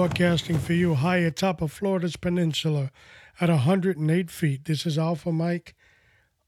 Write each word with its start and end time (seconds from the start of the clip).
broadcasting 0.00 0.58
for 0.58 0.72
you 0.72 0.94
high 0.94 1.18
atop 1.18 1.60
of 1.60 1.70
Florida's 1.70 2.16
peninsula 2.16 2.90
at 3.38 3.50
108 3.50 4.30
feet. 4.30 4.64
This 4.64 4.86
is 4.86 4.96
Alpha 4.96 5.30
Mike 5.30 5.74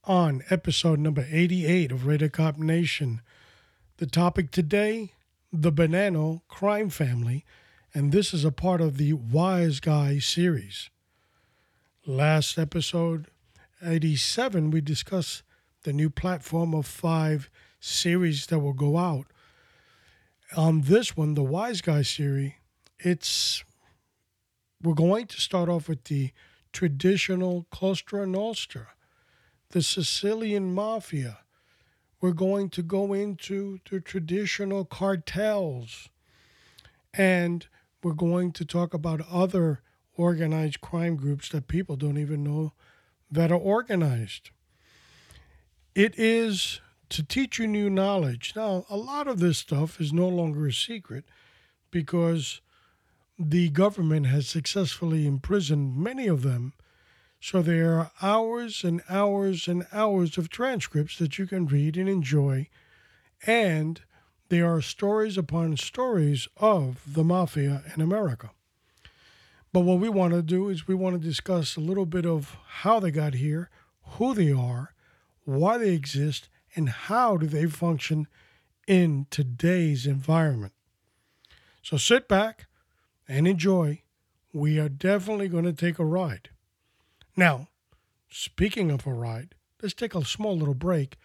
on 0.05 0.41
episode 0.49 0.97
number 0.97 1.27
88 1.29 1.91
of 1.91 2.07
Radar 2.07 2.29
Cop 2.29 2.57
Nation. 2.57 3.21
The 3.97 4.07
topic 4.07 4.49
today 4.49 5.13
the 5.51 5.71
Bonanno 5.71 6.41
crime 6.47 6.89
family, 6.89 7.45
and 7.93 8.11
this 8.11 8.33
is 8.33 8.43
a 8.43 8.51
part 8.51 8.81
of 8.81 8.97
the 8.97 9.13
Wise 9.13 9.79
Guy 9.79 10.17
series. 10.17 10.89
Last 12.07 12.57
episode, 12.57 13.27
87, 13.85 14.71
we 14.71 14.81
discussed 14.81 15.43
the 15.83 15.93
new 15.93 16.09
platform 16.09 16.73
of 16.73 16.87
five 16.87 17.51
series 17.79 18.47
that 18.47 18.57
will 18.57 18.73
go 18.73 18.97
out. 18.97 19.27
On 20.57 20.81
this 20.81 21.15
one, 21.15 21.35
the 21.35 21.43
Wise 21.43 21.81
Guy 21.81 22.01
series, 22.01 22.53
it's 23.03 23.63
we're 24.81 24.93
going 24.93 25.27
to 25.27 25.39
start 25.39 25.69
off 25.69 25.87
with 25.87 26.05
the 26.05 26.31
traditional 26.73 27.65
Cosa 27.71 28.25
Nostra, 28.25 28.87
the 29.69 29.81
Sicilian 29.81 30.73
Mafia, 30.73 31.39
we're 32.19 32.31
going 32.31 32.69
to 32.69 32.81
go 32.81 33.13
into 33.13 33.79
the 33.89 33.99
traditional 33.99 34.85
cartels 34.85 36.09
and 37.13 37.67
we're 38.01 38.13
going 38.13 38.51
to 38.53 38.65
talk 38.65 38.93
about 38.93 39.21
other 39.29 39.81
organized 40.15 40.79
crime 40.81 41.15
groups 41.15 41.49
that 41.49 41.67
people 41.67 41.95
don't 41.95 42.17
even 42.17 42.43
know 42.43 42.73
that 43.29 43.51
are 43.51 43.55
organized. 43.55 44.51
It 45.95 46.17
is 46.17 46.79
to 47.09 47.23
teach 47.23 47.59
you 47.59 47.67
new 47.67 47.89
knowledge. 47.89 48.53
Now, 48.55 48.85
a 48.89 48.97
lot 48.97 49.27
of 49.27 49.39
this 49.39 49.57
stuff 49.57 49.99
is 49.99 50.13
no 50.13 50.27
longer 50.27 50.67
a 50.67 50.73
secret 50.73 51.25
because 51.91 52.61
the 53.49 53.69
government 53.69 54.27
has 54.27 54.47
successfully 54.47 55.25
imprisoned 55.27 55.97
many 55.97 56.27
of 56.27 56.41
them 56.41 56.73
so 57.43 57.61
there 57.61 57.99
are 57.99 58.11
hours 58.21 58.85
and 58.85 59.01
hours 59.09 59.67
and 59.67 59.85
hours 59.91 60.37
of 60.37 60.47
transcripts 60.47 61.17
that 61.17 61.37
you 61.37 61.45
can 61.45 61.65
read 61.65 61.97
and 61.97 62.07
enjoy. 62.07 62.69
And 63.45 63.99
there 64.47 64.73
are 64.73 64.81
stories 64.81 65.37
upon 65.37 65.75
stories 65.75 66.47
of 66.55 67.01
the 67.05 67.25
mafia 67.25 67.83
in 67.93 68.01
America. 68.01 68.51
But 69.73 69.81
what 69.81 69.99
we 69.99 70.07
want 70.07 70.33
to 70.33 70.41
do 70.41 70.69
is 70.69 70.87
we 70.87 70.95
want 70.95 71.21
to 71.21 71.27
discuss 71.27 71.75
a 71.75 71.81
little 71.81 72.05
bit 72.05 72.25
of 72.25 72.55
how 72.65 73.01
they 73.01 73.11
got 73.11 73.33
here, 73.33 73.69
who 74.11 74.33
they 74.33 74.53
are, 74.53 74.93
why 75.43 75.77
they 75.77 75.93
exist, 75.93 76.47
and 76.77 76.87
how 76.87 77.35
do 77.35 77.45
they 77.45 77.65
function 77.65 78.27
in 78.87 79.27
today's 79.29 80.07
environment. 80.07 80.71
So 81.81 81.97
sit 81.97 82.29
back 82.29 82.67
and 83.27 83.47
enjoy. 83.47 84.01
We 84.51 84.79
are 84.79 84.89
definitely 84.89 85.47
going 85.47 85.63
to 85.65 85.73
take 85.73 85.99
a 85.99 86.05
ride. 86.05 86.49
Now, 87.35 87.67
speaking 88.29 88.91
of 88.91 89.07
a 89.07 89.13
ride, 89.13 89.55
let's 89.81 89.93
take 89.93 90.15
a 90.15 90.23
small 90.23 90.57
little 90.57 90.73
break. 90.73 91.17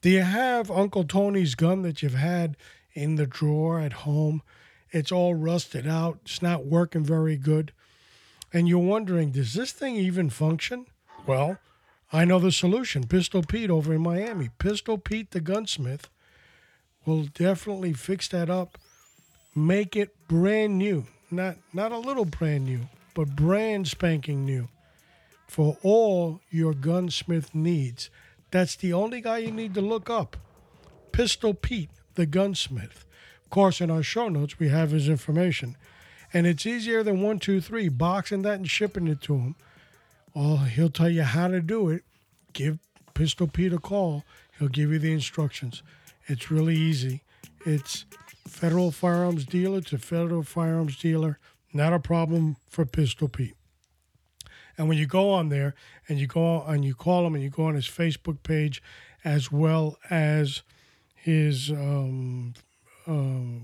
Do 0.00 0.10
you 0.10 0.22
have 0.22 0.70
Uncle 0.70 1.04
Tony's 1.04 1.54
gun 1.54 1.82
that 1.82 2.02
you've 2.02 2.14
had 2.14 2.56
in 2.92 3.16
the 3.16 3.26
drawer 3.26 3.80
at 3.80 3.92
home? 3.92 4.42
It's 4.90 5.12
all 5.12 5.34
rusted 5.34 5.86
out, 5.86 6.18
it's 6.24 6.42
not 6.42 6.66
working 6.66 7.04
very 7.04 7.36
good. 7.36 7.72
And 8.52 8.68
you're 8.68 8.78
wondering, 8.78 9.30
does 9.30 9.54
this 9.54 9.72
thing 9.72 9.96
even 9.96 10.28
function? 10.28 10.86
Well, 11.26 11.58
I 12.12 12.26
know 12.26 12.38
the 12.38 12.52
solution. 12.52 13.06
Pistol 13.06 13.42
Pete 13.42 13.70
over 13.70 13.94
in 13.94 14.02
Miami. 14.02 14.50
Pistol 14.58 14.98
Pete 14.98 15.30
the 15.30 15.40
gunsmith 15.40 16.10
will 17.06 17.24
definitely 17.24 17.94
fix 17.94 18.28
that 18.28 18.50
up, 18.50 18.78
make 19.54 19.96
it 19.96 20.14
brand 20.28 20.78
new. 20.78 21.06
Not 21.32 21.56
not 21.72 21.92
a 21.92 21.98
little 21.98 22.26
brand 22.26 22.66
new, 22.66 22.88
but 23.14 23.34
brand 23.34 23.88
spanking 23.88 24.44
new 24.44 24.68
for 25.46 25.78
all 25.82 26.40
your 26.50 26.74
gunsmith 26.74 27.54
needs. 27.54 28.10
That's 28.50 28.76
the 28.76 28.92
only 28.92 29.22
guy 29.22 29.38
you 29.38 29.50
need 29.50 29.72
to 29.74 29.80
look 29.80 30.10
up 30.10 30.36
Pistol 31.10 31.54
Pete, 31.54 31.90
the 32.14 32.26
gunsmith. 32.26 33.06
Of 33.44 33.50
course, 33.50 33.80
in 33.80 33.90
our 33.90 34.02
show 34.02 34.28
notes, 34.28 34.58
we 34.58 34.68
have 34.68 34.90
his 34.90 35.08
information. 35.08 35.76
And 36.34 36.46
it's 36.46 36.66
easier 36.66 37.02
than 37.02 37.22
one, 37.22 37.38
two, 37.38 37.62
three, 37.62 37.88
boxing 37.88 38.42
that 38.42 38.54
and 38.54 38.70
shipping 38.70 39.08
it 39.08 39.22
to 39.22 39.36
him. 39.36 39.54
Or 40.34 40.58
he'll 40.58 40.90
tell 40.90 41.10
you 41.10 41.22
how 41.22 41.48
to 41.48 41.60
do 41.60 41.88
it. 41.88 42.04
Give 42.52 42.78
Pistol 43.14 43.46
Pete 43.46 43.72
a 43.72 43.78
call. 43.78 44.24
He'll 44.58 44.68
give 44.68 44.90
you 44.90 44.98
the 44.98 45.12
instructions. 45.12 45.82
It's 46.26 46.50
really 46.50 46.76
easy. 46.76 47.22
It's 47.64 48.04
federal 48.46 48.90
firearms 48.90 49.44
dealer 49.44 49.80
to 49.82 49.98
federal 49.98 50.42
firearms 50.42 50.96
dealer. 50.96 51.38
Not 51.72 51.92
a 51.92 51.98
problem 51.98 52.56
for 52.68 52.84
Pistol 52.84 53.28
Pete. 53.28 53.56
And 54.76 54.88
when 54.88 54.98
you 54.98 55.06
go 55.06 55.30
on 55.30 55.48
there 55.48 55.74
and 56.08 56.18
you 56.18 56.26
go 56.26 56.62
and 56.62 56.84
you 56.84 56.94
call 56.94 57.26
him 57.26 57.34
and 57.34 57.42
you 57.42 57.50
go 57.50 57.64
on 57.64 57.74
his 57.74 57.88
Facebook 57.88 58.42
page 58.42 58.82
as 59.24 59.52
well 59.52 59.96
as 60.10 60.62
his 61.14 61.70
um, 61.70 62.54
uh, 63.06 63.12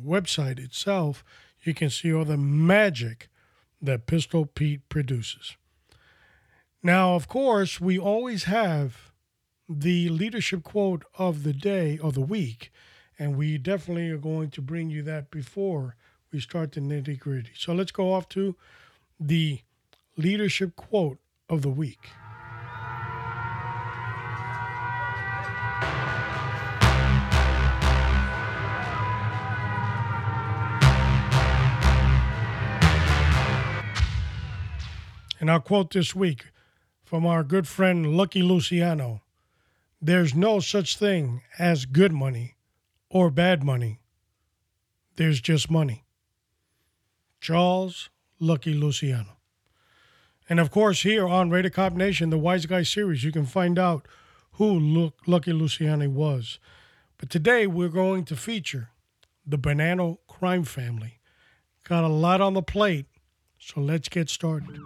website 0.06 0.58
itself, 0.58 1.24
you 1.62 1.74
can 1.74 1.90
see 1.90 2.12
all 2.12 2.24
the 2.24 2.36
magic 2.36 3.28
that 3.82 4.06
Pistol 4.06 4.46
Pete 4.46 4.88
produces. 4.88 5.56
Now, 6.82 7.14
of 7.14 7.26
course, 7.28 7.80
we 7.80 7.98
always 7.98 8.44
have 8.44 9.10
the 9.68 10.08
leadership 10.08 10.62
quote 10.62 11.04
of 11.18 11.42
the 11.42 11.52
day 11.52 11.98
or 11.98 12.12
the 12.12 12.20
week, 12.20 12.70
and 13.18 13.36
we 13.36 13.58
definitely 13.58 14.10
are 14.10 14.18
going 14.18 14.50
to 14.50 14.62
bring 14.62 14.90
you 14.90 15.02
that 15.02 15.30
before 15.30 15.96
we 16.30 16.40
start 16.40 16.72
the 16.72 16.80
nitty 16.80 17.18
gritty. 17.18 17.52
So 17.56 17.72
let's 17.72 17.90
go 17.90 18.12
off 18.12 18.28
to 18.30 18.54
the 19.18 19.60
leadership 20.16 20.76
quote 20.76 21.18
of 21.48 21.62
the 21.62 21.70
week. 21.70 22.10
And 35.40 35.50
I'll 35.50 35.60
quote 35.60 35.92
this 35.92 36.14
week 36.14 36.46
from 37.04 37.24
our 37.24 37.42
good 37.42 37.66
friend 37.66 38.16
Lucky 38.16 38.42
Luciano 38.42 39.22
There's 40.02 40.34
no 40.34 40.60
such 40.60 40.98
thing 40.98 41.42
as 41.58 41.86
good 41.86 42.12
money 42.12 42.57
or 43.10 43.30
bad 43.30 43.62
money, 43.62 44.00
there's 45.16 45.40
just 45.40 45.70
money. 45.70 46.04
Charles 47.40 48.10
Lucky 48.38 48.74
Luciano. 48.74 49.38
And 50.48 50.60
of 50.60 50.70
course, 50.70 51.02
here 51.02 51.28
on 51.28 51.50
Radar 51.50 51.70
Cop 51.70 51.92
Nation, 51.92 52.30
the 52.30 52.38
Wise 52.38 52.66
Guy 52.66 52.82
series, 52.82 53.22
you 53.22 53.32
can 53.32 53.46
find 53.46 53.78
out 53.78 54.06
who 54.52 55.12
Lucky 55.26 55.52
Luciano 55.52 56.08
was. 56.08 56.58
But 57.18 57.30
today 57.30 57.66
we're 57.66 57.88
going 57.88 58.24
to 58.26 58.36
feature 58.36 58.90
the 59.46 59.58
Bonanno 59.58 60.18
crime 60.26 60.64
family. 60.64 61.20
Got 61.84 62.04
a 62.04 62.08
lot 62.08 62.40
on 62.40 62.54
the 62.54 62.62
plate, 62.62 63.06
so 63.58 63.80
let's 63.80 64.08
get 64.08 64.28
started. 64.28 64.78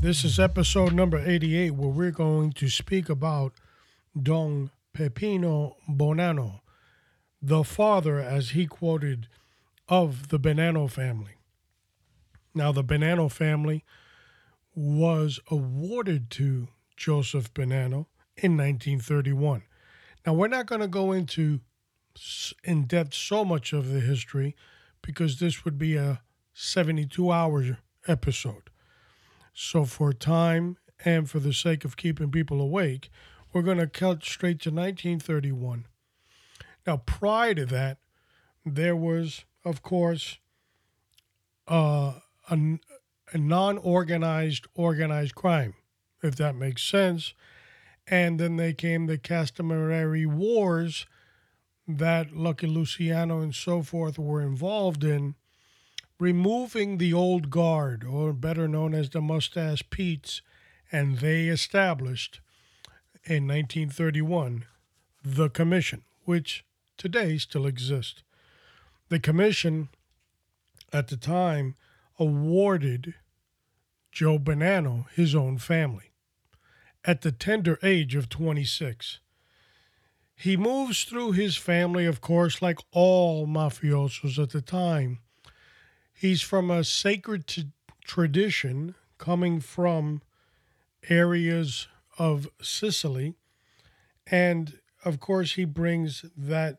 This 0.00 0.24
is 0.24 0.40
episode 0.40 0.94
number 0.94 1.18
88, 1.18 1.72
where 1.72 1.88
we're 1.90 2.10
going 2.10 2.52
to 2.52 2.70
speak 2.70 3.10
about 3.10 3.52
Don 4.18 4.70
Peppino 4.94 5.76
Bonanno, 5.86 6.60
the 7.42 7.62
father, 7.62 8.20
as 8.20 8.50
he 8.50 8.66
quoted, 8.66 9.28
of 9.86 10.28
the 10.28 10.40
Bonanno 10.40 10.90
family. 10.90 11.36
Now, 12.54 12.72
the 12.72 12.84
Bonanno 12.84 13.30
family 13.30 13.84
was 14.74 15.40
awarded 15.50 16.30
to 16.30 16.68
Joseph 16.96 17.52
Bonanno 17.54 18.06
in 18.36 18.56
1931. 18.56 19.62
Now, 20.26 20.34
we're 20.34 20.48
not 20.48 20.66
going 20.66 20.80
to 20.80 20.88
go 20.88 21.12
into 21.12 21.60
in 22.62 22.84
depth 22.84 23.14
so 23.14 23.44
much 23.44 23.72
of 23.72 23.90
the 23.90 24.00
history 24.00 24.54
because 25.02 25.38
this 25.38 25.64
would 25.64 25.78
be 25.78 25.96
a 25.96 26.22
72 26.54 27.30
hour 27.30 27.78
episode. 28.06 28.70
So, 29.52 29.84
for 29.84 30.12
time 30.12 30.78
and 31.04 31.28
for 31.28 31.38
the 31.38 31.52
sake 31.52 31.84
of 31.84 31.96
keeping 31.96 32.30
people 32.30 32.60
awake, 32.60 33.10
we're 33.52 33.62
going 33.62 33.78
to 33.78 33.86
cut 33.86 34.24
straight 34.24 34.60
to 34.60 34.70
1931. 34.70 35.86
Now, 36.86 36.98
prior 36.98 37.54
to 37.54 37.66
that, 37.66 37.98
there 38.64 38.96
was, 38.96 39.44
of 39.64 39.82
course, 39.82 40.38
uh, 41.68 42.14
a, 42.50 42.54
a 42.54 42.78
non 43.34 43.78
organized, 43.78 44.66
organized 44.74 45.34
crime, 45.34 45.74
if 46.22 46.36
that 46.36 46.54
makes 46.54 46.82
sense. 46.82 47.34
And 48.06 48.38
then 48.38 48.56
they 48.56 48.74
came 48.74 49.06
the 49.06 49.18
Castellammarese 49.18 50.26
wars 50.26 51.06
that 51.86 52.34
Lucky 52.34 52.66
Luciano 52.66 53.40
and 53.40 53.54
so 53.54 53.82
forth 53.82 54.18
were 54.18 54.40
involved 54.40 55.04
in, 55.04 55.34
removing 56.18 56.98
the 56.98 57.12
old 57.12 57.50
guard, 57.50 58.04
or 58.04 58.32
better 58.32 58.68
known 58.68 58.94
as 58.94 59.10
the 59.10 59.20
Mustache 59.20 59.82
Pete's, 59.90 60.42
and 60.92 61.18
they 61.18 61.48
established 61.48 62.40
in 63.24 63.46
1931 63.48 64.64
the 65.22 65.48
Commission, 65.48 66.02
which 66.24 66.64
today 66.96 67.38
still 67.38 67.66
exists. 67.66 68.22
The 69.08 69.18
Commission 69.18 69.88
at 70.92 71.08
the 71.08 71.16
time 71.16 71.74
awarded 72.18 73.14
Joe 74.14 74.38
Bonanno 74.38 75.06
his 75.10 75.34
own 75.34 75.58
family 75.58 76.12
at 77.04 77.22
the 77.22 77.32
tender 77.32 77.80
age 77.82 78.14
of 78.14 78.28
26. 78.28 79.18
He 80.36 80.56
moves 80.56 81.02
through 81.02 81.32
his 81.32 81.56
family, 81.56 82.06
of 82.06 82.20
course, 82.20 82.62
like 82.62 82.78
all 82.92 83.48
mafiosos 83.48 84.40
at 84.40 84.50
the 84.50 84.62
time. 84.62 85.18
He's 86.12 86.42
from 86.42 86.70
a 86.70 86.84
sacred 86.84 87.48
t- 87.48 87.72
tradition 88.04 88.94
coming 89.18 89.58
from 89.58 90.22
areas 91.08 91.88
of 92.16 92.48
Sicily. 92.62 93.34
And 94.28 94.78
of 95.04 95.18
course, 95.18 95.54
he 95.54 95.64
brings 95.64 96.24
that 96.36 96.78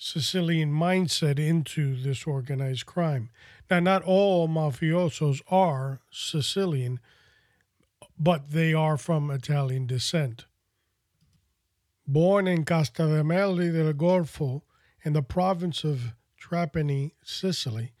Sicilian 0.00 0.72
mindset 0.72 1.40
into 1.40 1.96
this 1.96 2.24
organized 2.24 2.86
crime. 2.86 3.30
Now, 3.68 3.80
not 3.80 4.02
all 4.04 4.46
mafiosos 4.46 5.42
are 5.50 6.00
Sicilian, 6.08 7.00
but 8.16 8.52
they 8.52 8.72
are 8.72 8.96
from 8.96 9.28
Italian 9.28 9.88
descent. 9.88 10.46
Born 12.06 12.46
in 12.46 12.64
Castellammare 12.64 13.72
del 13.72 13.92
Golfo 13.92 14.62
in 15.02 15.14
the 15.14 15.22
province 15.22 15.82
of 15.82 16.14
Trapani, 16.40 17.14
Sicily, 17.24 17.92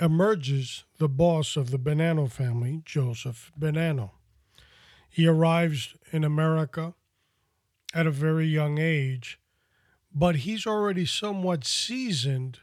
emerges 0.00 0.84
the 0.96 1.08
boss 1.08 1.56
of 1.56 1.70
the 1.70 1.78
Bonanno 1.78 2.30
family, 2.30 2.82
Joseph 2.86 3.52
Bonanno. 3.58 4.12
He 5.10 5.26
arrives 5.26 5.94
in 6.10 6.24
America 6.24 6.94
at 7.94 8.06
a 8.06 8.10
very 8.10 8.46
young 8.46 8.78
age 8.78 9.38
but 10.18 10.36
he's 10.36 10.66
already 10.66 11.04
somewhat 11.04 11.66
seasoned 11.66 12.60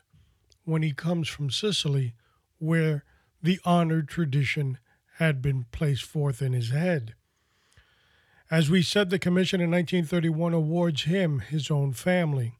when 0.65 0.81
he 0.81 0.91
comes 0.91 1.29
from 1.29 1.51
Sicily, 1.51 2.15
where 2.57 3.05
the 3.43 3.59
honored 3.63 4.07
tradition 4.07 4.79
had 5.17 5.39
been 5.39 5.67
placed 5.71 6.01
forth 6.01 6.41
in 6.41 6.53
his 6.53 6.71
head. 6.71 7.13
As 8.49 8.71
we 8.71 8.81
said, 8.81 9.11
the 9.11 9.19
commission 9.19 9.61
in 9.61 9.69
1931 9.69 10.53
awards 10.53 11.03
him 11.03 11.39
his 11.39 11.69
own 11.69 11.93
family. 11.93 12.57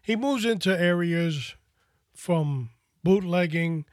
He 0.00 0.16
moves 0.16 0.46
into 0.46 0.78
areas 0.78 1.54
from 2.14 2.70
bootlegging 3.02 3.84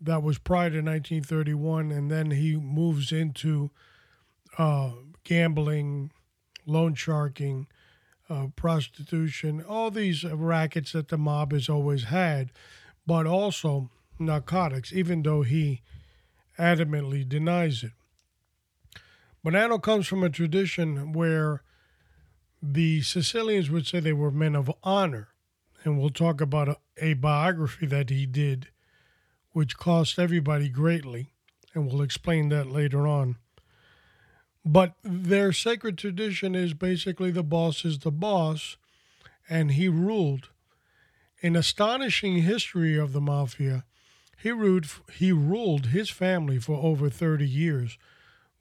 that 0.00 0.24
was 0.24 0.38
prior 0.38 0.70
to 0.70 0.82
1931, 0.82 1.92
and 1.92 2.10
then 2.10 2.32
he 2.32 2.56
moves 2.56 3.12
into 3.12 3.70
uh, 4.56 4.90
gambling, 5.22 6.10
loan 6.66 6.94
sharking, 6.94 7.68
uh, 8.30 8.46
prostitution, 8.56 9.64
all 9.66 9.90
these 9.90 10.24
rackets 10.24 10.92
that 10.92 11.08
the 11.08 11.18
mob 11.18 11.52
has 11.52 11.68
always 11.68 12.04
had, 12.04 12.50
but 13.06 13.26
also 13.26 13.90
narcotics, 14.18 14.92
even 14.92 15.22
though 15.22 15.42
he 15.42 15.82
adamantly 16.58 17.26
denies 17.26 17.82
it. 17.82 17.92
Bonanno 19.44 19.80
comes 19.80 20.06
from 20.06 20.22
a 20.22 20.30
tradition 20.30 21.12
where 21.12 21.62
the 22.60 23.02
Sicilians 23.02 23.70
would 23.70 23.86
say 23.86 24.00
they 24.00 24.12
were 24.12 24.30
men 24.30 24.56
of 24.56 24.70
honor. 24.82 25.28
And 25.84 25.98
we'll 25.98 26.10
talk 26.10 26.40
about 26.40 26.68
a, 26.68 26.76
a 26.98 27.14
biography 27.14 27.86
that 27.86 28.10
he 28.10 28.26
did, 28.26 28.68
which 29.52 29.76
cost 29.76 30.18
everybody 30.18 30.68
greatly. 30.68 31.32
And 31.72 31.86
we'll 31.86 32.02
explain 32.02 32.48
that 32.48 32.66
later 32.66 33.06
on. 33.06 33.36
But 34.64 34.94
their 35.02 35.52
sacred 35.52 35.96
tradition 35.96 36.54
is 36.54 36.74
basically 36.74 37.30
the 37.30 37.42
boss 37.42 37.84
is 37.84 38.00
the 38.00 38.10
boss, 38.10 38.76
and 39.48 39.72
he 39.72 39.88
ruled. 39.88 40.50
An 41.42 41.56
astonishing 41.56 42.42
history 42.42 42.98
of 42.98 43.12
the 43.12 43.20
mafia, 43.20 43.84
he 44.36 44.50
ruled, 44.50 44.86
he 45.14 45.32
ruled 45.32 45.86
his 45.86 46.10
family 46.10 46.58
for 46.58 46.76
over 46.82 47.08
30 47.08 47.48
years, 47.48 47.98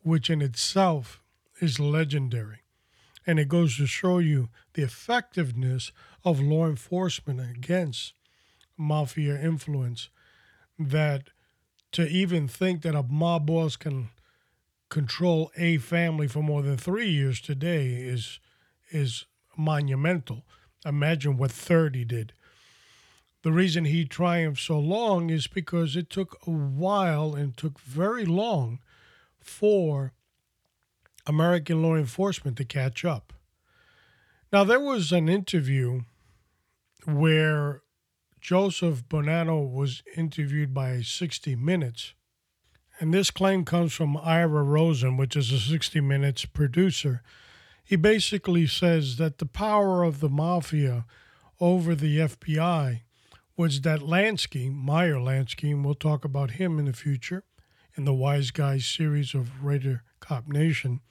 which 0.01 0.29
in 0.29 0.41
itself 0.41 1.21
is 1.59 1.79
legendary. 1.79 2.59
And 3.25 3.39
it 3.39 3.49
goes 3.49 3.77
to 3.77 3.85
show 3.85 4.19
you 4.19 4.49
the 4.73 4.83
effectiveness 4.83 5.91
of 6.23 6.39
law 6.39 6.67
enforcement 6.67 7.41
against 7.41 8.13
mafia 8.77 9.41
influence. 9.41 10.09
That 10.79 11.31
to 11.93 12.07
even 12.07 12.47
think 12.47 12.83
that 12.83 12.95
a 12.95 13.03
mob 13.03 13.47
boss 13.47 13.75
can 13.75 14.09
control 14.89 15.51
a 15.57 15.77
family 15.77 16.27
for 16.27 16.41
more 16.41 16.61
than 16.61 16.77
three 16.77 17.09
years 17.09 17.41
today 17.41 17.87
is 17.87 18.39
is 18.89 19.25
monumental. 19.57 20.45
Imagine 20.85 21.37
what 21.37 21.51
30 21.51 22.05
did. 22.05 22.33
The 23.43 23.51
reason 23.51 23.85
he 23.85 24.05
triumphed 24.05 24.61
so 24.61 24.79
long 24.79 25.29
is 25.29 25.47
because 25.47 25.95
it 25.95 26.09
took 26.09 26.37
a 26.45 26.51
while 26.51 27.35
and 27.35 27.55
took 27.55 27.79
very 27.79 28.25
long 28.25 28.79
for 29.39 30.13
American 31.25 31.81
law 31.81 31.95
enforcement 31.95 32.57
to 32.57 32.65
catch 32.65 33.03
up. 33.03 33.33
Now, 34.51 34.63
there 34.63 34.79
was 34.79 35.11
an 35.11 35.27
interview 35.27 36.01
where 37.05 37.81
Joseph 38.39 39.07
Bonanno 39.07 39.69
was 39.69 40.03
interviewed 40.15 40.73
by 40.73 41.01
60 41.01 41.55
Minutes 41.57 42.13
and 42.99 43.13
this 43.13 43.31
claim 43.31 43.63
comes 43.65 43.93
from 43.93 44.17
Ira 44.17 44.63
Rosen, 44.63 45.17
which 45.17 45.35
is 45.35 45.51
a 45.51 45.59
60 45.59 46.01
Minutes 46.01 46.45
producer. 46.45 47.21
He 47.83 47.95
basically 47.95 48.67
says 48.67 49.17
that 49.17 49.37
the 49.37 49.45
power 49.45 50.03
of 50.03 50.19
the 50.19 50.29
mafia 50.29 51.05
over 51.59 51.95
the 51.95 52.19
FBI 52.19 53.01
was 53.55 53.81
that 53.81 54.01
Lansky, 54.01 54.71
Meyer 54.71 55.15
Lansky, 55.15 55.71
and 55.71 55.83
we'll 55.83 55.95
talk 55.95 56.25
about 56.25 56.51
him 56.51 56.79
in 56.79 56.85
the 56.85 56.93
future 56.93 57.43
in 57.95 58.05
the 58.05 58.13
Wise 58.13 58.51
Guys 58.51 58.85
series 58.85 59.33
of 59.33 59.63
Raider 59.63 60.03
Cop 60.19 60.47
Nation. 60.47 61.01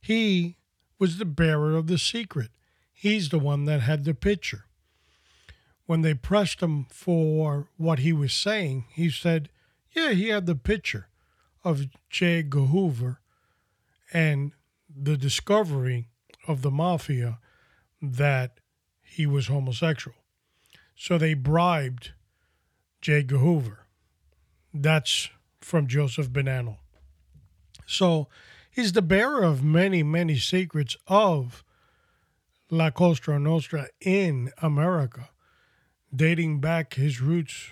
He 0.00 0.56
was 0.98 1.18
the 1.18 1.24
bearer 1.24 1.76
of 1.76 1.88
the 1.88 1.98
secret. 1.98 2.50
He's 2.92 3.28
the 3.28 3.38
one 3.38 3.66
that 3.66 3.80
had 3.80 4.04
the 4.04 4.14
picture. 4.14 4.64
When 5.84 6.00
they 6.00 6.14
pressed 6.14 6.60
him 6.60 6.86
for 6.90 7.68
what 7.76 7.98
he 7.98 8.12
was 8.12 8.32
saying, 8.32 8.86
he 8.94 9.10
said, 9.10 9.50
yeah, 9.96 10.10
he 10.10 10.28
had 10.28 10.44
the 10.44 10.54
picture 10.54 11.08
of 11.64 11.86
J. 12.10 12.40
Edgar 12.40 12.66
Hoover 12.66 13.20
and 14.12 14.52
the 14.94 15.16
discovery 15.16 16.08
of 16.46 16.60
the 16.60 16.70
mafia 16.70 17.38
that 18.02 18.60
he 19.02 19.26
was 19.26 19.46
homosexual. 19.46 20.16
So 20.94 21.16
they 21.16 21.32
bribed 21.32 22.12
J. 23.00 23.20
Edgar 23.20 23.38
Hoover. 23.38 23.86
That's 24.72 25.30
from 25.60 25.86
Joseph 25.86 26.30
Bonanno. 26.30 26.76
So 27.86 28.28
he's 28.70 28.92
the 28.92 29.02
bearer 29.02 29.42
of 29.42 29.64
many, 29.64 30.02
many 30.02 30.36
secrets 30.36 30.96
of 31.06 31.64
La 32.70 32.90
Cosa 32.90 33.38
Nostra 33.38 33.88
in 34.00 34.52
America, 34.58 35.30
dating 36.14 36.60
back 36.60 36.94
his 36.94 37.20
roots 37.20 37.70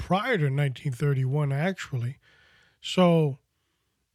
prior 0.00 0.38
to 0.38 0.44
1931, 0.44 1.52
actually. 1.52 2.16
So 2.80 3.38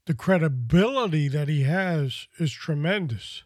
the 0.08 0.15
credibility 0.15 1.27
that 1.27 1.48
he 1.48 1.62
has 1.62 2.27
is 2.39 2.51
tremendous. 2.51 3.44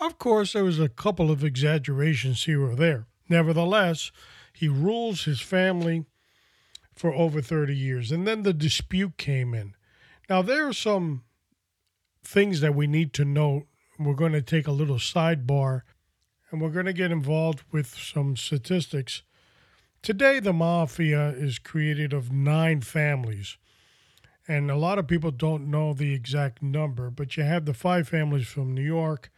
Of 0.00 0.18
course, 0.18 0.52
there 0.52 0.62
was 0.62 0.78
a 0.78 0.88
couple 0.88 1.32
of 1.32 1.42
exaggerations 1.42 2.44
here 2.44 2.62
or 2.62 2.76
there. 2.76 3.06
Nevertheless, 3.28 4.12
he 4.52 4.68
rules 4.68 5.24
his 5.24 5.40
family 5.40 6.06
for 6.94 7.12
over 7.12 7.42
30 7.42 7.76
years. 7.76 8.12
And 8.12 8.26
then 8.26 8.44
the 8.44 8.54
dispute 8.54 9.18
came 9.18 9.52
in. 9.52 9.74
Now, 10.30 10.42
there 10.42 10.68
are 10.68 10.72
some 10.72 11.24
things 12.22 12.60
that 12.60 12.76
we 12.76 12.86
need 12.86 13.12
to 13.14 13.24
note. 13.24 13.66
We're 13.98 14.14
going 14.14 14.32
to 14.32 14.42
take 14.42 14.68
a 14.68 14.72
little 14.72 14.98
sidebar 14.98 15.82
and 16.50 16.60
we're 16.60 16.70
going 16.70 16.86
to 16.86 16.92
get 16.92 17.10
involved 17.10 17.64
with 17.72 17.88
some 17.88 18.36
statistics. 18.36 19.22
Today, 20.02 20.40
the 20.40 20.52
mafia 20.52 21.28
is 21.30 21.58
created 21.60 22.12
of 22.12 22.32
nine 22.32 22.80
families 22.80 23.56
And 24.48 24.70
a 24.70 24.76
lot 24.76 24.98
of 24.98 25.06
people 25.06 25.30
don't 25.30 25.70
know 25.70 25.92
the 25.92 26.12
exact 26.14 26.62
number, 26.62 27.10
but 27.10 27.36
you 27.36 27.44
have 27.44 27.66
the 27.66 27.74
five 27.74 28.08
families 28.08 28.46
from 28.48 28.74
New 28.74 28.82
York. 28.82 29.30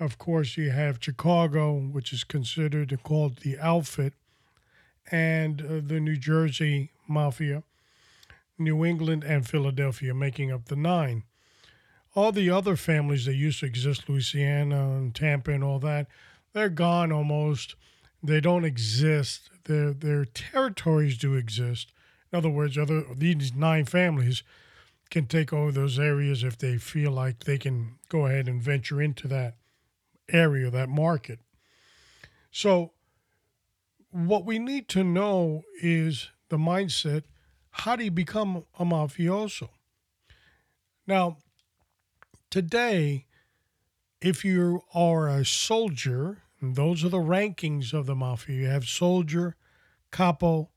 Of 0.00 0.18
course, 0.18 0.56
you 0.56 0.70
have 0.70 0.98
Chicago, 1.00 1.74
which 1.78 2.12
is 2.12 2.24
considered 2.24 2.90
and 2.92 3.02
called 3.02 3.38
the 3.38 3.58
outfit, 3.58 4.14
and 5.10 5.62
uh, 5.62 5.80
the 5.84 6.00
New 6.00 6.16
Jersey 6.16 6.90
Mafia, 7.08 7.62
New 8.58 8.84
England, 8.84 9.24
and 9.24 9.46
Philadelphia, 9.48 10.14
making 10.14 10.52
up 10.52 10.66
the 10.66 10.76
nine. 10.76 11.24
All 12.14 12.32
the 12.32 12.50
other 12.50 12.76
families 12.76 13.24
that 13.26 13.34
used 13.36 13.60
to 13.60 13.66
exist, 13.66 14.08
Louisiana 14.08 14.96
and 14.96 15.14
Tampa 15.14 15.52
and 15.52 15.64
all 15.64 15.78
that, 15.80 16.08
they're 16.52 16.68
gone 16.70 17.12
almost. 17.12 17.76
They 18.22 18.40
don't 18.40 18.64
exist. 18.64 19.50
Their 19.64 19.92
their 19.92 20.24
territories 20.24 21.18
do 21.18 21.34
exist. 21.34 21.92
In 22.32 22.38
other 22.38 22.50
words, 22.50 22.78
other 22.78 23.04
these 23.14 23.54
nine 23.54 23.84
families 23.84 24.42
can 25.10 25.26
take 25.26 25.52
over 25.52 25.70
those 25.70 25.98
areas 25.98 26.42
if 26.42 26.56
they 26.56 26.78
feel 26.78 27.10
like 27.10 27.44
they 27.44 27.58
can 27.58 27.98
go 28.08 28.26
ahead 28.26 28.48
and 28.48 28.62
venture 28.62 29.02
into 29.02 29.28
that 29.28 29.56
area, 30.30 30.70
that 30.70 30.88
market. 30.88 31.40
So, 32.50 32.92
what 34.10 34.46
we 34.46 34.58
need 34.58 34.88
to 34.88 35.04
know 35.04 35.62
is 35.80 36.30
the 36.48 36.56
mindset 36.56 37.24
how 37.72 37.96
do 37.96 38.04
you 38.04 38.10
become 38.10 38.64
a 38.78 38.84
mafioso? 38.84 39.70
Now, 41.06 41.38
today, 42.50 43.26
if 44.20 44.44
you 44.44 44.82
are 44.94 45.26
a 45.28 45.44
soldier, 45.44 46.41
and 46.62 46.76
those 46.76 47.04
are 47.04 47.08
the 47.08 47.18
rankings 47.18 47.92
of 47.92 48.06
the 48.06 48.14
mafia, 48.14 48.56
you 48.56 48.66
have 48.68 48.84
soldier, 48.84 49.56
capo, 50.12 50.70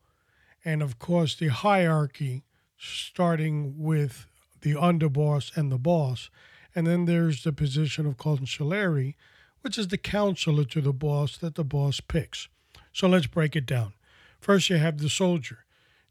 and 0.65 0.81
of 0.81 0.97
course 0.97 1.35
the 1.35 1.49
hierarchy 1.49 2.43
starting 2.77 3.75
with 3.77 4.25
the 4.61 4.73
underboss 4.73 5.55
and 5.55 5.71
the 5.71 5.77
boss. 5.77 6.31
And 6.73 6.87
then 6.87 7.05
there's 7.05 7.43
the 7.43 7.53
position 7.53 8.05
of 8.07 8.17
consigliere, 8.17 9.13
which 9.61 9.77
is 9.77 9.87
the 9.87 9.97
counselor 9.97 10.65
to 10.65 10.81
the 10.81 10.91
boss 10.91 11.37
that 11.37 11.55
the 11.55 11.63
boss 11.63 12.01
picks. 12.01 12.49
So 12.91 13.07
let's 13.07 13.27
break 13.27 13.55
it 13.55 13.65
down. 13.65 13.93
First, 14.39 14.69
you 14.69 14.77
have 14.77 14.97
the 14.97 15.09
soldier. 15.09 15.65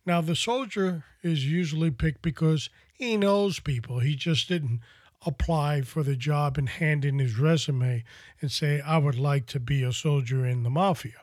Now, 0.07 0.21
the 0.21 0.37
soldier 0.37 1.05
is 1.23 1.51
usually 1.51 1.91
picked 1.91 2.23
because 2.23 2.71
he 2.93 3.17
knows 3.17 3.59
people. 3.59 3.99
He 4.01 4.15
just 4.15 4.49
didn't 4.49 4.81
apply 5.27 5.83
for 5.83 6.03
the 6.03 6.17
job 6.17 6.59
and 6.59 6.69
hand 6.69 7.05
in 7.05 7.19
his 7.19 7.39
resume 7.39 8.05
and 8.41 8.51
say, 8.51 8.81
I 8.81 8.99
would 8.99 9.19
like 9.19 9.47
to 9.47 9.61
be 9.61 9.83
a 9.83 9.93
soldier 9.93 10.45
in 10.45 10.63
the 10.63 10.71
mafia. 10.71 11.23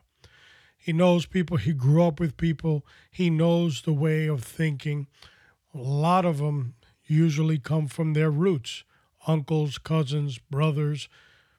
He 0.78 0.94
knows 0.94 1.26
people. 1.26 1.58
He 1.58 1.74
grew 1.74 2.04
up 2.04 2.20
with 2.20 2.38
people. 2.38 2.86
He 3.12 3.30
knows 3.30 3.84
the 3.84 3.94
way 3.94 4.28
of 4.28 4.44
thinking. 4.44 5.08
A 5.76 5.78
lot 5.78 6.26
of 6.26 6.40
them 6.40 6.74
usually 7.06 7.60
come 7.60 7.88
from 7.88 8.14
their 8.14 8.32
roots. 8.32 8.84
Uncles, 9.28 9.78
cousins, 9.78 10.40
brothers, 10.40 11.08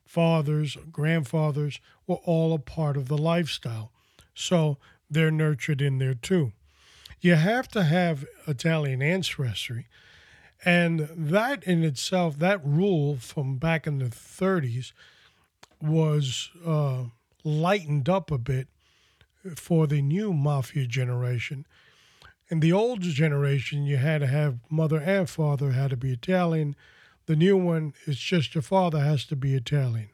fathers, 0.04 0.76
grandfathers 0.90 1.78
were 2.06 2.20
all 2.24 2.52
a 2.52 2.58
part 2.58 2.96
of 2.96 3.06
the 3.06 3.16
lifestyle. 3.16 3.92
So 4.34 4.78
they're 5.08 5.30
nurtured 5.30 5.80
in 5.80 5.98
there 5.98 6.14
too. 6.14 6.52
You 7.20 7.36
have 7.36 7.68
to 7.68 7.84
have 7.84 8.26
Italian 8.48 9.00
ancestry. 9.00 9.86
And 10.64 11.08
that 11.16 11.64
in 11.64 11.82
itself, 11.82 12.38
that 12.38 12.64
rule 12.64 13.16
from 13.16 13.56
back 13.56 13.86
in 13.86 13.98
the 13.98 14.06
30s 14.06 14.92
was 15.80 16.50
uh, 16.64 17.04
lightened 17.42 18.08
up 18.08 18.30
a 18.30 18.38
bit 18.38 18.68
for 19.56 19.86
the 19.88 20.00
new 20.00 20.32
mafia 20.32 20.86
generation. 20.86 21.66
In 22.48 22.60
the 22.60 22.72
old 22.72 23.00
generation, 23.00 23.84
you 23.84 23.96
had 23.96 24.20
to 24.20 24.26
have 24.26 24.58
mother 24.70 25.00
and 25.00 25.28
father 25.28 25.72
had 25.72 25.90
to 25.90 25.96
be 25.96 26.12
Italian. 26.12 26.76
The 27.26 27.36
new 27.36 27.56
one 27.56 27.94
it's 28.06 28.18
just 28.18 28.54
your 28.54 28.62
father 28.62 29.00
has 29.00 29.24
to 29.26 29.36
be 29.36 29.54
Italian. 29.54 30.10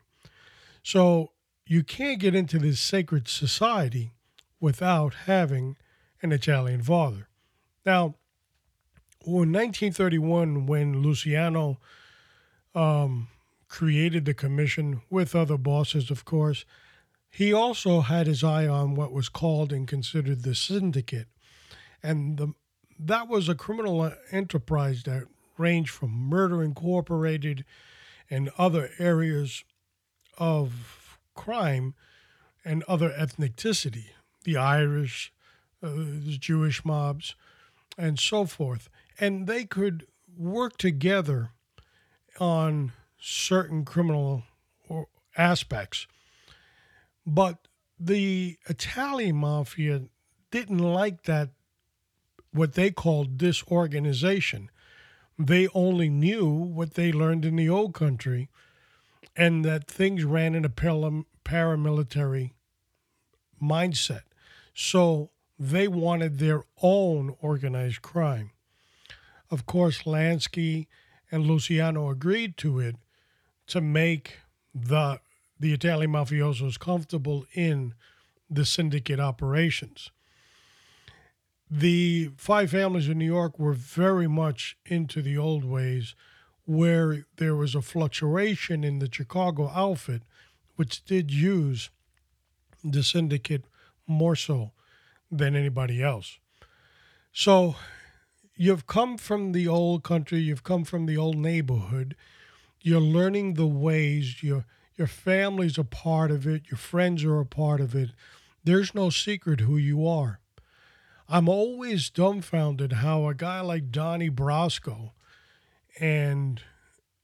So 0.83 1.33
you 1.67 1.83
can't 1.83 2.21
get 2.21 2.35
into 2.35 2.59
this 2.59 2.81
sacred 2.81 3.29
society 3.29 4.13
without 4.61 5.15
having 5.27 5.77
an 6.23 6.33
Italian 6.33 6.83
father. 6.83 7.29
Now, 7.85 8.15
in 9.29 9.53
1931, 9.53 10.67
when 10.67 11.03
Luciano 11.03 11.79
um, 12.75 13.29
created 13.69 14.25
the 14.25 14.35
commission 14.35 15.03
with 15.11 15.35
other 15.35 15.59
bosses, 15.59 16.11
of 16.11 16.25
course, 16.25 16.65
he 17.31 17.53
also 17.53 18.01
had 18.01 18.27
his 18.27 18.43
eye 18.43 18.67
on 18.67 18.95
what 18.95 19.13
was 19.13 19.29
called 19.29 19.73
and 19.73 19.87
considered 19.87 20.43
the 20.43 20.55
syndicate. 20.55 21.29
And 22.03 22.39
the, 22.39 22.55
that 22.99 23.29
was 23.29 23.49
a 23.49 23.55
criminal 23.55 24.13
enterprise 24.31 25.03
that 25.05 25.25
ranged 25.57 25.91
from 25.91 26.11
Murder 26.11 26.63
Incorporated 26.63 27.65
and 28.31 28.51
other 28.57 28.91
areas 28.99 29.65
of 30.39 31.19
crime 31.35 31.95
and 32.65 32.83
other 32.85 33.11
ethnicity, 33.11 34.11
the 34.45 34.57
Irish, 34.57 35.33
uh, 35.83 35.91
the 35.91 36.37
Jewish 36.39 36.85
mobs, 36.85 37.35
and 37.97 38.19
so 38.19 38.47
forth. 38.47 38.89
And 39.19 39.47
they 39.47 39.65
could 39.65 40.07
work 40.37 40.77
together 40.77 41.51
on 42.39 42.93
certain 43.19 43.85
criminal 43.85 44.45
aspects 45.37 46.07
but 47.29 47.69
the 48.01 48.57
Italian 48.71 49.37
mafia 49.37 50.05
didn't 50.51 50.79
like 50.79 51.25
that, 51.25 51.51
what 52.53 52.73
they 52.73 52.91
called 52.91 53.37
disorganization. 53.37 54.71
They 55.39 55.69
only 55.75 56.09
knew 56.09 56.49
what 56.49 56.95
they 56.95 57.13
learned 57.13 57.45
in 57.45 57.57
the 57.57 57.69
old 57.69 57.93
country 57.93 58.49
and 59.37 59.63
that 59.67 59.87
things 59.87 60.25
ran 60.25 60.55
in 60.55 60.65
a 60.65 60.71
paramilitary 60.71 62.53
mindset. 63.63 64.23
So 64.75 65.31
they 65.59 65.87
wanted 65.87 66.39
their 66.39 66.65
own 66.81 67.37
organized 67.43 68.01
crime. 68.01 68.53
Of 69.51 69.67
course, 69.67 70.03
Lansky 70.03 70.87
and 71.31 71.47
Luciano 71.47 72.11
agreed 72.11 72.57
to 72.59 72.79
it 72.79 72.97
to 73.69 73.81
make 73.81 74.39
the 74.75 75.21
the 75.61 75.73
Italian 75.73 76.13
mafiosos 76.13 76.79
comfortable 76.79 77.45
in 77.53 77.93
the 78.49 78.65
syndicate 78.65 79.19
operations. 79.19 80.11
The 81.71 82.31
five 82.37 82.71
families 82.71 83.09
in 83.09 83.19
New 83.19 83.27
York 83.27 83.59
were 83.59 83.73
very 83.73 84.29
much 84.29 84.77
into 84.87 85.21
the 85.21 85.37
old 85.37 85.65
ways, 85.65 86.15
where 86.65 87.27
there 87.37 87.57
was 87.57 87.75
a 87.75 87.83
fluctuation 87.83 88.85
in 88.85 89.01
the 89.01 89.09
Chicago 89.13 89.69
outfit, 89.69 90.23
which 90.77 91.05
did 91.05 91.33
use 91.33 91.91
the 92.85 93.03
syndicate 93.03 93.65
more 94.07 94.37
so 94.37 94.71
than 95.31 95.57
anybody 95.57 96.03
else. 96.03 96.39
So 97.33 97.77
you've 98.59 98.87
come 98.87 99.17
from 99.17 99.53
the 99.53 99.67
old 99.67 100.03
country, 100.03 100.41
you've 100.41 100.65
come 100.65 100.85
from 100.85 101.07
the 101.07 101.17
old 101.17 101.37
neighborhood, 101.37 102.17
you're 102.83 103.01
learning 103.01 103.55
the 103.55 103.67
ways, 103.67 104.43
you're 104.43 104.67
your 104.97 105.07
family's 105.07 105.79
a 105.79 105.85
part 105.85 106.33
of 106.33 106.45
it, 106.45 106.65
your 106.71 106.77
friends 106.77 107.23
are 107.23 107.39
a 107.39 107.47
part 107.47 107.81
of 107.81 107.95
it. 107.95 108.11
There's 108.65 108.97
no 108.97 109.11
secret 109.11 109.61
who 109.61 109.77
you 109.77 110.07
are. 110.07 110.41
I'm 111.29 111.49
always 111.49 112.11
dumbfounded 112.11 112.95
how 112.95 113.29
a 113.29 113.35
guy 113.35 113.61
like 113.61 113.93
Donnie 113.93 114.31
Brasco 114.31 115.13
and 116.01 116.61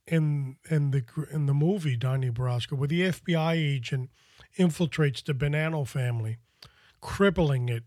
in 0.07 0.57
in 0.71 0.93
the 0.93 1.05
in 1.33 1.47
the 1.47 1.55
movie 1.55 1.97
Donnie 1.97 2.31
Brasco, 2.31 2.79
where 2.79 2.89
the 2.89 3.03
FBI 3.03 3.55
agent 3.55 4.11
infiltrates 4.57 5.25
the 5.25 5.35
Bonanno 5.35 5.87
family, 5.87 6.39
crippling 7.01 7.69
it, 7.69 7.85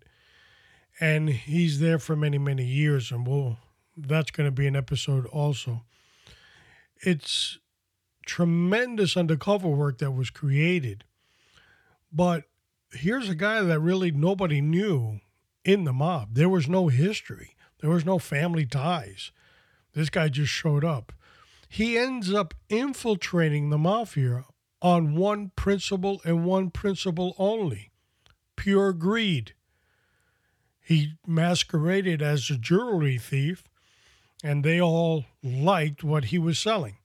and 0.99 1.29
he's 1.29 1.79
there 1.79 1.99
for 1.99 2.15
many 2.15 2.37
many 2.37 2.65
years, 2.65 3.11
and 3.11 3.27
we'll 3.27 3.57
that's 3.95 4.31
going 4.31 4.47
to 4.47 4.51
be 4.51 4.67
an 4.67 4.75
episode 4.75 5.25
also. 5.27 5.83
It's 7.01 7.57
tremendous 8.25 9.17
undercover 9.17 9.69
work 9.69 9.97
that 9.99 10.11
was 10.11 10.29
created. 10.29 11.03
But 12.11 12.43
here's 12.91 13.29
a 13.29 13.35
guy 13.35 13.61
that 13.61 13.79
really 13.79 14.11
nobody 14.11 14.61
knew 14.61 15.19
in 15.63 15.83
the 15.83 15.93
mob. 15.93 16.35
There 16.35 16.49
was 16.49 16.67
no 16.67 16.87
history, 16.87 17.55
there 17.81 17.89
was 17.89 18.05
no 18.05 18.19
family 18.19 18.65
ties. 18.65 19.31
This 19.93 20.09
guy 20.09 20.29
just 20.29 20.51
showed 20.51 20.85
up. 20.85 21.11
He 21.69 21.97
ends 21.97 22.31
up 22.31 22.53
infiltrating 22.69 23.69
the 23.69 23.77
mafia 23.77 24.45
on 24.81 25.15
one 25.15 25.51
principle 25.55 26.21
and 26.23 26.45
one 26.45 26.69
principle 26.69 27.35
only 27.37 27.91
pure 28.55 28.93
greed. 28.93 29.53
He 30.87 31.15
masqueraded 31.27 32.21
as 32.21 32.49
a 32.49 32.55
jewelry 32.55 33.17
thief, 33.17 33.65
and 34.41 34.63
they 34.63 34.79
all 34.79 35.25
liked 35.43 36.01
what 36.01 36.25
he 36.31 36.39
was 36.39 36.57
selling. 36.59 36.99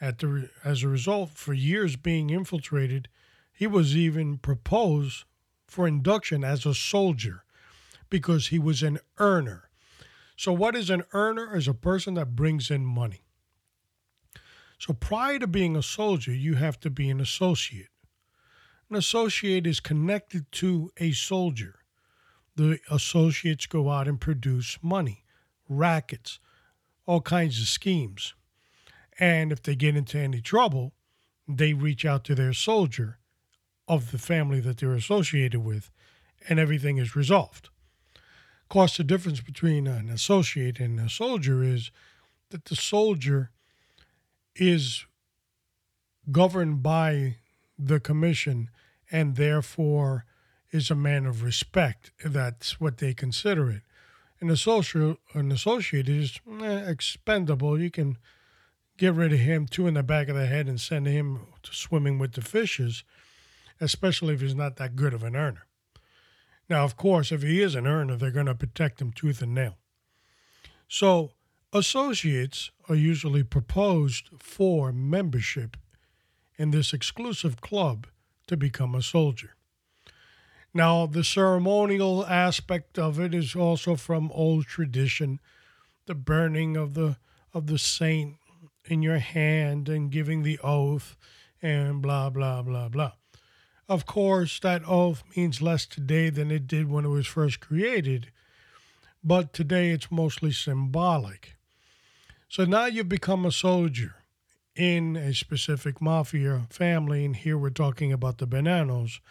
At 0.00 0.20
the, 0.20 0.48
as 0.62 0.84
a 0.84 0.88
result, 0.88 1.30
for 1.30 1.52
years 1.52 1.96
being 1.96 2.30
infiltrated, 2.30 3.08
he 3.52 3.66
was 3.66 3.96
even 3.96 4.38
proposed 4.38 5.24
for 5.66 5.88
induction 5.88 6.44
as 6.44 6.64
a 6.64 6.72
soldier 6.72 7.42
because 8.10 8.46
he 8.48 8.60
was 8.60 8.84
an 8.84 9.00
earner. 9.18 9.70
So, 10.36 10.52
what 10.52 10.76
is 10.76 10.88
an 10.88 11.02
earner? 11.12 11.56
Is 11.56 11.66
a 11.66 11.74
person 11.74 12.14
that 12.14 12.36
brings 12.36 12.70
in 12.70 12.84
money. 12.86 13.24
So, 14.78 14.92
prior 14.92 15.40
to 15.40 15.48
being 15.48 15.74
a 15.74 15.82
soldier, 15.82 16.32
you 16.32 16.54
have 16.54 16.78
to 16.78 16.90
be 16.90 17.10
an 17.10 17.20
associate. 17.20 17.90
An 18.88 18.94
associate 18.94 19.66
is 19.66 19.80
connected 19.80 20.52
to 20.52 20.92
a 20.98 21.10
soldier. 21.10 21.80
The 22.56 22.80
associates 22.90 23.66
go 23.66 23.90
out 23.90 24.08
and 24.08 24.20
produce 24.20 24.78
money, 24.82 25.24
rackets, 25.68 26.40
all 27.06 27.20
kinds 27.20 27.60
of 27.60 27.68
schemes. 27.68 28.34
And 29.18 29.52
if 29.52 29.62
they 29.62 29.76
get 29.76 29.96
into 29.96 30.18
any 30.18 30.40
trouble, 30.40 30.92
they 31.46 31.72
reach 31.72 32.04
out 32.04 32.24
to 32.24 32.34
their 32.34 32.52
soldier 32.52 33.18
of 33.88 34.10
the 34.10 34.18
family 34.18 34.60
that 34.60 34.78
they're 34.78 34.94
associated 34.94 35.60
with, 35.60 35.90
and 36.48 36.58
everything 36.58 36.98
is 36.98 37.14
resolved. 37.14 37.68
Of 38.14 38.68
course, 38.68 38.96
the 38.96 39.04
difference 39.04 39.40
between 39.40 39.86
an 39.86 40.10
associate 40.10 40.80
and 40.80 40.98
a 40.98 41.08
soldier 41.08 41.62
is 41.62 41.92
that 42.50 42.64
the 42.64 42.74
soldier 42.74 43.50
is 44.56 45.04
governed 46.32 46.82
by 46.82 47.36
the 47.78 48.00
commission 48.00 48.70
and 49.10 49.36
therefore 49.36 50.24
is 50.76 50.90
a 50.90 50.94
man 50.94 51.26
of 51.26 51.42
respect. 51.42 52.12
That's 52.24 52.80
what 52.80 52.98
they 52.98 53.14
consider 53.14 53.70
it. 53.70 53.82
An 54.40 54.50
associate, 54.50 55.16
an 55.32 55.50
associate 55.50 56.08
is 56.08 56.38
eh, 56.62 56.90
expendable. 56.90 57.80
You 57.80 57.90
can 57.90 58.18
get 58.98 59.14
rid 59.14 59.32
of 59.32 59.38
him, 59.38 59.66
two 59.66 59.86
in 59.86 59.94
the 59.94 60.02
back 60.02 60.28
of 60.28 60.36
the 60.36 60.46
head, 60.46 60.68
and 60.68 60.80
send 60.80 61.06
him 61.06 61.46
to 61.62 61.74
swimming 61.74 62.18
with 62.18 62.32
the 62.32 62.42
fishes, 62.42 63.02
especially 63.80 64.34
if 64.34 64.40
he's 64.40 64.54
not 64.54 64.76
that 64.76 64.94
good 64.94 65.14
of 65.14 65.22
an 65.22 65.34
earner. 65.34 65.66
Now, 66.68 66.84
of 66.84 66.96
course, 66.96 67.32
if 67.32 67.42
he 67.42 67.62
is 67.62 67.74
an 67.74 67.86
earner, 67.86 68.16
they're 68.16 68.30
going 68.30 68.46
to 68.46 68.54
protect 68.54 69.00
him 69.00 69.12
tooth 69.12 69.40
and 69.40 69.54
nail. 69.54 69.76
So, 70.88 71.32
associates 71.72 72.70
are 72.88 72.94
usually 72.94 73.42
proposed 73.42 74.28
for 74.38 74.92
membership 74.92 75.76
in 76.58 76.70
this 76.70 76.92
exclusive 76.92 77.60
club 77.60 78.06
to 78.46 78.56
become 78.56 78.94
a 78.94 79.02
soldier. 79.02 79.56
Now, 80.76 81.06
the 81.06 81.24
ceremonial 81.24 82.26
aspect 82.26 82.98
of 82.98 83.18
it 83.18 83.32
is 83.32 83.56
also 83.56 83.96
from 83.96 84.30
old 84.30 84.66
tradition, 84.66 85.40
the 86.04 86.14
burning 86.14 86.76
of 86.76 86.92
the 86.92 87.16
of 87.54 87.66
the 87.66 87.78
saint 87.78 88.36
in 88.84 89.00
your 89.00 89.16
hand 89.16 89.88
and 89.88 90.10
giving 90.10 90.42
the 90.42 90.58
oath 90.62 91.16
and 91.62 92.02
blah 92.02 92.28
blah 92.28 92.60
blah 92.60 92.90
blah. 92.90 93.12
Of 93.88 94.04
course, 94.04 94.60
that 94.60 94.86
oath 94.86 95.24
means 95.34 95.62
less 95.62 95.86
today 95.86 96.28
than 96.28 96.50
it 96.50 96.66
did 96.66 96.90
when 96.90 97.06
it 97.06 97.08
was 97.08 97.26
first 97.26 97.58
created, 97.60 98.30
but 99.24 99.54
today 99.54 99.92
it's 99.92 100.10
mostly 100.10 100.52
symbolic. 100.52 101.56
So 102.50 102.66
now 102.66 102.84
you've 102.84 103.08
become 103.08 103.46
a 103.46 103.50
soldier 103.50 104.16
in 104.74 105.16
a 105.16 105.32
specific 105.32 106.02
mafia 106.02 106.66
family, 106.68 107.24
and 107.24 107.34
here 107.34 107.56
we're 107.56 107.70
talking 107.70 108.12
about 108.12 108.36
the 108.36 108.46
Bonannos. 108.46 109.22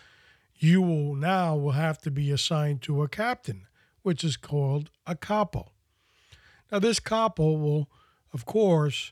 You 0.57 0.81
will 0.81 1.15
now 1.15 1.55
will 1.55 1.71
have 1.71 1.99
to 2.01 2.11
be 2.11 2.31
assigned 2.31 2.81
to 2.83 3.03
a 3.03 3.09
captain, 3.09 3.67
which 4.01 4.23
is 4.23 4.37
called 4.37 4.89
a 5.05 5.15
capo. 5.15 5.71
Now, 6.71 6.79
this 6.79 6.99
capo 6.99 7.53
will, 7.53 7.89
of 8.33 8.45
course, 8.45 9.11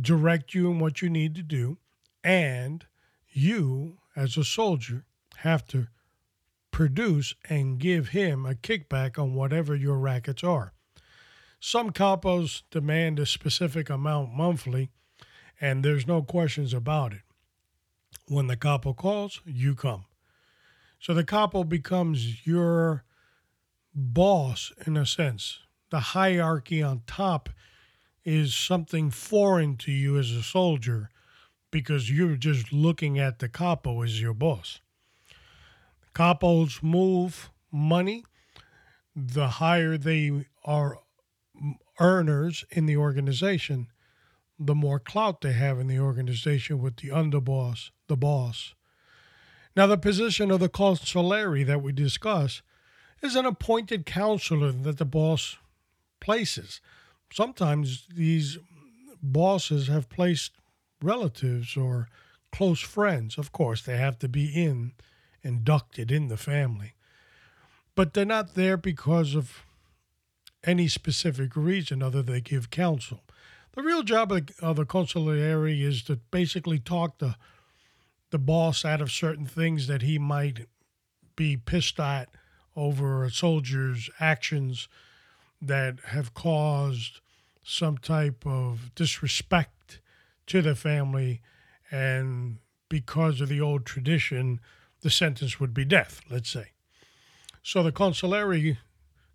direct 0.00 0.54
you 0.54 0.70
in 0.70 0.78
what 0.78 1.02
you 1.02 1.10
need 1.10 1.34
to 1.34 1.42
do, 1.42 1.78
and 2.24 2.86
you 3.28 3.98
as 4.16 4.36
a 4.36 4.44
soldier, 4.44 5.04
have 5.38 5.66
to 5.68 5.88
produce 6.70 7.34
and 7.48 7.78
give 7.78 8.08
him 8.08 8.46
a 8.46 8.54
kickback 8.54 9.18
on 9.18 9.34
whatever 9.34 9.74
your 9.74 9.98
rackets 9.98 10.44
are. 10.44 10.72
Some 11.60 11.90
capos 11.90 12.62
demand 12.70 13.18
a 13.18 13.26
specific 13.26 13.88
amount 13.88 14.32
monthly, 14.32 14.90
and 15.60 15.84
there's 15.84 16.06
no 16.06 16.22
questions 16.22 16.74
about 16.74 17.12
it. 17.12 17.22
When 18.26 18.46
the 18.46 18.56
capo 18.56 18.94
calls, 18.94 19.40
you 19.44 19.74
come. 19.74 20.04
So 21.02 21.14
the 21.14 21.24
capo 21.24 21.64
becomes 21.64 22.46
your 22.46 23.02
boss 23.92 24.70
in 24.86 24.96
a 24.96 25.04
sense. 25.04 25.58
The 25.90 25.98
hierarchy 25.98 26.80
on 26.80 27.02
top 27.08 27.48
is 28.24 28.54
something 28.54 29.10
foreign 29.10 29.76
to 29.78 29.90
you 29.90 30.16
as 30.16 30.30
a 30.30 30.44
soldier 30.44 31.10
because 31.72 32.08
you're 32.08 32.36
just 32.36 32.72
looking 32.72 33.18
at 33.18 33.40
the 33.40 33.48
capo 33.48 34.02
as 34.02 34.20
your 34.20 34.32
boss. 34.32 34.78
Capos 36.14 36.84
move 36.84 37.50
money. 37.72 38.24
The 39.16 39.48
higher 39.48 39.98
they 39.98 40.46
are 40.64 41.00
earners 41.98 42.64
in 42.70 42.86
the 42.86 42.96
organization, 42.96 43.88
the 44.56 44.76
more 44.76 45.00
clout 45.00 45.40
they 45.40 45.52
have 45.52 45.80
in 45.80 45.88
the 45.88 45.98
organization 45.98 46.80
with 46.80 46.98
the 46.98 47.08
underboss, 47.08 47.90
the 48.06 48.16
boss. 48.16 48.76
Now, 49.74 49.86
the 49.86 49.96
position 49.96 50.50
of 50.50 50.60
the 50.60 50.68
consigliere 50.68 51.66
that 51.66 51.82
we 51.82 51.92
discuss 51.92 52.62
is 53.22 53.36
an 53.36 53.46
appointed 53.46 54.04
counselor 54.04 54.72
that 54.72 54.98
the 54.98 55.04
boss 55.04 55.56
places. 56.20 56.80
Sometimes 57.32 58.06
these 58.14 58.58
bosses 59.22 59.88
have 59.88 60.08
placed 60.08 60.52
relatives 61.00 61.76
or 61.76 62.08
close 62.50 62.80
friends. 62.80 63.38
Of 63.38 63.52
course, 63.52 63.82
they 63.82 63.96
have 63.96 64.18
to 64.20 64.28
be 64.28 64.46
in 64.48 64.92
inducted 65.42 66.12
in 66.12 66.28
the 66.28 66.36
family. 66.36 66.94
But 67.94 68.14
they're 68.14 68.24
not 68.24 68.54
there 68.54 68.76
because 68.76 69.34
of 69.34 69.64
any 70.64 70.86
specific 70.88 71.56
reason 71.56 72.02
other 72.02 72.22
than 72.22 72.34
they 72.34 72.40
give 72.40 72.70
counsel. 72.70 73.20
The 73.72 73.82
real 73.82 74.02
job 74.02 74.30
of, 74.30 74.76
the 74.76 74.86
consigliere 74.86 75.82
is 75.82 76.02
to 76.04 76.16
basically 76.30 76.78
talk 76.78 77.18
the 77.18 77.36
the 78.32 78.38
boss 78.38 78.84
out 78.84 79.00
of 79.00 79.12
certain 79.12 79.46
things 79.46 79.86
that 79.86 80.02
he 80.02 80.18
might 80.18 80.66
be 81.36 81.56
pissed 81.56 82.00
at 82.00 82.28
over 82.74 83.24
a 83.24 83.30
soldier's 83.30 84.10
actions 84.18 84.88
that 85.60 86.00
have 86.06 86.34
caused 86.34 87.20
some 87.62 87.96
type 87.98 88.44
of 88.46 88.90
disrespect 88.94 90.00
to 90.46 90.62
the 90.62 90.74
family, 90.74 91.40
and 91.90 92.56
because 92.88 93.40
of 93.40 93.48
the 93.48 93.60
old 93.60 93.84
tradition, 93.86 94.58
the 95.02 95.10
sentence 95.10 95.60
would 95.60 95.74
be 95.74 95.84
death, 95.84 96.22
let's 96.30 96.50
say. 96.50 96.72
So 97.62 97.82
the 97.82 97.92
consigliere 97.92 98.78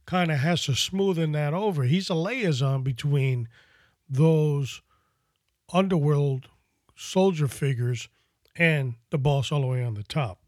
kind 0.05 0.31
of 0.31 0.39
has 0.39 0.65
to 0.65 0.71
smoothen 0.71 1.33
that 1.33 1.53
over. 1.53 1.83
He's 1.83 2.09
a 2.09 2.15
liaison 2.15 2.81
between 2.81 3.47
those 4.09 4.81
underworld 5.71 6.47
soldier 6.95 7.47
figures 7.47 8.09
and 8.57 8.95
the 9.09 9.17
boss 9.17 9.51
all 9.51 9.61
the 9.61 9.67
way 9.67 9.83
on 9.83 9.93
the 9.93 10.03
top. 10.03 10.39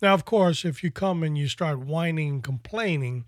Now, 0.00 0.14
of 0.14 0.24
course, 0.24 0.64
if 0.64 0.82
you 0.82 0.90
come 0.90 1.22
and 1.22 1.38
you 1.38 1.48
start 1.48 1.78
whining 1.78 2.28
and 2.28 2.44
complaining 2.44 3.24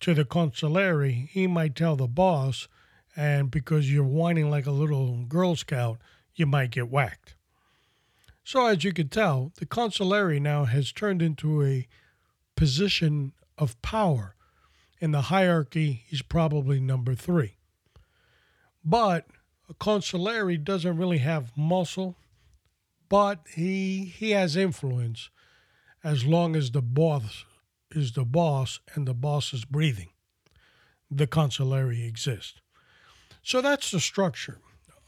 to 0.00 0.14
the 0.14 0.24
consigliere, 0.24 1.28
he 1.28 1.46
might 1.46 1.76
tell 1.76 1.96
the 1.96 2.08
boss 2.08 2.68
and 3.14 3.50
because 3.50 3.92
you're 3.92 4.04
whining 4.04 4.50
like 4.50 4.66
a 4.66 4.70
little 4.70 5.24
Girl 5.24 5.54
Scout, 5.54 5.98
you 6.34 6.46
might 6.46 6.70
get 6.70 6.88
whacked. 6.88 7.34
So, 8.44 8.66
as 8.66 8.84
you 8.84 8.92
can 8.92 9.08
tell, 9.08 9.52
the 9.56 9.66
consigliere 9.66 10.40
now 10.40 10.64
has 10.64 10.92
turned 10.92 11.22
into 11.22 11.62
a 11.62 11.86
position 12.56 13.32
of 13.58 13.80
power. 13.82 14.34
In 14.98 15.10
the 15.10 15.22
hierarchy, 15.22 16.04
he's 16.06 16.22
probably 16.22 16.80
number 16.80 17.14
three. 17.14 17.56
But 18.84 19.26
a 19.68 19.74
consigliere 19.74 20.62
doesn't 20.62 20.96
really 20.96 21.18
have 21.18 21.56
muscle, 21.56 22.16
but 23.12 23.40
he 23.54 24.06
he 24.06 24.30
has 24.30 24.56
influence 24.56 25.28
as 26.02 26.24
long 26.24 26.56
as 26.56 26.70
the 26.70 26.80
boss 26.80 27.44
is 27.90 28.12
the 28.12 28.24
boss 28.24 28.80
and 28.94 29.06
the 29.06 29.12
boss 29.12 29.52
is 29.52 29.66
breathing. 29.66 30.08
The 31.10 31.26
consigliere 31.26 32.08
exists. 32.08 32.62
So 33.42 33.60
that's 33.60 33.90
the 33.90 34.00
structure, 34.00 34.60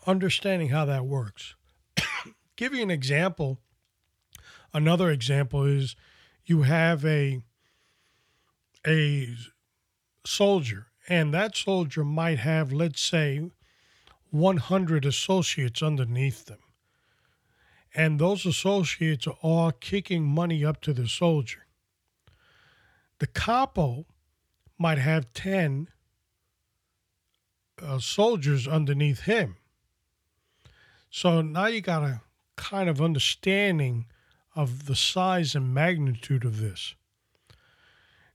understanding 0.07 0.69
how 0.69 0.85
that 0.85 1.07
works. 1.07 1.55
Give 2.57 2.75
you 2.75 2.83
an 2.83 2.91
example. 2.91 3.59
Another 4.75 5.11
example 5.11 5.65
is 5.65 5.97
you 6.45 6.61
have 6.65 7.07
a 7.07 7.41
a 8.87 9.29
soldier, 10.27 10.89
and 11.09 11.33
that 11.33 11.57
soldier 11.57 12.05
might 12.05 12.41
have, 12.41 12.71
let's 12.71 13.01
say, 13.01 13.51
100 14.31 15.07
associates 15.07 15.83
underneath 15.83 16.45
them. 16.45 16.59
And 17.95 18.19
those 18.19 18.45
associates 18.45 19.27
are 19.27 19.37
all 19.41 19.71
kicking 19.71 20.25
money 20.25 20.65
up 20.65 20.81
to 20.83 20.93
the 20.93 21.07
soldier. 21.07 21.67
The 23.19 23.27
capo 23.29 24.07
might 24.79 24.99
have 24.99 25.33
10 25.33 25.89
uh, 27.81 27.99
soldiers 27.99 28.67
underneath 28.67 29.23
him. 29.23 29.57
So 31.11 31.43
now 31.43 31.67
you 31.67 31.81
got 31.81 32.03
a 32.03 32.23
kind 32.57 32.89
of 32.89 33.01
understanding 33.01 34.07
of 34.57 34.87
the 34.87 34.97
size 34.97 35.55
and 35.55 35.73
magnitude 35.73 36.45
of 36.45 36.61
this. 36.61 36.95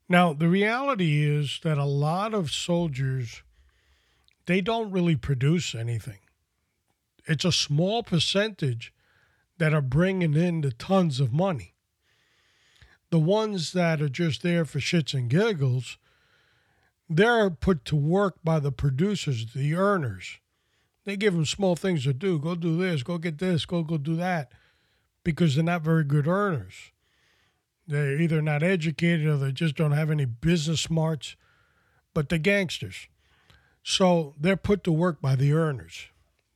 Now, 0.07 0.33
the 0.33 0.47
reality 0.47 1.23
is 1.23 1.59
that 1.63 1.77
a 1.77 1.85
lot 1.85 2.33
of 2.33 2.51
soldiers 2.51 3.43
they 4.49 4.61
don't 4.61 4.89
really 4.89 5.15
produce 5.15 5.75
anything. 5.75 6.21
It's 7.27 7.45
a 7.45 7.51
small 7.51 8.01
percentage 8.01 8.91
that 9.59 9.73
are 9.73 9.81
bringing 9.81 10.33
in 10.33 10.61
the 10.61 10.71
tons 10.71 11.19
of 11.19 11.31
money. 11.31 11.75
The 13.11 13.19
ones 13.19 13.73
that 13.73 14.01
are 14.01 14.09
just 14.09 14.41
there 14.41 14.65
for 14.65 14.79
shits 14.79 15.13
and 15.13 15.29
giggles, 15.29 15.97
they're 17.09 17.49
put 17.49 17.85
to 17.85 17.95
work 17.95 18.35
by 18.43 18.59
the 18.59 18.71
producers, 18.71 19.53
the 19.53 19.75
earners. 19.75 20.39
They 21.05 21.17
give 21.17 21.33
them 21.33 21.45
small 21.45 21.75
things 21.75 22.03
to 22.03 22.13
do. 22.13 22.39
Go 22.39 22.55
do 22.55 22.77
this, 22.77 23.03
go 23.03 23.17
get 23.17 23.39
this, 23.39 23.65
go 23.65 23.83
go 23.83 23.97
do 23.97 24.15
that, 24.15 24.51
because 25.23 25.55
they're 25.55 25.63
not 25.63 25.81
very 25.81 26.03
good 26.03 26.27
earners. 26.27 26.91
They're 27.87 28.21
either 28.21 28.41
not 28.41 28.61
educated 28.61 29.25
or 29.25 29.37
they 29.37 29.51
just 29.51 29.75
don't 29.75 29.91
have 29.91 30.11
any 30.11 30.25
business 30.25 30.81
smarts, 30.81 31.35
but 32.13 32.29
they're 32.29 32.37
gangsters. 32.37 33.07
So 33.83 34.35
they're 34.39 34.55
put 34.55 34.83
to 34.83 34.91
work 34.91 35.19
by 35.19 35.35
the 35.35 35.53
earners. 35.53 36.09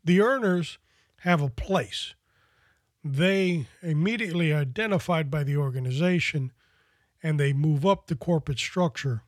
The 0.04 0.22
earners 0.22 0.78
have 1.22 1.42
a 1.42 1.50
place. 1.50 2.14
They 3.04 3.68
immediately 3.82 4.54
identified 4.54 5.30
by 5.30 5.44
the 5.44 5.58
organization 5.58 6.52
and 7.22 7.40
they 7.40 7.54
move 7.54 7.86
up 7.86 8.08
the 8.08 8.16
corporate 8.16 8.60
structure. 8.60 9.24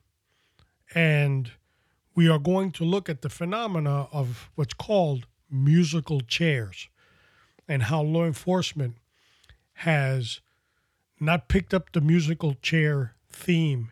And 0.94 1.52
we 2.14 2.28
are 2.28 2.38
going 2.38 2.72
to 2.72 2.84
look 2.84 3.08
at 3.08 3.22
the 3.22 3.28
phenomena 3.28 4.08
of 4.12 4.50
what's 4.54 4.74
called 4.74 5.26
musical 5.50 6.20
chairs 6.20 6.88
and 7.68 7.84
how 7.84 8.02
law 8.02 8.24
enforcement 8.24 8.96
has 9.80 10.40
not 11.20 11.48
picked 11.48 11.74
up 11.74 11.92
the 11.92 12.00
musical 12.00 12.54
chair 12.54 13.14
theme 13.30 13.90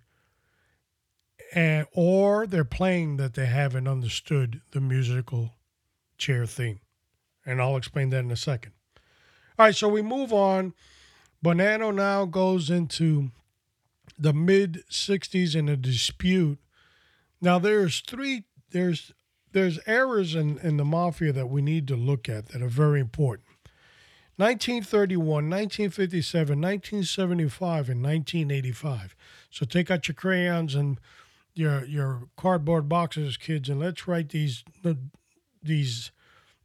and 1.55 1.87
or 1.93 2.47
they're 2.47 2.65
playing 2.65 3.17
that 3.17 3.35
they 3.35 3.47
haven't 3.47 3.87
understood 3.87 4.61
the 4.73 4.81
musical 4.81 5.53
chair 6.19 6.47
theme. 6.47 6.81
And 7.47 7.63
I'll 7.63 7.77
explain 7.77 8.11
that 8.11 8.25
in 8.25 8.31
a 8.31 8.37
second. 8.37 8.73
All 9.59 9.67
right, 9.67 9.75
so 9.75 9.89
we 9.89 10.03
move 10.03 10.33
on. 10.33 10.75
Bonanno 11.45 11.95
now 11.95 12.25
goes 12.25 12.71
into 12.71 13.31
the 14.19 14.33
mid 14.33 14.83
60s 14.91 15.55
in 15.55 15.69
a 15.69 15.77
dispute. 15.77 16.59
Now 17.41 17.59
there's 17.59 18.01
three 18.01 18.45
there's 18.71 19.13
there's 19.53 19.79
errors 19.87 20.35
in, 20.35 20.59
in 20.59 20.77
the 20.77 20.85
mafia 20.85 21.33
that 21.33 21.49
we 21.49 21.63
need 21.63 21.87
to 21.89 21.97
look 21.97 22.29
at 22.29 22.49
that 22.49 22.63
are 22.63 22.69
very 22.69 23.01
important. 23.01 23.47
1931, 24.37 25.27
1957, 25.27 26.61
1975, 26.61 27.89
and 27.89 28.03
1985. 28.03 29.15
So 29.51 29.65
take 29.65 29.93
out 29.93 30.09
your 30.09 30.17
crayons 30.17 30.75
and 30.75 30.99
your 31.55 31.85
your 31.85 32.29
cardboard 32.37 32.89
boxes, 32.89 33.37
kids, 33.37 33.69
and 33.69 33.79
let's 33.79 34.09
write 34.09 34.31
these 34.31 34.65
these 35.63 36.11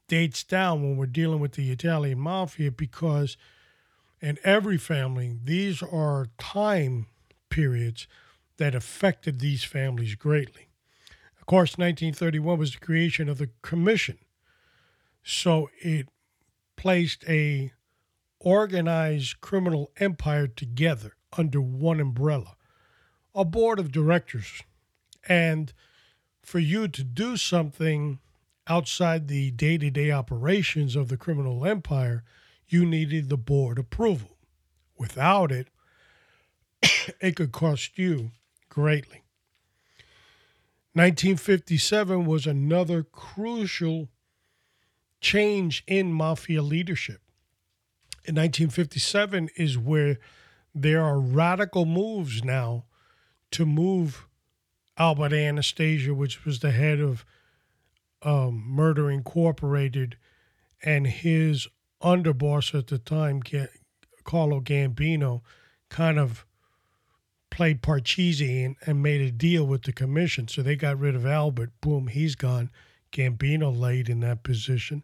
dates 0.10 0.44
down 0.44 0.82
when 0.82 0.98
we're 0.98 1.06
dealing 1.06 1.40
with 1.40 1.54
the 1.54 1.72
Italian 1.72 2.20
mafia 2.20 2.72
because 2.72 3.38
in 4.22 4.38
every 4.44 4.78
family 4.78 5.38
these 5.42 5.82
are 5.82 6.28
time 6.38 7.06
periods 7.50 8.08
that 8.58 8.76
affected 8.76 9.40
these 9.40 9.64
families 9.64 10.16
greatly. 10.16 10.68
Of 11.40 11.46
course, 11.46 11.78
1931 11.78 12.60
was 12.60 12.74
the 12.74 12.80
creation 12.80 13.30
of 13.30 13.38
the 13.38 13.52
commission. 13.62 14.18
So 15.24 15.70
it 15.82 16.10
placed 16.76 17.24
a 17.28 17.72
organized 18.40 19.40
criminal 19.42 19.92
empire 19.98 20.48
together 20.48 21.14
under 21.38 21.62
one 21.62 22.00
umbrella. 22.00 22.56
A 23.36 23.46
board 23.46 23.80
of 23.80 23.92
directors 23.92 24.64
and 25.28 25.72
for 26.42 26.60
you 26.60 26.88
to 26.88 27.04
do 27.04 27.38
something 27.38 28.20
outside 28.70 29.28
the 29.28 29.52
day 29.52 29.78
to 29.78 29.90
day 29.90 30.12
operations 30.12 30.96
of 30.96 31.10
the 31.10 31.18
criminal 31.18 31.66
empire, 31.66 32.24
you 32.68 32.86
needed 32.86 33.28
the 33.28 33.38
board 33.38 33.80
approval. 33.80 34.38
Without 34.98 35.52
it, 35.52 35.68
it 37.20 37.36
could 37.36 37.52
cost 37.52 37.98
you 37.98 38.32
greatly. 38.70 39.24
1957 40.94 42.26
was 42.26 42.46
another 42.46 43.04
crucial 43.04 44.10
change 45.22 45.84
in 45.88 46.14
mafia 46.14 46.62
leadership. 46.62 47.22
In 48.26 48.36
1957 48.36 49.50
is 49.56 49.78
where 49.78 50.18
there 50.76 51.02
are 51.02 51.20
radical 51.20 51.86
moves 51.86 52.44
now 52.44 52.86
to 53.52 53.66
move 53.66 54.28
Albert 54.98 55.34
Anastasia, 55.34 56.14
which 56.14 56.46
was 56.46 56.60
the 56.60 56.72
head 56.72 57.00
of 57.00 57.26
um, 58.24 58.64
Murder 58.68 59.10
Incorporated, 59.10 60.18
and 60.84 61.08
his 61.08 61.68
underboss 62.02 62.78
at 62.78 62.88
the 62.88 62.98
time, 62.98 63.42
Carlo 64.24 64.62
Gambino, 64.62 65.42
kind 65.90 66.20
of 66.20 66.46
played 67.50 67.82
Parcheesi 67.82 68.66
and, 68.66 68.76
and 68.86 69.02
made 69.02 69.22
a 69.22 69.32
deal 69.32 69.66
with 69.66 69.84
the 69.84 69.92
commission. 69.92 70.48
So 70.48 70.62
they 70.62 70.76
got 70.76 71.00
rid 71.00 71.16
of 71.16 71.26
Albert. 71.26 71.72
Boom, 71.82 72.08
he's 72.08 72.36
gone. 72.36 72.70
Gambino 73.12 73.78
laid 73.78 74.08
in 74.08 74.20
that 74.22 74.44
position. 74.44 75.04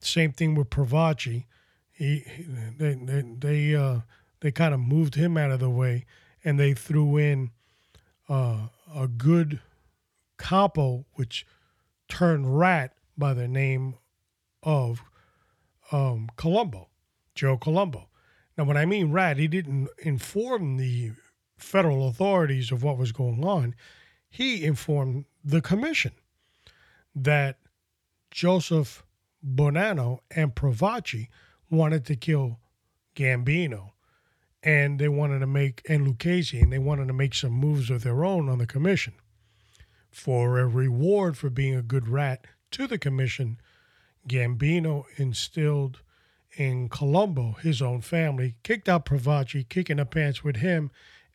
Same 0.00 0.32
thing 0.32 0.54
with 0.54 0.70
Profaci. 0.70 1.44
He, 1.90 2.24
they, 2.78 2.94
they, 2.94 3.22
they, 3.38 3.74
uh, 3.74 4.00
they 4.40 4.50
kind 4.50 4.74
of 4.74 4.80
moved 4.80 5.16
him 5.16 5.36
out 5.36 5.50
of 5.50 5.60
the 5.60 5.70
way, 5.70 6.06
and 6.44 6.58
they 6.58 6.72
threw 6.72 7.16
in 7.16 7.50
uh, 8.28 8.68
a 8.94 9.08
good 9.08 9.60
capo, 10.38 11.04
which 11.14 11.46
turned 12.12 12.58
rat 12.58 12.92
by 13.16 13.32
the 13.32 13.48
name 13.48 13.94
of 14.62 15.02
um, 15.92 16.28
Colombo, 16.36 16.90
Joe 17.34 17.56
Colombo. 17.56 18.10
Now, 18.58 18.64
when 18.64 18.76
I 18.76 18.84
mean 18.84 19.12
rat, 19.12 19.38
he 19.38 19.48
didn't 19.48 19.88
inform 19.96 20.76
the 20.76 21.12
federal 21.56 22.06
authorities 22.06 22.70
of 22.70 22.82
what 22.82 22.98
was 22.98 23.12
going 23.12 23.42
on. 23.42 23.74
He 24.28 24.62
informed 24.62 25.24
the 25.42 25.62
commission 25.62 26.12
that 27.14 27.56
Joseph 28.30 29.06
Bonanno 29.42 30.18
and 30.30 30.54
Profaci 30.54 31.28
wanted 31.70 32.04
to 32.04 32.16
kill 32.16 32.58
Gambino 33.16 33.92
and 34.62 34.98
they 34.98 35.08
wanted 35.08 35.38
to 35.38 35.46
make 35.46 35.80
and 35.88 36.06
Lucchese, 36.06 36.60
and 36.60 36.70
they 36.70 36.78
wanted 36.78 37.08
to 37.08 37.14
make 37.14 37.34
some 37.34 37.52
moves 37.52 37.90
of 37.90 38.02
their 38.02 38.22
own 38.22 38.50
on 38.50 38.58
the 38.58 38.66
commission. 38.66 39.14
For 40.12 40.58
a 40.58 40.66
reward 40.66 41.36
for 41.38 41.50
being 41.50 41.74
a 41.74 41.82
good 41.82 42.06
rat 42.06 42.44
to 42.72 42.86
the 42.86 42.98
commission, 42.98 43.58
Gambino 44.28 45.04
instilled 45.16 46.02
in 46.56 46.90
Colombo 46.90 47.52
his 47.52 47.80
own 47.80 48.02
family, 48.02 48.54
kicked 48.62 48.88
out 48.88 49.06
Profaci, 49.06 49.68
kicking 49.68 49.96
the 49.96 50.04
pants 50.04 50.44
with 50.44 50.56
him, 50.56 50.90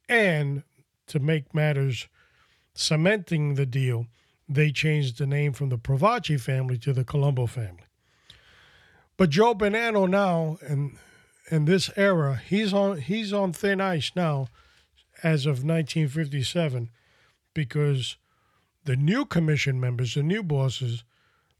and 0.07 0.63
to 1.07 1.19
make 1.19 1.55
matters 1.55 2.07
cementing 2.75 3.55
the 3.55 3.65
deal, 3.65 4.05
they 4.47 4.71
changed 4.71 5.17
the 5.17 5.25
name 5.25 5.53
from 5.53 5.69
the 5.69 5.77
Profaci 5.77 6.39
family 6.39 6.77
to 6.77 6.93
the 6.93 7.03
Colombo 7.03 7.47
family. 7.47 7.83
But 9.17 9.31
Joe 9.31 9.55
Bonanno 9.55 10.07
now, 10.07 10.59
and 10.61 10.97
in 11.49 11.65
this 11.65 11.89
era, 11.95 12.39
he's 12.47 12.73
on 12.73 12.97
he's 12.97 13.33
on 13.33 13.53
thin 13.53 13.81
ice 13.81 14.11
now, 14.15 14.47
as 15.23 15.47
of 15.47 15.63
1957, 15.63 16.91
because 17.55 18.17
the 18.87 18.95
new 18.95 19.25
commission 19.25 19.79
members, 19.79 20.13
the 20.13 20.23
new 20.23 20.41
bosses, 20.41 21.03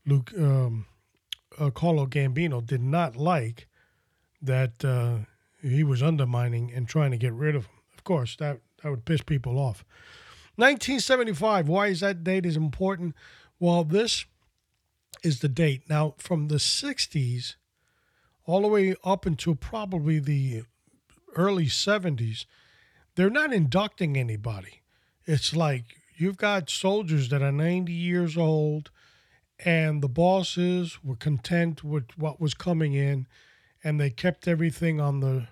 Luke 0.05 0.31
um, 0.39 0.85
uh, 1.59 1.69
Carlo 1.69 2.07
Gambino, 2.07 2.65
did 2.65 2.81
not 2.81 3.17
like 3.17 3.67
that 4.41 4.83
uh, 4.85 5.25
he 5.61 5.83
was 5.83 6.01
undermining 6.01 6.71
and 6.73 6.87
trying 6.87 7.11
to 7.11 7.17
get 7.17 7.33
rid 7.33 7.53
of 7.53 7.65
him. 7.65 7.75
Of 7.93 8.05
course, 8.05 8.37
that 8.37 8.61
that 8.81 8.89
would 8.89 9.03
piss 9.03 9.21
people 9.21 9.59
off. 9.59 9.83
1975. 10.55 11.67
Why 11.67 11.87
is 11.87 11.99
that 11.99 12.23
date 12.23 12.45
is 12.45 12.55
important? 12.55 13.13
Well, 13.59 13.83
this 13.83 14.25
is 15.21 15.41
the 15.41 15.49
date. 15.49 15.83
Now, 15.89 16.15
from 16.17 16.47
the 16.47 16.55
60s 16.55 17.55
all 18.45 18.61
the 18.61 18.67
way 18.69 18.95
up 19.03 19.25
until 19.25 19.55
probably 19.55 20.19
the 20.19 20.63
early 21.35 21.65
70s, 21.65 22.45
they're 23.15 23.29
not 23.29 23.51
inducting 23.51 24.17
anybody. 24.17 24.81
It's 25.25 25.53
like 25.53 25.97
you've 26.19 26.37
got 26.37 26.69
soldiers 26.69 27.29
that 27.29 27.41
are 27.41 27.51
90 27.51 27.91
years 27.91 28.37
old 28.37 28.91
and 29.63 30.01
the 30.01 30.09
bosses 30.09 31.03
were 31.03 31.15
content 31.15 31.83
with 31.83 32.05
what 32.17 32.39
was 32.39 32.53
coming 32.53 32.93
in 32.93 33.27
and 33.83 33.99
they 33.99 34.09
kept 34.09 34.47
everything 34.47 34.99
on 34.99 35.19
the 35.19 35.47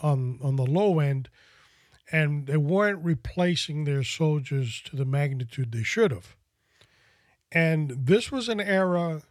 on 0.00 0.38
on 0.42 0.56
the 0.56 0.66
low 0.66 1.00
end 1.00 1.28
and 2.10 2.46
they 2.46 2.56
weren't 2.56 3.04
replacing 3.04 3.84
their 3.84 4.02
soldiers 4.02 4.80
to 4.84 4.96
the 4.96 5.04
magnitude 5.04 5.72
they 5.72 5.82
should 5.82 6.10
have. 6.10 6.36
And 7.52 7.90
this 7.90 8.32
was 8.32 8.48
an 8.48 8.60
era 8.60 9.22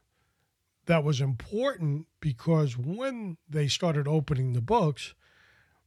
that 0.86 1.04
was 1.04 1.20
important 1.20 2.08
because 2.20 2.78
when 2.78 3.38
they 3.50 3.68
started 3.68 4.08
opening 4.08 4.54
the 4.54 4.62
books, 4.62 5.14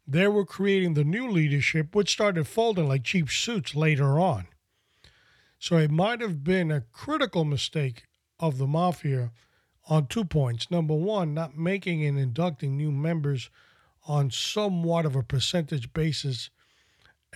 they 0.07 0.27
were 0.27 0.45
creating 0.45 0.95
the 0.95 1.05
new 1.05 1.29
leadership, 1.29 1.95
which 1.95 2.13
started 2.13 2.47
folding 2.47 2.89
like 2.89 3.05
cheap 3.05 3.31
suits 3.31 3.75
later 3.75 4.19
on. 4.19 4.47
So 5.61 5.77
it 5.77 5.91
might 5.91 6.23
have 6.23 6.43
been 6.43 6.71
a 6.71 6.81
critical 6.81 7.45
mistake 7.45 8.05
of 8.39 8.57
the 8.57 8.67
mafia 8.67 9.31
on 9.91 10.07
two 10.07 10.25
points. 10.25 10.71
Number 10.71 10.95
one, 10.95 11.35
not 11.35 11.55
making 11.55 12.03
and 12.03 12.19
inducting 12.19 12.79
new 12.79 12.91
members 12.91 13.51
on 14.09 14.31
somewhat 14.31 15.05
of 15.05 15.15
a 15.15 15.23
percentage 15.23 15.93
basis 15.93 16.49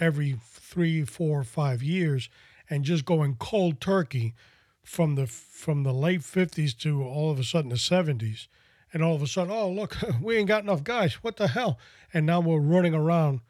every 0.00 0.36
three, 0.42 1.04
four, 1.04 1.44
five 1.44 1.82
years, 1.82 2.30
and 2.70 2.86
just 2.86 3.04
going 3.04 3.36
cold 3.36 3.78
turkey 3.78 4.34
from 4.82 5.16
the 5.16 5.26
from 5.26 5.82
the 5.82 5.92
late 5.92 6.22
50s 6.22 6.74
to 6.78 7.04
all 7.04 7.30
of 7.30 7.38
a 7.38 7.44
sudden 7.44 7.68
the 7.68 7.76
70s 7.76 8.48
and 8.92 9.02
all 9.02 9.14
of 9.14 9.22
a 9.22 9.26
sudden 9.26 9.52
oh 9.52 9.70
look 9.70 9.96
we 10.22 10.36
ain't 10.38 10.48
got 10.48 10.62
enough 10.62 10.82
guys. 10.82 11.22
What 11.22 11.36
the 11.36 11.48
hell? 11.48 11.78
And 12.14 12.24
now 12.24 12.40
we're 12.40 12.58
running 12.58 12.94
around 12.94 13.40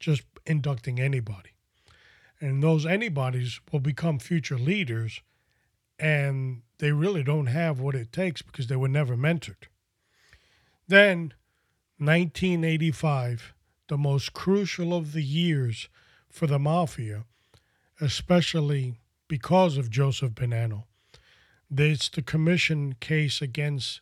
just 0.00 0.24
inducting 0.44 0.98
anybody 0.98 1.53
and 2.40 2.62
those 2.62 2.84
anybody's 2.84 3.60
will 3.72 3.80
become 3.80 4.18
future 4.18 4.58
leaders 4.58 5.20
and 5.98 6.62
they 6.78 6.92
really 6.92 7.22
don't 7.22 7.46
have 7.46 7.80
what 7.80 7.94
it 7.94 8.12
takes 8.12 8.42
because 8.42 8.66
they 8.66 8.76
were 8.76 8.88
never 8.88 9.16
mentored 9.16 9.68
then 10.88 11.32
1985 11.98 13.54
the 13.88 13.98
most 13.98 14.32
crucial 14.32 14.94
of 14.94 15.12
the 15.12 15.22
years 15.22 15.88
for 16.28 16.46
the 16.46 16.58
mafia 16.58 17.24
especially 18.00 18.98
because 19.28 19.76
of 19.76 19.90
Joseph 19.90 20.32
Bonanno. 20.32 20.84
It's 21.76 22.08
the 22.08 22.22
commission 22.22 22.94
case 23.00 23.40
against 23.40 24.00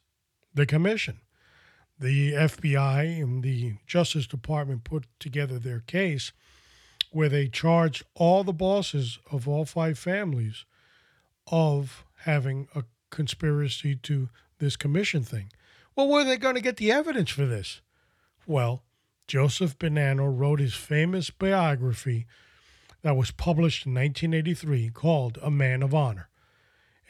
the 0.54 0.66
commission. 0.66 1.20
The 1.98 2.32
FBI 2.32 3.22
and 3.22 3.42
the 3.42 3.76
Justice 3.86 4.26
Department 4.26 4.84
put 4.84 5.06
together 5.20 5.58
their 5.58 5.80
case 5.80 6.32
where 7.12 7.28
they 7.28 7.46
charged 7.46 8.04
all 8.14 8.42
the 8.42 8.52
bosses 8.52 9.18
of 9.30 9.46
all 9.46 9.64
five 9.64 9.98
families 9.98 10.64
of 11.46 12.04
having 12.20 12.68
a 12.74 12.84
conspiracy 13.10 13.94
to 13.94 14.28
this 14.58 14.76
commission 14.76 15.22
thing. 15.22 15.50
Well, 15.94 16.08
where 16.08 16.22
are 16.22 16.24
they 16.24 16.36
going 16.36 16.54
to 16.54 16.60
get 16.60 16.78
the 16.78 16.90
evidence 16.90 17.30
for 17.30 17.46
this? 17.46 17.82
Well, 18.46 18.82
Joseph 19.28 19.78
Bonanno 19.78 20.26
wrote 20.26 20.60
his 20.60 20.74
famous 20.74 21.30
biography 21.30 22.26
that 23.02 23.16
was 23.16 23.30
published 23.30 23.86
in 23.86 23.94
1983 23.94 24.90
called 24.90 25.38
A 25.42 25.50
Man 25.50 25.82
of 25.82 25.94
Honor. 25.94 26.28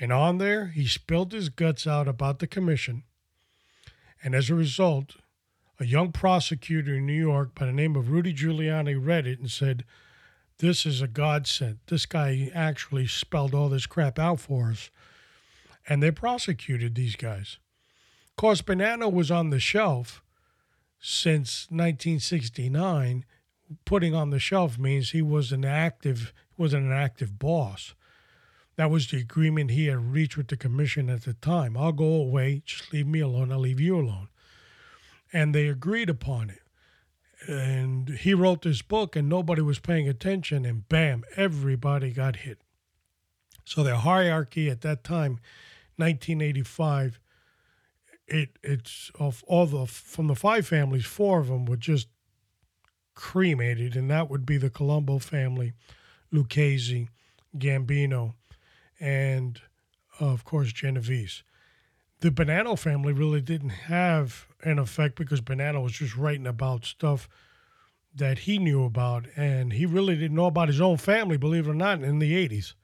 And 0.00 0.12
on 0.12 0.38
there, 0.38 0.66
he 0.68 0.86
spilled 0.86 1.32
his 1.32 1.48
guts 1.48 1.86
out 1.86 2.08
about 2.08 2.38
the 2.40 2.46
commission. 2.46 3.04
And 4.22 4.34
as 4.34 4.50
a 4.50 4.54
result, 4.54 5.16
a 5.80 5.86
young 5.86 6.12
prosecutor 6.12 6.94
in 6.96 7.06
New 7.06 7.12
York 7.12 7.54
by 7.54 7.66
the 7.66 7.72
name 7.72 7.96
of 7.96 8.10
Rudy 8.10 8.32
Giuliani 8.34 8.96
read 8.98 9.26
it 9.26 9.38
and 9.38 9.50
said, 9.50 9.84
This 10.58 10.86
is 10.86 11.00
a 11.00 11.08
godsend. 11.08 11.78
This 11.86 12.06
guy 12.06 12.50
actually 12.54 13.06
spelled 13.06 13.54
all 13.54 13.68
this 13.68 13.86
crap 13.86 14.18
out 14.18 14.40
for 14.40 14.70
us. 14.70 14.90
And 15.88 16.02
they 16.02 16.10
prosecuted 16.10 16.94
these 16.94 17.16
guys. 17.16 17.58
Of 18.30 18.36
course, 18.36 18.62
Bonanno 18.62 19.12
was 19.12 19.30
on 19.30 19.50
the 19.50 19.60
shelf 19.60 20.22
since 21.00 21.66
1969 21.70 23.24
putting 23.84 24.14
on 24.14 24.30
the 24.30 24.38
shelf 24.38 24.78
means 24.78 25.10
he 25.10 25.22
was 25.22 25.52
an 25.52 25.64
active 25.64 26.32
wasn't 26.56 26.84
an 26.84 26.92
active 26.92 27.38
boss. 27.38 27.94
That 28.76 28.90
was 28.90 29.10
the 29.10 29.18
agreement 29.18 29.70
he 29.70 29.86
had 29.86 30.12
reached 30.12 30.36
with 30.36 30.48
the 30.48 30.56
commission 30.56 31.10
at 31.10 31.22
the 31.22 31.34
time. 31.34 31.76
I'll 31.76 31.92
go 31.92 32.04
away, 32.04 32.62
just 32.64 32.92
leave 32.92 33.06
me 33.06 33.20
alone, 33.20 33.50
I'll 33.50 33.58
leave 33.58 33.80
you 33.80 33.96
alone. 33.96 34.28
And 35.32 35.54
they 35.54 35.68
agreed 35.68 36.10
upon 36.10 36.50
it. 36.50 36.60
And 37.48 38.08
he 38.08 38.34
wrote 38.34 38.62
this 38.62 38.82
book 38.82 39.16
and 39.16 39.28
nobody 39.28 39.62
was 39.62 39.78
paying 39.78 40.08
attention 40.08 40.64
and 40.64 40.88
bam, 40.88 41.24
everybody 41.36 42.12
got 42.12 42.36
hit. 42.36 42.58
So 43.64 43.82
the 43.82 43.98
hierarchy 43.98 44.70
at 44.70 44.82
that 44.82 45.04
time, 45.04 45.40
1985, 45.96 47.20
it 48.28 48.58
it's 48.62 49.10
of 49.18 49.44
all 49.46 49.66
the 49.66 49.86
from 49.86 50.28
the 50.28 50.34
five 50.34 50.66
families, 50.66 51.04
four 51.04 51.40
of 51.40 51.48
them 51.48 51.66
were 51.66 51.76
just 51.76 52.08
cremated, 53.14 53.94
and 53.94 54.10
that 54.10 54.30
would 54.30 54.46
be 54.46 54.56
the 54.56 54.70
Colombo 54.70 55.18
family, 55.18 55.74
Lucchese, 56.30 57.08
Gambino, 57.56 58.34
and 58.98 59.60
of 60.18 60.44
course 60.44 60.72
Genovese. 60.72 61.42
The 62.20 62.30
Bonanno 62.30 62.78
family 62.78 63.12
really 63.12 63.40
didn't 63.40 63.70
have 63.70 64.46
an 64.62 64.78
effect 64.78 65.16
because 65.16 65.40
Banana 65.40 65.80
was 65.80 65.92
just 65.92 66.16
writing 66.16 66.46
about 66.46 66.84
stuff 66.84 67.28
that 68.14 68.40
he 68.40 68.58
knew 68.58 68.84
about, 68.84 69.26
and 69.36 69.72
he 69.72 69.86
really 69.86 70.14
didn't 70.14 70.36
know 70.36 70.46
about 70.46 70.68
his 70.68 70.80
own 70.80 70.98
family, 70.98 71.36
believe 71.36 71.66
it 71.66 71.70
or 71.70 71.74
not, 71.74 72.02
in 72.02 72.18
the 72.18 72.48
80s. 72.48 72.74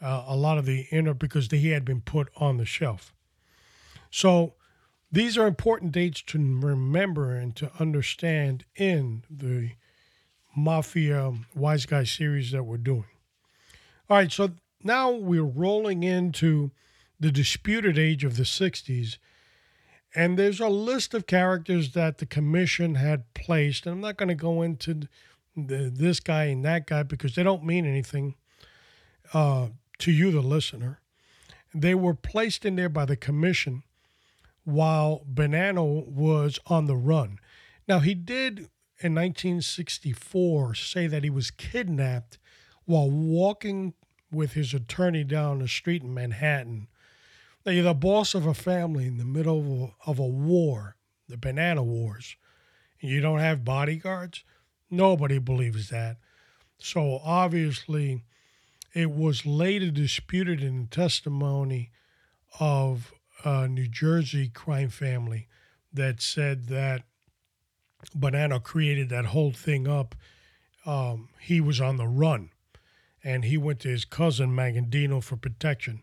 Uh, 0.00 0.24
a 0.26 0.36
lot 0.36 0.58
of 0.58 0.64
the 0.64 0.86
inner 0.90 1.12
because 1.12 1.50
he 1.50 1.70
had 1.70 1.84
been 1.84 2.00
put 2.00 2.28
on 2.36 2.56
the 2.56 2.64
shelf. 2.64 3.12
So 4.10 4.54
these 5.10 5.36
are 5.36 5.46
important 5.46 5.92
dates 5.92 6.22
to 6.22 6.38
remember 6.38 7.34
and 7.34 7.54
to 7.56 7.70
understand 7.78 8.64
in 8.76 9.24
the 9.28 9.72
Mafia 10.56 11.32
Wise 11.54 11.86
Guy 11.86 12.04
series 12.04 12.52
that 12.52 12.64
we're 12.64 12.78
doing. 12.78 13.06
All 14.08 14.16
right, 14.16 14.30
so 14.30 14.50
now 14.82 15.10
we're 15.10 15.42
rolling 15.42 16.02
into 16.02 16.70
the 17.20 17.30
disputed 17.30 17.98
age 17.98 18.24
of 18.24 18.36
the 18.36 18.44
60s. 18.44 19.18
And 20.14 20.38
there's 20.38 20.60
a 20.60 20.68
list 20.68 21.14
of 21.14 21.26
characters 21.26 21.92
that 21.92 22.18
the 22.18 22.26
commission 22.26 22.94
had 22.94 23.32
placed. 23.34 23.86
And 23.86 23.94
I'm 23.94 24.00
not 24.00 24.16
going 24.16 24.30
to 24.30 24.34
go 24.34 24.62
into 24.62 25.08
the, 25.56 25.90
this 25.94 26.20
guy 26.20 26.44
and 26.44 26.64
that 26.64 26.86
guy 26.86 27.02
because 27.02 27.34
they 27.34 27.42
don't 27.42 27.64
mean 27.64 27.84
anything 27.84 28.34
uh, 29.34 29.68
to 29.98 30.12
you, 30.12 30.30
the 30.30 30.40
listener. 30.40 31.00
They 31.74 31.94
were 31.94 32.14
placed 32.14 32.64
in 32.64 32.76
there 32.76 32.88
by 32.88 33.04
the 33.04 33.16
commission 33.16 33.82
while 34.64 35.24
Bonanno 35.32 36.06
was 36.06 36.58
on 36.66 36.86
the 36.86 36.96
run. 36.96 37.38
Now, 37.86 38.00
he 38.00 38.14
did 38.14 38.68
in 39.00 39.14
1964 39.14 40.74
say 40.74 41.06
that 41.06 41.24
he 41.24 41.30
was 41.30 41.50
kidnapped 41.50 42.38
while 42.84 43.10
walking 43.10 43.94
with 44.30 44.52
his 44.52 44.74
attorney 44.74 45.24
down 45.24 45.60
the 45.60 45.68
street 45.68 46.02
in 46.02 46.12
Manhattan. 46.12 46.88
Now, 47.68 47.74
you're 47.74 47.84
the 47.84 47.92
boss 47.92 48.34
of 48.34 48.46
a 48.46 48.54
family 48.54 49.06
in 49.06 49.18
the 49.18 49.26
middle 49.26 49.94
of 50.06 50.18
a, 50.18 50.26
war, 50.26 50.96
the 51.28 51.36
Banana 51.36 51.82
Wars, 51.82 52.34
and 53.02 53.10
you 53.10 53.20
don't 53.20 53.40
have 53.40 53.62
bodyguards? 53.62 54.42
Nobody 54.90 55.38
believes 55.38 55.90
that. 55.90 56.16
So, 56.78 57.20
obviously, 57.22 58.22
it 58.94 59.10
was 59.10 59.44
later 59.44 59.90
disputed 59.90 60.62
in 60.62 60.80
the 60.80 60.86
testimony 60.86 61.90
of 62.58 63.12
a 63.44 63.68
New 63.68 63.86
Jersey 63.86 64.48
crime 64.48 64.88
family 64.88 65.46
that 65.92 66.22
said 66.22 66.68
that 66.68 67.02
Bonanno 68.16 68.62
created 68.62 69.10
that 69.10 69.26
whole 69.26 69.52
thing 69.52 69.86
up. 69.86 70.14
Um, 70.86 71.28
he 71.38 71.60
was 71.60 71.82
on 71.82 71.98
the 71.98 72.08
run 72.08 72.48
and 73.22 73.44
he 73.44 73.58
went 73.58 73.80
to 73.80 73.88
his 73.88 74.06
cousin 74.06 74.56
Magaddino 74.56 75.22
for 75.22 75.36
protection. 75.36 76.02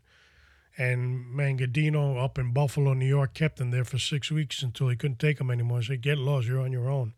And 0.77 1.25
Magaddino 1.33 2.21
up 2.21 2.37
in 2.37 2.51
Buffalo, 2.51 2.93
New 2.93 3.05
York, 3.05 3.33
kept 3.33 3.61
him 3.61 3.71
there 3.71 3.85
for 3.85 3.97
six 3.97 4.29
weeks 4.29 4.61
until 4.61 4.89
he 4.89 4.95
couldn't 4.95 5.19
take 5.19 5.39
him 5.39 5.49
anymore. 5.49 5.79
He 5.79 5.85
said, 5.85 6.01
Get 6.01 6.17
lost, 6.17 6.47
you're 6.47 6.59
on 6.59 6.73
your 6.73 6.89
own. 6.89 7.13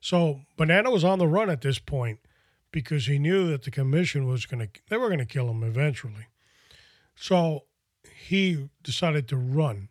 So 0.00 0.42
Banana 0.56 0.90
was 0.90 1.04
on 1.04 1.18
the 1.18 1.26
run 1.26 1.50
at 1.50 1.62
this 1.62 1.78
point 1.78 2.20
because 2.70 3.06
he 3.06 3.18
knew 3.18 3.48
that 3.48 3.62
the 3.62 3.70
commission 3.70 4.26
was 4.26 4.46
going 4.46 4.60
to, 4.60 4.80
they 4.88 4.96
were 4.96 5.08
going 5.08 5.18
to 5.18 5.24
kill 5.24 5.48
him 5.48 5.62
eventually. 5.62 6.26
So 7.16 7.64
he 8.14 8.68
decided 8.82 9.28
to 9.28 9.36
run. 9.36 9.88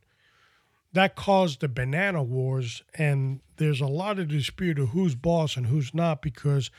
That 0.93 1.15
caused 1.15 1.59
the 1.59 1.67
banana 1.67 2.23
wars, 2.23 2.81
and 2.95 3.41
there's 3.57 3.81
a 3.81 3.87
lot 3.87 4.19
of 4.19 4.29
dispute 4.29 4.79
of 4.79 4.89
who's 4.89 5.15
boss 5.15 5.57
and 5.57 5.67
who's 5.67 5.93
not 5.93 6.21
because 6.21 6.71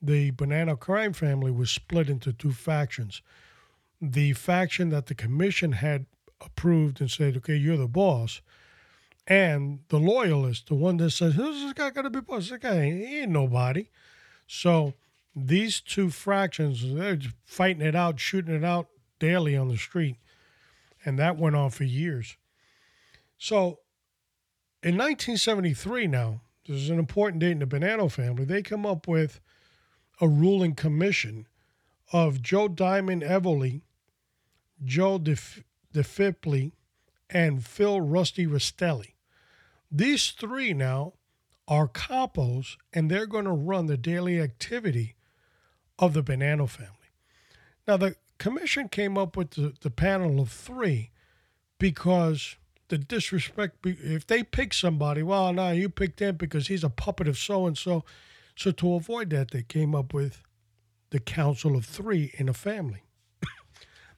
the 0.00 0.30
banana 0.30 0.76
crime 0.76 1.12
family 1.12 1.50
was 1.50 1.70
split 1.70 2.08
into 2.08 2.32
two 2.32 2.52
factions. 2.52 3.22
The 4.00 4.32
faction 4.32 4.90
that 4.90 5.06
the 5.06 5.14
commission 5.14 5.72
had 5.72 6.06
approved 6.40 7.00
and 7.00 7.10
said, 7.10 7.36
okay, 7.38 7.56
you're 7.56 7.76
the 7.76 7.86
boss, 7.86 8.40
and 9.26 9.80
the 9.88 9.98
loyalist, 9.98 10.68
the 10.68 10.74
one 10.74 10.96
that 10.96 11.10
says, 11.10 11.34
who's 11.34 11.62
this 11.62 11.72
guy 11.74 11.90
going 11.90 12.04
to 12.04 12.10
be 12.10 12.20
boss? 12.20 12.48
This 12.48 12.58
guy 12.58 12.84
he 12.84 13.20
ain't 13.20 13.30
nobody. 13.30 13.88
So 14.46 14.94
these 15.36 15.80
two 15.80 16.10
fractions, 16.10 16.94
they're 16.94 17.18
fighting 17.44 17.82
it 17.82 17.94
out, 17.94 18.18
shooting 18.18 18.54
it 18.54 18.64
out 18.64 18.88
daily 19.18 19.56
on 19.56 19.68
the 19.68 19.76
street 19.76 20.16
and 21.04 21.18
that 21.18 21.36
went 21.36 21.56
on 21.56 21.70
for 21.70 21.84
years. 21.84 22.36
So 23.38 23.80
in 24.82 24.96
1973, 24.96 26.06
now, 26.06 26.42
this 26.66 26.76
is 26.76 26.90
an 26.90 26.98
important 26.98 27.40
date 27.40 27.52
in 27.52 27.58
the 27.60 27.66
Bonanno 27.66 28.10
family, 28.10 28.44
they 28.44 28.62
come 28.62 28.86
up 28.86 29.08
with 29.08 29.40
a 30.20 30.28
ruling 30.28 30.74
commission 30.74 31.46
of 32.12 32.42
Joe 32.42 32.68
Diamond 32.68 33.22
Evola, 33.22 33.80
Joe 34.84 35.18
DeFipli, 35.18 36.72
and 37.28 37.64
Phil 37.64 38.00
Rusty 38.00 38.46
Rastelli. 38.46 39.14
These 39.90 40.30
three 40.30 40.72
now 40.72 41.14
are 41.68 41.88
capos, 41.88 42.76
and 42.92 43.10
they're 43.10 43.26
going 43.26 43.44
to 43.44 43.52
run 43.52 43.86
the 43.86 43.96
daily 43.96 44.40
activity 44.40 45.14
of 45.98 46.14
the 46.14 46.22
Bonanno 46.22 46.68
family. 46.68 46.94
Now, 47.86 47.96
the 47.96 48.16
commission 48.38 48.88
came 48.88 49.16
up 49.16 49.36
with 49.36 49.52
the, 49.52 49.74
the 49.80 49.90
panel 49.90 50.40
of 50.40 50.50
three 50.50 51.10
because 51.78 52.56
the 52.88 52.98
disrespect, 52.98 53.78
if 53.84 54.26
they 54.26 54.42
pick 54.42 54.74
somebody, 54.74 55.22
well, 55.22 55.52
no, 55.52 55.70
you 55.70 55.88
picked 55.88 56.20
him 56.20 56.36
because 56.36 56.66
he's 56.66 56.84
a 56.84 56.90
puppet 56.90 57.28
of 57.28 57.38
so 57.38 57.66
and 57.66 57.78
so. 57.78 58.04
So, 58.56 58.72
to 58.72 58.94
avoid 58.94 59.30
that, 59.30 59.52
they 59.52 59.62
came 59.62 59.94
up 59.94 60.12
with 60.12 60.42
the 61.10 61.20
council 61.20 61.76
of 61.76 61.86
three 61.86 62.32
in 62.36 62.48
a 62.48 62.52
family. 62.54 63.04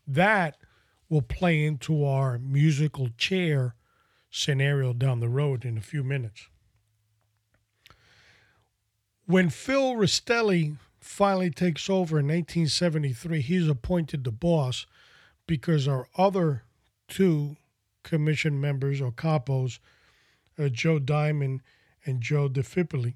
That 0.07 0.57
will 1.09 1.23
play 1.23 1.65
into 1.65 2.05
our 2.05 2.39
musical 2.39 3.09
chair 3.17 3.75
scenario 4.31 4.93
down 4.93 5.21
the 5.21 5.29
road 5.29 5.65
in 5.65 5.77
a 5.77 5.83
few 5.83 6.03
minutes. 6.03 6.49
When 9.27 9.51
Phil 9.51 9.95
Rastelli 9.95 10.77
finally 11.01 11.51
takes 11.51 11.89
over 11.91 12.19
in 12.19 12.27
1973, 12.27 13.41
he's 13.41 13.69
appointed 13.69 14.25
the 14.25 14.33
boss 14.33 14.87
because 15.47 15.87
our 15.87 16.09
other 16.17 16.65
two 17.09 17.57
commission 18.03 18.61
members 18.61 19.01
or 19.01 19.13
capos, 19.13 19.79
uh, 20.59 20.69
Joe 20.69 20.99
Diamond 20.99 21.61
and 22.05 22.21
Joe 22.21 22.49
DeFipoli, 22.49 23.15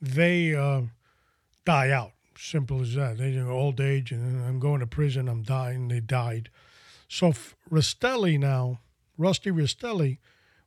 they 0.00 0.54
uh, 0.54 0.82
die 1.64 1.90
out. 1.90 2.12
Simple 2.38 2.80
as 2.82 2.94
that. 2.94 3.18
They 3.18 3.36
are 3.36 3.50
old 3.50 3.80
age 3.80 4.12
and 4.12 4.44
I'm 4.44 4.58
going 4.58 4.80
to 4.80 4.86
prison. 4.86 5.28
I'm 5.28 5.42
dying. 5.42 5.88
They 5.88 6.00
died. 6.00 6.50
So 7.08 7.32
Rastelli 7.70 8.38
now, 8.38 8.80
Rusty 9.18 9.50
Rastelli, 9.50 10.18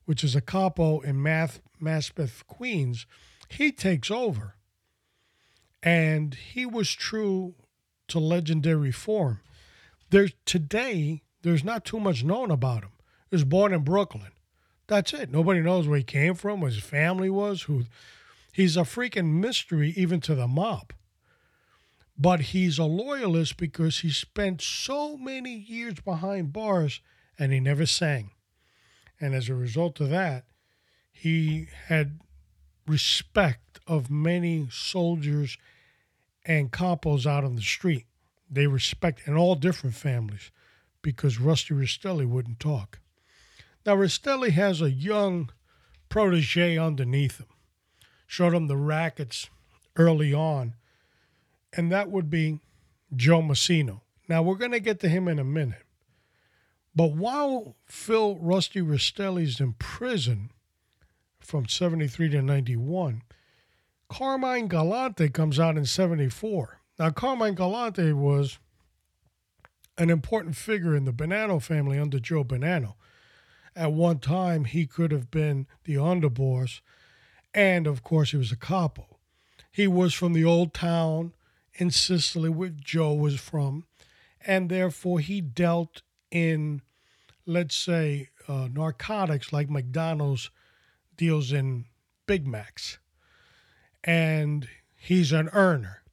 which 0.05 0.23
is 0.23 0.35
a 0.35 0.41
capo 0.41 0.99
in 0.99 1.21
Math, 1.21 1.61
Maspeth, 1.81 2.45
Queens, 2.47 3.05
he 3.49 3.71
takes 3.71 4.11
over 4.11 4.55
and 5.81 6.33
he 6.33 6.65
was 6.65 6.91
true 6.91 7.55
to 8.07 8.19
legendary 8.19 8.91
form. 8.91 9.39
There's 10.09 10.33
today 10.45 11.23
there's 11.41 11.63
not 11.63 11.85
too 11.85 11.99
much 11.99 12.23
known 12.23 12.51
about 12.51 12.83
him. 12.83 12.91
He 13.29 13.35
was 13.35 13.43
born 13.43 13.73
in 13.73 13.83
Brooklyn. 13.83 14.31
That's 14.87 15.13
it. 15.13 15.31
Nobody 15.31 15.61
knows 15.61 15.87
where 15.87 15.97
he 15.97 16.03
came 16.03 16.35
from, 16.35 16.61
what 16.61 16.73
his 16.73 16.83
family 16.83 17.29
was, 17.29 17.63
who 17.63 17.85
he's 18.51 18.77
a 18.77 18.81
freaking 18.81 19.39
mystery 19.39 19.93
even 19.95 20.21
to 20.21 20.35
the 20.35 20.47
mob. 20.47 20.93
But 22.17 22.41
he's 22.41 22.79
a 22.79 22.85
loyalist 22.85 23.57
because 23.57 23.99
he 23.99 24.09
spent 24.09 24.61
so 24.61 25.17
many 25.17 25.53
years 25.53 25.95
behind 25.99 26.53
bars 26.53 27.01
and 27.37 27.51
he 27.51 27.59
never 27.59 27.85
sang. 27.85 28.31
And 29.19 29.33
as 29.33 29.49
a 29.49 29.55
result 29.55 29.99
of 29.99 30.09
that, 30.09 30.45
he 31.11 31.67
had 31.87 32.19
respect 32.87 33.79
of 33.87 34.09
many 34.09 34.67
soldiers 34.71 35.57
and 36.45 36.71
capos 36.71 37.25
out 37.25 37.43
on 37.43 37.55
the 37.55 37.61
street. 37.61 38.05
They 38.49 38.67
respect, 38.67 39.21
and 39.25 39.35
all 39.35 39.55
different 39.55 39.95
families, 39.95 40.51
because 41.01 41.39
Rusty 41.39 41.73
Rastelli 41.73 42.27
wouldn't 42.27 42.59
talk. 42.59 42.99
Now, 43.85 43.95
Rastelli 43.95 44.51
has 44.51 44.81
a 44.81 44.91
young 44.91 45.49
protege 46.09 46.77
underneath 46.77 47.39
him, 47.39 47.47
showed 48.27 48.53
him 48.53 48.67
the 48.67 48.77
rackets 48.77 49.49
early 49.95 50.33
on, 50.33 50.75
and 51.75 51.91
that 51.91 52.09
would 52.09 52.29
be 52.29 52.59
Joe 53.15 53.41
Massino. 53.41 54.01
Now, 54.27 54.41
we're 54.41 54.55
going 54.55 54.71
to 54.71 54.79
get 54.79 54.99
to 55.01 55.09
him 55.09 55.27
in 55.27 55.39
a 55.39 55.43
minute. 55.43 55.83
But 56.95 57.11
while 57.11 57.75
Phil 57.85 58.37
Rusty 58.37 58.81
Rastelli's 58.81 59.59
in 59.59 59.73
prison 59.73 60.51
from 61.39 61.67
73 61.67 62.29
to 62.29 62.41
91, 62.41 63.21
Carmine 64.09 64.67
Galante 64.67 65.29
comes 65.29 65.59
out 65.59 65.77
in 65.77 65.85
74. 65.85 66.79
Now, 66.97 67.09
Carmine 67.09 67.55
Galante 67.55 68.13
was 68.13 68.59
an 69.97 70.09
important 70.09 70.55
figure 70.55 70.95
in 70.95 71.05
the 71.05 71.13
Bonanno 71.13 71.61
family 71.61 71.99
under 71.99 72.19
Joe 72.19 72.43
Bonanno. 72.43 72.95
At 73.75 73.91
one 73.91 74.19
time, 74.19 74.65
he 74.65 74.85
could 74.85 75.11
have 75.11 75.29
been 75.29 75.67
the 75.83 75.95
underboss, 75.95 76.79
and 77.53 77.87
of 77.87 78.03
course, 78.03 78.31
he 78.31 78.37
was 78.37 78.53
a 78.53 78.57
capo. 78.57 79.17
He 79.69 79.87
was 79.87 80.13
from 80.13 80.31
the 80.31 80.45
old 80.45 80.73
town 80.73 81.33
in 81.75 81.91
Sicily 81.91 82.49
where 82.49 82.69
Joe 82.69 83.13
was 83.13 83.39
from, 83.39 83.85
and 84.45 84.69
therefore 84.69 85.19
he 85.19 85.41
dealt 85.41 86.01
in, 86.31 86.81
let's 87.45 87.75
say, 87.75 88.29
uh, 88.47 88.67
narcotics 88.71 89.51
like 89.51 89.69
McDonald's 89.69 90.49
deals 91.17 91.51
in 91.51 91.85
Big 92.27 92.45
Macs 92.45 92.99
and 94.05 94.67
he's 94.95 95.33
an 95.33 95.49
earner. 95.51 96.03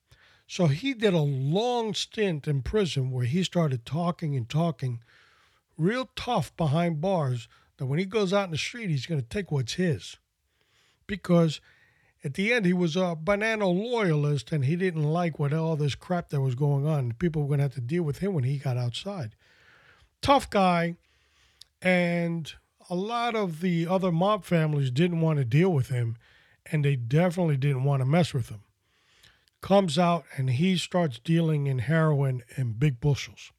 So 0.47 0.67
he 0.67 0.95
did 0.95 1.15
a 1.15 1.21
long 1.21 1.95
stint 1.95 2.49
in 2.49 2.63
prison 2.63 3.11
where 3.11 3.27
he 3.27 3.45
started 3.45 3.87
talking 3.87 4.35
and 4.35 4.49
talking 4.49 5.03
real 5.79 6.11
tough 6.17 6.55
behind 6.57 7.01
bars 7.01 7.49
that 7.77 7.87
when 7.87 7.99
he 7.99 8.05
goes 8.05 8.33
out 8.33 8.47
in 8.47 8.51
the 8.51 8.59
street, 8.59 8.91
he's 8.91 9.07
going 9.07 9.21
to 9.21 9.27
take 9.27 9.53
what's 9.53 9.75
his. 9.75 10.17
Because 11.07 11.61
at 12.25 12.35
the 12.35 12.53
end, 12.53 12.65
he 12.65 12.73
was 12.73 12.95
a 12.95 13.17
Bonanno 13.17 13.73
loyalist 13.73 14.53
and 14.53 14.65
he 14.65 14.77
didn't 14.77 15.03
like 15.03 15.39
what 15.39 15.53
all 15.53 15.77
this 15.77 15.95
crap 15.95 16.29
that 16.29 16.41
was 16.41 16.55
going 16.55 16.87
on. 16.87 17.13
People 17.13 17.43
were 17.43 17.49
going 17.49 17.59
to 17.59 17.65
have 17.65 17.75
to 17.75 17.81
deal 17.81 18.05
with 18.05 18.19
him 18.19 18.33
when 18.33 18.45
he 18.45 18.59
got 18.59 18.77
outside. 18.77 19.35
Tough 20.21 20.49
guy. 20.49 20.97
And 21.81 22.53
a 22.89 22.95
lot 22.95 23.35
of 23.35 23.61
the 23.61 23.89
other 23.89 24.13
mob 24.13 24.45
families 24.45 24.91
didn't 24.91 25.21
want 25.21 25.39
to 25.39 25.45
deal 25.45 25.71
with 25.71 25.89
him 25.89 26.17
and 26.71 26.85
they 26.85 26.95
definitely 26.95 27.57
didn't 27.57 27.85
want 27.85 28.01
to 28.01 28.07
mess 28.07 28.33
with 28.33 28.49
him. 28.49 28.63
Comes 29.61 29.99
out 29.99 30.25
and 30.37 30.51
he 30.51 30.77
starts 30.77 31.19
dealing 31.19 31.67
in 31.67 31.81
heroin 31.81 32.43
in 32.57 32.73
big 32.75 33.01
bushels. 33.01 33.51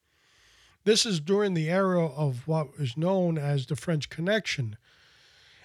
This 0.86 1.06
is 1.06 1.20
during 1.20 1.54
the 1.54 1.70
era 1.70 2.06
of 2.06 2.48
what 2.48 2.68
is 2.78 2.98
known 2.98 3.38
as 3.38 3.66
the 3.66 3.76
French 3.76 4.10
Connection, 4.10 4.78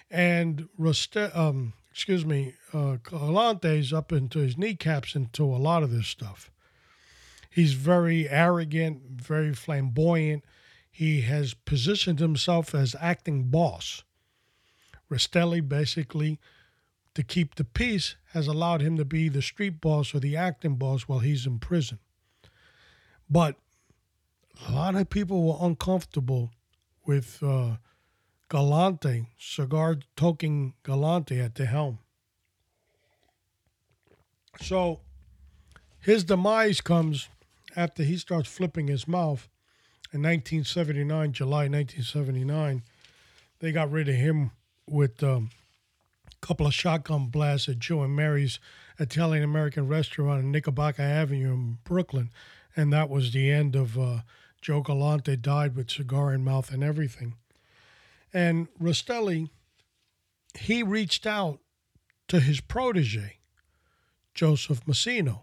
and 0.09 0.69
Roste, 0.77 1.17
um, 1.35 1.73
excuse 1.99 2.25
me, 2.25 2.53
uh, 2.73 2.95
up 3.93 4.13
into 4.13 4.39
his 4.39 4.57
kneecaps 4.57 5.15
into 5.15 5.43
a 5.43 5.59
lot 5.59 5.83
of 5.83 5.91
this 5.91 6.07
stuff. 6.07 6.49
He's 7.49 7.73
very 7.73 8.29
arrogant, 8.29 9.01
very 9.21 9.53
flamboyant. 9.53 10.45
He 10.89 11.21
has 11.21 11.53
positioned 11.53 12.19
himself 12.19 12.73
as 12.73 12.95
acting 13.01 13.49
boss. 13.49 14.05
Rastelli 15.11 15.67
basically 15.67 16.39
to 17.15 17.21
keep 17.21 17.55
the 17.55 17.65
peace 17.65 18.15
has 18.31 18.47
allowed 18.47 18.79
him 18.79 18.95
to 18.95 19.03
be 19.03 19.27
the 19.27 19.41
street 19.41 19.81
boss 19.81 20.15
or 20.15 20.21
the 20.21 20.37
acting 20.37 20.75
boss 20.75 21.01
while 21.01 21.19
he's 21.19 21.45
in 21.45 21.59
prison. 21.59 21.99
But 23.29 23.57
a 24.69 24.71
lot 24.71 24.95
of 24.95 25.09
people 25.09 25.43
were 25.43 25.67
uncomfortable 25.67 26.51
with 27.05 27.43
uh, 27.43 27.75
Galante, 28.49 29.27
cigar 29.39 29.99
toking 30.17 30.73
Galante 30.83 31.39
at 31.39 31.55
the 31.55 31.65
helm. 31.65 31.99
So 34.61 34.99
his 36.01 36.23
demise 36.23 36.81
comes 36.81 37.29
after 37.75 38.03
he 38.03 38.17
starts 38.17 38.49
flipping 38.49 38.87
his 38.87 39.07
mouth 39.07 39.47
in 40.11 40.21
1979, 40.21 41.31
July 41.31 41.67
1979. 41.67 42.83
They 43.59 43.71
got 43.71 43.91
rid 43.91 44.09
of 44.09 44.15
him 44.15 44.51
with 44.87 45.23
um, 45.23 45.51
couple 46.41 46.65
of 46.65 46.73
shotgun 46.73 47.27
blasts 47.27 47.69
at 47.69 47.79
Joe 47.79 48.01
and 48.01 48.15
Mary's 48.15 48.59
Italian 48.97 49.43
American 49.43 49.87
restaurant 49.87 50.41
in 50.41 50.51
Knickerbocker 50.51 51.01
Avenue 51.01 51.53
in 51.53 51.77
Brooklyn. 51.83 52.31
And 52.75 52.91
that 52.93 53.09
was 53.09 53.31
the 53.31 53.51
end 53.51 53.75
of 53.75 53.97
uh, 53.97 54.19
Joe 54.61 54.81
Galante 54.81 55.35
died 55.35 55.75
with 55.75 55.91
cigar 55.91 56.33
in 56.33 56.43
mouth 56.43 56.71
and 56.71 56.83
everything. 56.83 57.35
And 58.33 58.67
Rastelli, 58.79 59.49
he 60.57 60.83
reached 60.83 61.25
out 61.25 61.59
to 62.27 62.39
his 62.39 62.61
protege, 62.61 63.39
Joseph 64.33 64.85
Massino. 64.85 65.41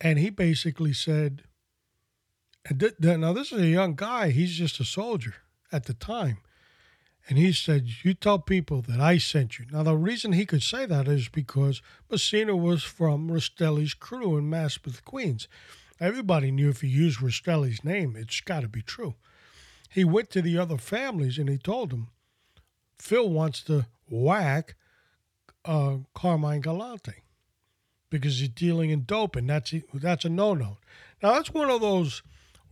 And 0.00 0.18
he 0.18 0.30
basically 0.30 0.92
said, 0.92 1.44
and 2.68 2.80
th- 2.80 2.96
th- 3.00 3.18
now 3.18 3.32
this 3.32 3.52
is 3.52 3.60
a 3.60 3.66
young 3.66 3.94
guy, 3.94 4.30
he's 4.30 4.54
just 4.54 4.80
a 4.80 4.84
soldier 4.84 5.34
at 5.70 5.84
the 5.84 5.94
time. 5.94 6.38
And 7.28 7.38
he 7.38 7.52
said, 7.52 7.86
You 8.02 8.14
tell 8.14 8.40
people 8.40 8.82
that 8.82 9.00
I 9.00 9.18
sent 9.18 9.58
you. 9.58 9.66
Now, 9.70 9.84
the 9.84 9.96
reason 9.96 10.32
he 10.32 10.44
could 10.44 10.62
say 10.62 10.86
that 10.86 11.06
is 11.06 11.28
because 11.28 11.80
Massino 12.10 12.58
was 12.58 12.82
from 12.82 13.30
Rastelli's 13.30 13.94
crew 13.94 14.36
in 14.36 14.50
Maspeth, 14.50 15.04
Queens. 15.04 15.46
Everybody 16.00 16.50
knew 16.50 16.68
if 16.68 16.80
he 16.80 16.88
used 16.88 17.20
Rastelli's 17.20 17.84
name, 17.84 18.16
it's 18.16 18.40
got 18.40 18.60
to 18.60 18.68
be 18.68 18.82
true. 18.82 19.14
He 19.92 20.04
went 20.04 20.30
to 20.30 20.42
the 20.42 20.58
other 20.58 20.78
families 20.78 21.38
and 21.38 21.48
he 21.48 21.58
told 21.58 21.90
them, 21.90 22.08
Phil 22.98 23.28
wants 23.28 23.62
to 23.64 23.86
whack 24.08 24.76
uh, 25.64 25.98
Carmine 26.14 26.60
Galante 26.60 27.22
because 28.10 28.38
he's 28.38 28.48
dealing 28.48 28.90
in 28.90 29.04
dope, 29.04 29.36
and 29.36 29.48
that's, 29.48 29.74
that's 29.94 30.24
a 30.24 30.28
no 30.28 30.54
no. 30.54 30.78
Now, 31.22 31.32
that's 31.32 31.52
one 31.52 31.70
of 31.70 31.80
those 31.80 32.22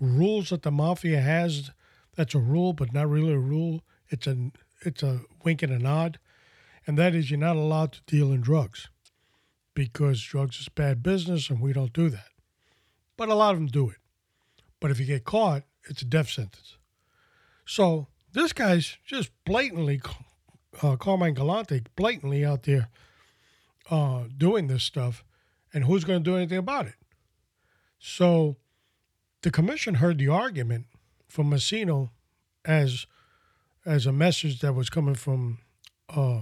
rules 0.01 0.51
that 0.51 0.62
the 0.62 0.71
mafia 0.71 1.21
has 1.21 1.71
that's 2.16 2.35
a 2.35 2.39
rule, 2.39 2.73
but 2.73 2.93
not 2.93 3.09
really 3.09 3.33
a 3.33 3.39
rule 3.39 3.83
it's 4.11 4.27
a 4.27 4.51
it's 4.83 5.03
a 5.03 5.21
wink 5.45 5.62
and 5.62 5.73
a 5.73 5.79
nod. 5.79 6.18
and 6.87 6.99
that 6.99 7.14
is 7.14 7.31
you're 7.31 7.39
not 7.39 7.57
allowed 7.57 7.93
to 7.93 8.03
deal 8.07 8.33
in 8.33 8.41
drugs 8.41 8.89
because 9.75 10.21
drugs 10.23 10.59
is 10.61 10.68
bad 10.68 11.03
business 11.03 11.49
and 11.49 11.61
we 11.61 11.73
don't 11.73 11.93
do 11.93 12.09
that. 12.09 12.29
But 13.16 13.29
a 13.29 13.35
lot 13.35 13.53
of 13.55 13.61
them 13.61 13.68
do 13.68 13.91
it. 13.91 13.99
But 14.81 14.91
if 14.91 14.99
you 14.99 15.07
get 15.07 15.25
caught, 15.25 15.62
it's 15.89 16.03
a 16.03 16.07
death 16.07 16.29
sentence. 16.29 16.77
So 17.71 18.09
this 18.33 18.53
guy's 18.53 18.99
just 19.07 19.31
blatantly, 19.45 20.01
uh, 20.83 20.97
Carmine 20.97 21.35
Galante, 21.35 21.83
blatantly 21.95 22.45
out 22.45 22.64
there 22.64 22.89
uh, 23.89 24.25
doing 24.37 24.66
this 24.66 24.83
stuff, 24.83 25.23
and 25.73 25.85
who's 25.85 26.03
going 26.03 26.18
to 26.18 26.31
do 26.31 26.37
anything 26.37 26.59
about 26.59 26.87
it? 26.87 26.97
So 28.01 28.57
the 29.43 29.53
commission 29.53 29.95
heard 29.95 30.18
the 30.18 30.27
argument 30.27 30.87
from 31.29 31.49
Massino 31.49 32.11
as 32.64 33.07
as 33.87 34.05
a 34.05 34.12
message 34.12 34.59
that 34.62 34.75
was 34.75 34.91
coming 34.91 35.14
from 35.14 35.59
uh, 36.09 36.41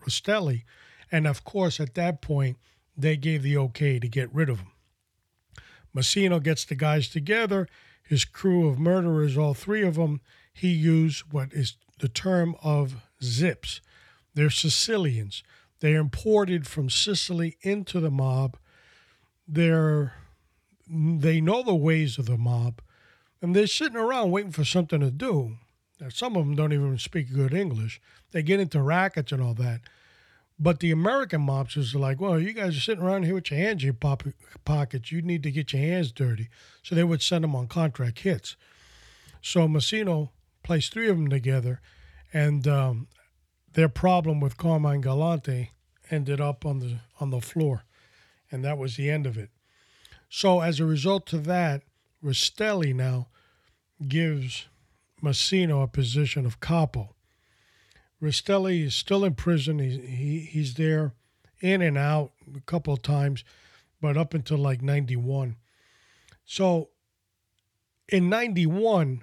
Rastelli, 0.00 0.62
and 1.10 1.26
of 1.26 1.42
course 1.42 1.80
at 1.80 1.94
that 1.94 2.22
point 2.22 2.56
they 2.96 3.16
gave 3.16 3.42
the 3.42 3.56
okay 3.56 3.98
to 3.98 4.06
get 4.06 4.32
rid 4.32 4.48
of 4.48 4.60
him. 4.60 4.70
Massino 5.92 6.40
gets 6.40 6.64
the 6.64 6.76
guys 6.76 7.08
together, 7.08 7.66
his 8.04 8.24
crew 8.24 8.68
of 8.68 8.78
murderers, 8.78 9.36
all 9.36 9.54
three 9.54 9.82
of 9.82 9.96
them. 9.96 10.20
He 10.52 10.68
used 10.68 11.32
what 11.32 11.52
is 11.52 11.76
the 11.98 12.08
term 12.08 12.54
of 12.62 12.96
zips. 13.22 13.80
They're 14.34 14.50
Sicilians. 14.50 15.42
They're 15.80 15.98
imported 15.98 16.66
from 16.66 16.90
Sicily 16.90 17.56
into 17.62 18.00
the 18.00 18.10
mob. 18.10 18.56
They're 19.46 20.14
they 20.88 21.40
know 21.40 21.62
the 21.62 21.74
ways 21.74 22.18
of 22.18 22.26
the 22.26 22.36
mob, 22.36 22.82
and 23.40 23.56
they're 23.56 23.66
sitting 23.66 23.96
around 23.96 24.30
waiting 24.30 24.52
for 24.52 24.64
something 24.64 25.00
to 25.00 25.10
do. 25.10 25.56
Now, 25.98 26.08
some 26.10 26.36
of 26.36 26.44
them 26.44 26.54
don't 26.54 26.72
even 26.72 26.98
speak 26.98 27.32
good 27.32 27.54
English. 27.54 28.00
They 28.32 28.42
get 28.42 28.60
into 28.60 28.82
rackets 28.82 29.32
and 29.32 29.40
all 29.40 29.54
that. 29.54 29.80
But 30.58 30.80
the 30.80 30.92
American 30.92 31.40
mobsters 31.40 31.94
are 31.94 31.98
like, 31.98 32.20
well, 32.20 32.38
you 32.38 32.52
guys 32.52 32.76
are 32.76 32.80
sitting 32.80 33.02
around 33.02 33.24
here 33.24 33.34
with 33.34 33.50
your 33.50 33.58
hands 33.58 33.82
in 33.82 33.86
your 33.86 33.94
pop- 33.94 34.22
pockets. 34.64 35.10
You 35.10 35.20
need 35.20 35.42
to 35.42 35.50
get 35.50 35.72
your 35.72 35.82
hands 35.82 36.12
dirty. 36.12 36.48
So 36.82 36.94
they 36.94 37.02
would 37.02 37.22
send 37.22 37.42
them 37.42 37.56
on 37.56 37.66
contract 37.66 38.20
hits. 38.20 38.56
So 39.42 39.66
Massino 39.66 40.30
placed 40.62 40.92
three 40.92 41.08
of 41.08 41.16
them 41.16 41.28
together, 41.28 41.80
and 42.32 42.66
um, 42.66 43.08
their 43.74 43.88
problem 43.88 44.40
with 44.40 44.56
Carmine 44.56 45.02
Galante 45.02 45.70
ended 46.10 46.40
up 46.40 46.64
on 46.64 46.78
the 46.78 46.96
on 47.20 47.30
the 47.30 47.40
floor, 47.40 47.84
and 48.50 48.64
that 48.64 48.78
was 48.78 48.96
the 48.96 49.10
end 49.10 49.26
of 49.26 49.36
it. 49.36 49.50
So 50.28 50.60
as 50.60 50.80
a 50.80 50.86
result 50.86 51.32
of 51.32 51.44
that, 51.44 51.82
Rastelli 52.24 52.94
now 52.94 53.28
gives 54.08 54.66
Massino 55.22 55.82
a 55.82 55.86
position 55.86 56.46
of 56.46 56.60
capo. 56.60 57.13
Rastelli 58.22 58.84
is 58.84 58.94
still 58.94 59.24
in 59.24 59.34
prison. 59.34 59.78
He, 59.78 59.98
he 59.98 60.38
he's 60.40 60.74
there 60.74 61.14
in 61.60 61.82
and 61.82 61.98
out 61.98 62.32
a 62.54 62.60
couple 62.60 62.92
of 62.92 63.02
times, 63.02 63.44
but 64.00 64.16
up 64.16 64.34
until 64.34 64.58
like 64.58 64.82
91. 64.82 65.56
So 66.44 66.90
in 68.08 68.28
91 68.28 69.22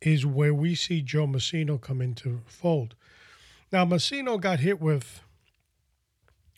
is 0.00 0.24
where 0.24 0.54
we 0.54 0.74
see 0.74 1.02
Joe 1.02 1.26
Massino 1.26 1.80
come 1.80 2.00
into 2.00 2.40
fold. 2.46 2.94
Now 3.72 3.84
Massino 3.84 4.40
got 4.40 4.60
hit 4.60 4.80
with 4.80 5.20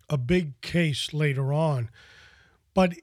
a 0.08 0.18
big 0.18 0.60
case 0.60 1.12
later 1.12 1.52
on, 1.52 1.90
but 2.74 2.94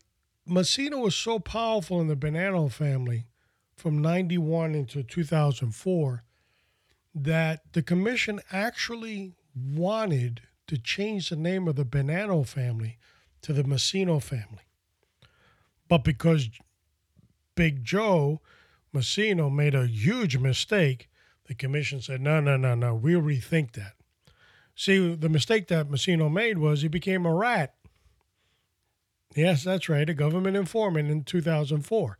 Massino 0.48 1.02
was 1.02 1.16
so 1.16 1.40
powerful 1.40 2.00
in 2.00 2.08
the 2.08 2.16
Bonanno 2.16 2.72
family 2.72 3.28
from 3.76 4.02
91 4.02 4.76
into 4.76 5.04
2004 5.04 6.24
that 7.24 7.74
the 7.74 7.82
commission 7.82 8.40
actually 8.52 9.34
wanted 9.56 10.42
to 10.68 10.78
change 10.78 11.30
the 11.30 11.36
name 11.36 11.68
of 11.68 11.76
the 11.76 11.86
Bonanno 11.86 12.46
family 12.46 12.98
to 13.42 13.54
the 13.54 13.64
Massino 13.64 14.22
family. 14.22 14.64
But 15.88 16.04
because 16.04 16.50
Big 17.56 17.84
Joe 17.84 18.42
Massino 18.94 19.54
made 19.54 19.76
a 19.76 19.88
huge 19.88 20.38
mistake, 20.38 21.10
the 21.46 21.56
commission 21.56 22.02
said, 22.02 22.22
no, 22.22 22.40
no, 22.40 22.58
no, 22.58 22.76
no, 22.76 22.96
we'll 22.96 23.22
rethink 23.22 23.74
that. 23.74 23.94
See, 24.76 25.16
the 25.16 25.30
mistake 25.30 25.68
that 25.68 25.90
Massino 25.90 26.32
made 26.32 26.58
was 26.58 26.82
he 26.82 26.88
became 26.88 27.26
a 27.26 27.34
rat. 27.34 27.74
Yes, 29.36 29.64
that's 29.64 29.90
right, 29.90 30.10
a 30.10 30.14
government 30.14 30.56
informant 30.56 31.10
in 31.10 31.24
2004. 31.24 32.18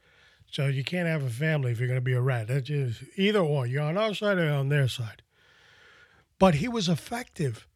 So 0.52 0.68
you 0.68 0.84
can't 0.84 1.08
have 1.08 1.24
a 1.24 1.30
family 1.30 1.72
if 1.72 1.80
you're 1.80 1.88
going 1.88 1.98
to 1.98 2.02
be 2.02 2.14
a 2.14 2.22
rat. 2.22 2.48
That's 2.48 2.68
just 2.68 3.04
either 3.16 3.40
or. 3.40 3.68
You're 3.68 3.84
on 3.84 3.98
our 3.98 4.14
side 4.14 4.38
or 4.38 4.50
on 4.50 4.70
their 4.70 4.88
side. 4.88 5.22
But 6.40 6.56
he 6.56 6.68
was 6.68 6.88
effective. 6.88 7.68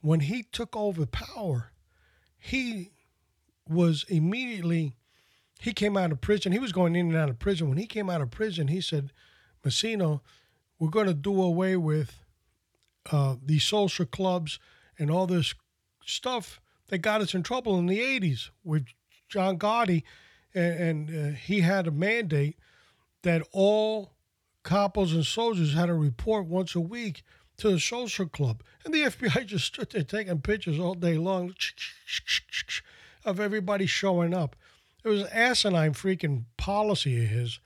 When 0.00 0.20
he 0.20 0.44
took 0.44 0.76
over 0.76 1.06
power, 1.06 1.72
he 2.38 2.92
was 3.68 4.04
immediately, 4.08 4.96
he 5.58 5.72
came 5.72 5.96
out 5.96 6.12
of 6.12 6.20
prison. 6.20 6.52
He 6.52 6.58
was 6.58 6.72
going 6.72 6.94
in 6.94 7.08
and 7.08 7.16
out 7.16 7.28
of 7.28 7.38
prison. 7.38 7.68
When 7.68 7.78
he 7.78 7.86
came 7.86 8.08
out 8.08 8.20
of 8.20 8.30
prison, 8.30 8.68
he 8.68 8.80
said, 8.80 9.12
Massino, 9.64 10.20
we're 10.78 10.90
going 10.90 11.06
to 11.08 11.14
do 11.14 11.42
away 11.42 11.76
with 11.76 12.22
uh, 13.10 13.36
these 13.44 13.64
social 13.64 14.06
clubs 14.06 14.60
and 14.98 15.10
all 15.10 15.26
this 15.26 15.54
stuff 16.04 16.60
that 16.88 16.98
got 16.98 17.20
us 17.20 17.34
in 17.34 17.42
trouble 17.42 17.78
in 17.78 17.86
the 17.86 17.98
80s 17.98 18.50
with 18.62 18.86
John 19.28 19.58
Gotti 19.58 20.04
and, 20.56 21.10
and 21.10 21.34
uh, 21.34 21.36
he 21.36 21.60
had 21.60 21.86
a 21.86 21.90
mandate 21.90 22.56
that 23.22 23.46
all 23.52 24.12
capos 24.64 25.14
and 25.14 25.24
soldiers 25.24 25.74
had 25.74 25.86
to 25.86 25.94
report 25.94 26.46
once 26.46 26.74
a 26.74 26.80
week 26.80 27.22
to 27.58 27.70
the 27.70 27.78
social 27.78 28.26
club. 28.26 28.62
And 28.84 28.92
the 28.92 29.02
FBI 29.02 29.46
just 29.46 29.66
stood 29.66 29.90
there 29.90 30.02
taking 30.02 30.40
pictures 30.40 30.80
all 30.80 30.94
day 30.94 31.18
long 31.18 31.54
of 33.24 33.38
everybody 33.38 33.86
showing 33.86 34.34
up. 34.34 34.56
It 35.04 35.08
was 35.08 35.22
an 35.22 35.28
asinine 35.32 35.92
freaking 35.92 36.44
policy 36.56 37.22
of 37.22 37.30
his, 37.30 37.60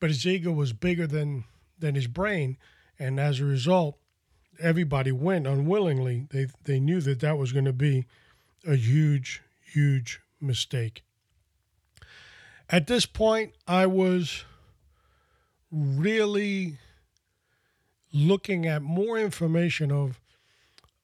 but 0.00 0.08
his 0.08 0.26
ego 0.26 0.52
was 0.52 0.72
bigger 0.72 1.06
than, 1.06 1.44
than 1.78 1.94
his 1.94 2.06
brain. 2.06 2.56
And 2.98 3.18
as 3.18 3.40
a 3.40 3.44
result, 3.44 3.98
everybody 4.60 5.12
went 5.12 5.46
unwillingly. 5.46 6.26
They, 6.30 6.46
they 6.62 6.80
knew 6.80 7.00
that 7.00 7.20
that 7.20 7.38
was 7.38 7.52
going 7.52 7.64
to 7.66 7.72
be 7.72 8.06
a 8.66 8.76
huge, 8.76 9.42
huge 9.62 10.20
mistake. 10.40 11.02
At 12.68 12.86
this 12.86 13.06
point, 13.06 13.52
I 13.68 13.86
was 13.86 14.44
really 15.70 16.78
looking 18.12 18.66
at 18.66 18.82
more 18.82 19.18
information 19.18 19.90
of 19.90 20.20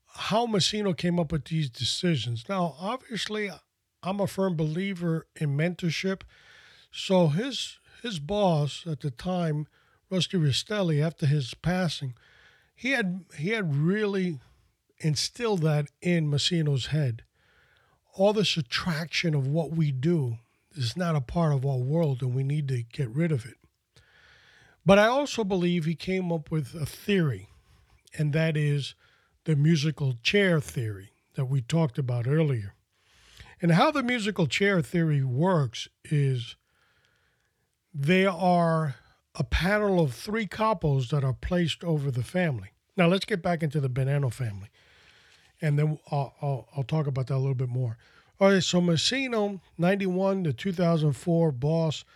how 0.06 0.46
Massino 0.46 0.96
came 0.96 1.18
up 1.18 1.32
with 1.32 1.46
these 1.46 1.68
decisions. 1.68 2.44
Now, 2.48 2.76
obviously, 2.80 3.50
I'm 4.02 4.20
a 4.20 4.26
firm 4.26 4.56
believer 4.56 5.26
in 5.36 5.56
mentorship. 5.56 6.22
So 6.90 7.28
his 7.28 7.78
his 8.02 8.18
boss 8.18 8.84
at 8.86 9.00
the 9.00 9.10
time, 9.10 9.66
Rusty 10.08 10.38
Rastelli, 10.38 11.04
after 11.04 11.26
his 11.26 11.54
passing, 11.54 12.14
he 12.74 12.92
had 12.92 13.24
he 13.36 13.50
had 13.50 13.76
really 13.76 14.40
instilled 14.98 15.62
that 15.62 15.86
in 16.00 16.30
Massino's 16.30 16.86
head. 16.86 17.22
All 18.14 18.32
this 18.32 18.56
attraction 18.56 19.34
of 19.34 19.46
what 19.46 19.70
we 19.70 19.92
do, 19.92 20.38
is 20.80 20.96
not 20.96 21.14
a 21.14 21.20
part 21.20 21.52
of 21.52 21.66
our 21.66 21.78
world 21.78 22.22
and 22.22 22.34
we 22.34 22.42
need 22.42 22.66
to 22.68 22.82
get 22.82 23.08
rid 23.10 23.30
of 23.30 23.44
it. 23.44 23.56
But 24.84 24.98
I 24.98 25.06
also 25.06 25.44
believe 25.44 25.84
he 25.84 25.94
came 25.94 26.32
up 26.32 26.50
with 26.50 26.74
a 26.74 26.86
theory, 26.86 27.48
and 28.18 28.32
that 28.32 28.56
is 28.56 28.94
the 29.44 29.54
musical 29.54 30.14
chair 30.22 30.60
theory 30.60 31.12
that 31.34 31.44
we 31.44 31.60
talked 31.60 31.98
about 31.98 32.26
earlier. 32.26 32.74
And 33.62 33.72
how 33.72 33.90
the 33.90 34.02
musical 34.02 34.46
chair 34.46 34.80
theory 34.80 35.22
works 35.22 35.88
is 36.04 36.56
there 37.92 38.30
are 38.30 38.96
a 39.34 39.44
panel 39.44 40.00
of 40.00 40.14
three 40.14 40.46
capos 40.46 41.10
that 41.10 41.24
are 41.24 41.34
placed 41.34 41.84
over 41.84 42.10
the 42.10 42.22
family. 42.22 42.70
Now, 42.96 43.06
let's 43.06 43.26
get 43.26 43.42
back 43.42 43.62
into 43.62 43.80
the 43.80 43.90
Bonanno 43.90 44.32
family, 44.32 44.68
and 45.60 45.78
then 45.78 45.98
I'll, 46.10 46.34
I'll, 46.40 46.68
I'll 46.76 46.84
talk 46.84 47.06
about 47.06 47.26
that 47.28 47.36
a 47.36 47.38
little 47.38 47.54
bit 47.54 47.68
more. 47.68 47.98
All 48.40 48.48
right, 48.48 48.62
so 48.62 48.80
Massino, 48.80 49.60
91 49.76 50.44
to 50.44 50.54
2004 50.54 51.52
boss, 51.52 52.06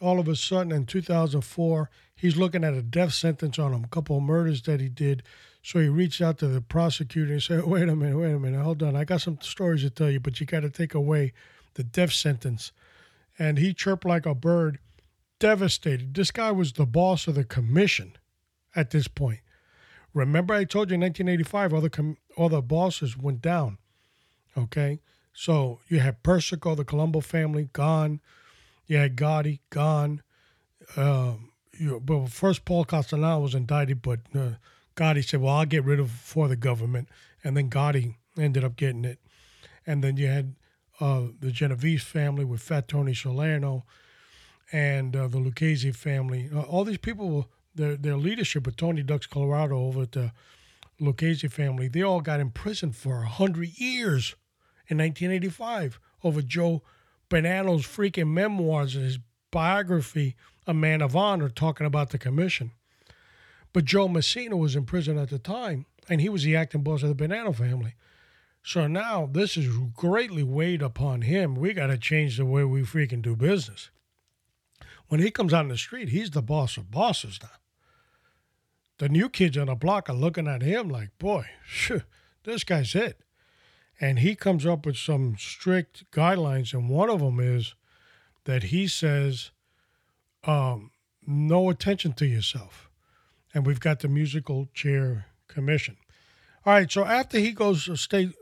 all 0.00 0.18
of 0.18 0.26
a 0.26 0.34
sudden 0.34 0.72
in 0.72 0.86
2004, 0.86 1.88
he's 2.16 2.36
looking 2.36 2.64
at 2.64 2.74
a 2.74 2.82
death 2.82 3.14
sentence 3.14 3.60
on 3.60 3.72
him, 3.72 3.84
a 3.84 3.88
couple 3.88 4.16
of 4.16 4.24
murders 4.24 4.62
that 4.62 4.80
he 4.80 4.88
did. 4.88 5.22
So 5.62 5.78
he 5.78 5.86
reached 5.86 6.20
out 6.20 6.38
to 6.38 6.48
the 6.48 6.60
prosecutor 6.60 7.32
and 7.32 7.42
said, 7.42 7.64
Wait 7.66 7.88
a 7.88 7.94
minute, 7.94 8.18
wait 8.18 8.32
a 8.32 8.40
minute, 8.40 8.60
hold 8.60 8.82
on. 8.82 8.96
I 8.96 9.04
got 9.04 9.20
some 9.20 9.38
stories 9.40 9.82
to 9.82 9.90
tell 9.90 10.10
you, 10.10 10.18
but 10.18 10.40
you 10.40 10.46
got 10.46 10.60
to 10.60 10.70
take 10.70 10.94
away 10.94 11.32
the 11.74 11.84
death 11.84 12.12
sentence. 12.12 12.72
And 13.38 13.58
he 13.58 13.72
chirped 13.72 14.04
like 14.04 14.26
a 14.26 14.34
bird, 14.34 14.80
devastated. 15.38 16.12
This 16.12 16.32
guy 16.32 16.50
was 16.50 16.72
the 16.72 16.86
boss 16.86 17.28
of 17.28 17.36
the 17.36 17.44
commission 17.44 18.16
at 18.74 18.90
this 18.90 19.06
point. 19.06 19.40
Remember, 20.12 20.54
I 20.54 20.64
told 20.64 20.90
you 20.90 20.94
in 20.94 21.02
1985, 21.02 21.72
all 21.72 21.80
the, 21.80 21.90
com- 21.90 22.16
all 22.36 22.48
the 22.48 22.62
bosses 22.62 23.16
went 23.16 23.40
down. 23.40 23.78
Okay. 24.56 24.98
So 25.40 25.78
you 25.86 26.00
had 26.00 26.24
Persico, 26.24 26.74
the 26.74 26.84
Colombo 26.84 27.20
family, 27.20 27.68
gone. 27.72 28.20
You 28.88 28.96
had 28.96 29.14
Gotti, 29.14 29.60
gone. 29.70 30.20
Um, 30.96 31.52
you, 31.78 32.00
but 32.04 32.30
first 32.30 32.64
Paul 32.64 32.84
Castellano 32.84 33.38
was 33.38 33.54
indicted, 33.54 34.02
but 34.02 34.18
uh, 34.34 34.54
Gotti 34.96 35.24
said, 35.24 35.40
"Well, 35.40 35.54
I'll 35.54 35.64
get 35.64 35.84
rid 35.84 36.00
of 36.00 36.10
for 36.10 36.48
the 36.48 36.56
government," 36.56 37.08
and 37.44 37.56
then 37.56 37.70
Gotti 37.70 38.16
ended 38.36 38.64
up 38.64 38.74
getting 38.74 39.04
it. 39.04 39.20
And 39.86 40.02
then 40.02 40.16
you 40.16 40.26
had 40.26 40.56
uh, 40.98 41.26
the 41.38 41.52
Genovese 41.52 42.02
family 42.02 42.44
with 42.44 42.60
Fat 42.60 42.88
Tony 42.88 43.14
Salerno, 43.14 43.84
and 44.72 45.14
uh, 45.14 45.28
the 45.28 45.38
Lucchese 45.38 45.92
family. 45.92 46.50
Uh, 46.52 46.62
all 46.62 46.82
these 46.82 46.98
people, 46.98 47.48
their 47.76 47.94
their 47.94 48.16
leadership 48.16 48.66
with 48.66 48.74
Tony 48.74 49.04
Ducks 49.04 49.28
Corallo 49.28 49.86
over 49.86 50.02
at 50.02 50.12
the 50.12 50.32
Lucchese 50.98 51.46
family, 51.46 51.86
they 51.86 52.02
all 52.02 52.22
got 52.22 52.40
imprisoned 52.40 52.96
for 52.96 53.22
hundred 53.22 53.78
years 53.78 54.34
in 54.88 54.98
1985 54.98 56.00
over 56.24 56.42
Joe 56.42 56.82
Bonanno's 57.30 57.86
freaking 57.86 58.28
memoirs 58.28 58.94
and 58.94 59.04
his 59.04 59.18
biography, 59.50 60.36
A 60.66 60.74
Man 60.74 61.02
of 61.02 61.14
Honor, 61.14 61.48
talking 61.48 61.86
about 61.86 62.10
the 62.10 62.18
commission. 62.18 62.72
But 63.72 63.84
Joe 63.84 64.08
Massino 64.08 64.58
was 64.58 64.74
in 64.74 64.84
prison 64.84 65.18
at 65.18 65.30
the 65.30 65.38
time, 65.38 65.86
and 66.08 66.20
he 66.20 66.28
was 66.28 66.42
the 66.42 66.56
acting 66.56 66.82
boss 66.82 67.02
of 67.02 67.16
the 67.16 67.28
Bonanno 67.28 67.54
family. 67.54 67.94
So 68.62 68.86
now 68.86 69.28
this 69.30 69.56
is 69.56 69.68
greatly 69.94 70.42
weighed 70.42 70.82
upon 70.82 71.22
him. 71.22 71.54
We 71.54 71.72
got 71.72 71.86
to 71.88 71.98
change 71.98 72.36
the 72.36 72.44
way 72.44 72.64
we 72.64 72.82
freaking 72.82 73.22
do 73.22 73.36
business. 73.36 73.90
When 75.08 75.20
he 75.20 75.30
comes 75.30 75.54
out 75.54 75.64
in 75.64 75.68
the 75.68 75.78
street, 75.78 76.10
he's 76.10 76.30
the 76.30 76.42
boss 76.42 76.76
of 76.76 76.90
bosses 76.90 77.38
now. 77.42 77.48
The 78.98 79.08
new 79.08 79.28
kids 79.28 79.56
on 79.56 79.68
the 79.68 79.74
block 79.74 80.10
are 80.10 80.14
looking 80.14 80.48
at 80.48 80.62
him 80.62 80.88
like, 80.88 81.16
boy, 81.18 81.46
shoo, 81.64 82.02
this 82.44 82.64
guy's 82.64 82.94
it. 82.94 83.20
And 84.00 84.20
he 84.20 84.34
comes 84.34 84.64
up 84.64 84.86
with 84.86 84.96
some 84.96 85.36
strict 85.38 86.10
guidelines, 86.12 86.72
and 86.72 86.88
one 86.88 87.10
of 87.10 87.20
them 87.20 87.40
is 87.40 87.74
that 88.44 88.64
he 88.64 88.86
says, 88.86 89.50
um, 90.44 90.90
no 91.26 91.68
attention 91.68 92.12
to 92.14 92.26
yourself. 92.26 92.88
And 93.52 93.66
we've 93.66 93.80
got 93.80 94.00
the 94.00 94.08
musical 94.08 94.68
chair 94.72 95.26
commission. 95.48 95.96
All 96.64 96.72
right, 96.74 96.90
so 96.90 97.04
after 97.04 97.38
he 97.38 97.52
goes 97.52 98.00
state, 98.00 98.32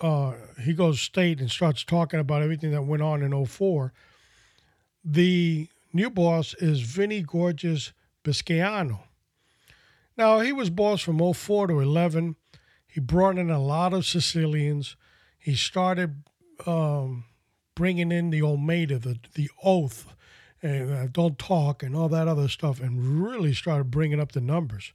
uh, 0.00 0.34
he 0.62 0.72
goes 0.72 1.00
state 1.00 1.40
and 1.40 1.50
starts 1.50 1.84
talking 1.84 2.20
about 2.20 2.42
everything 2.42 2.70
that 2.70 2.82
went 2.82 3.02
on 3.02 3.22
in 3.22 3.46
04. 3.46 3.92
The 5.04 5.68
new 5.92 6.10
boss 6.10 6.54
is 6.54 6.80
Vinnie 6.80 7.22
Gorgeous 7.22 7.92
Basciano. 8.24 9.00
Now, 10.16 10.40
he 10.40 10.52
was 10.52 10.70
boss 10.70 11.00
from 11.00 11.18
04 11.32 11.68
to 11.68 11.80
11. 11.80 12.36
He 12.98 13.00
brought 13.00 13.38
in 13.38 13.48
a 13.48 13.62
lot 13.62 13.94
of 13.94 14.04
Sicilians. 14.04 14.96
He 15.38 15.54
started 15.54 16.24
um, 16.66 17.26
bringing 17.76 18.10
in 18.10 18.30
the 18.30 18.40
omertà, 18.40 19.00
the, 19.00 19.20
the 19.34 19.48
oath, 19.62 20.16
and 20.60 20.92
uh, 20.92 21.06
don't 21.06 21.38
talk, 21.38 21.84
and 21.84 21.94
all 21.94 22.08
that 22.08 22.26
other 22.26 22.48
stuff, 22.48 22.80
and 22.80 23.22
really 23.22 23.54
started 23.54 23.92
bringing 23.92 24.18
up 24.18 24.32
the 24.32 24.40
numbers. 24.40 24.92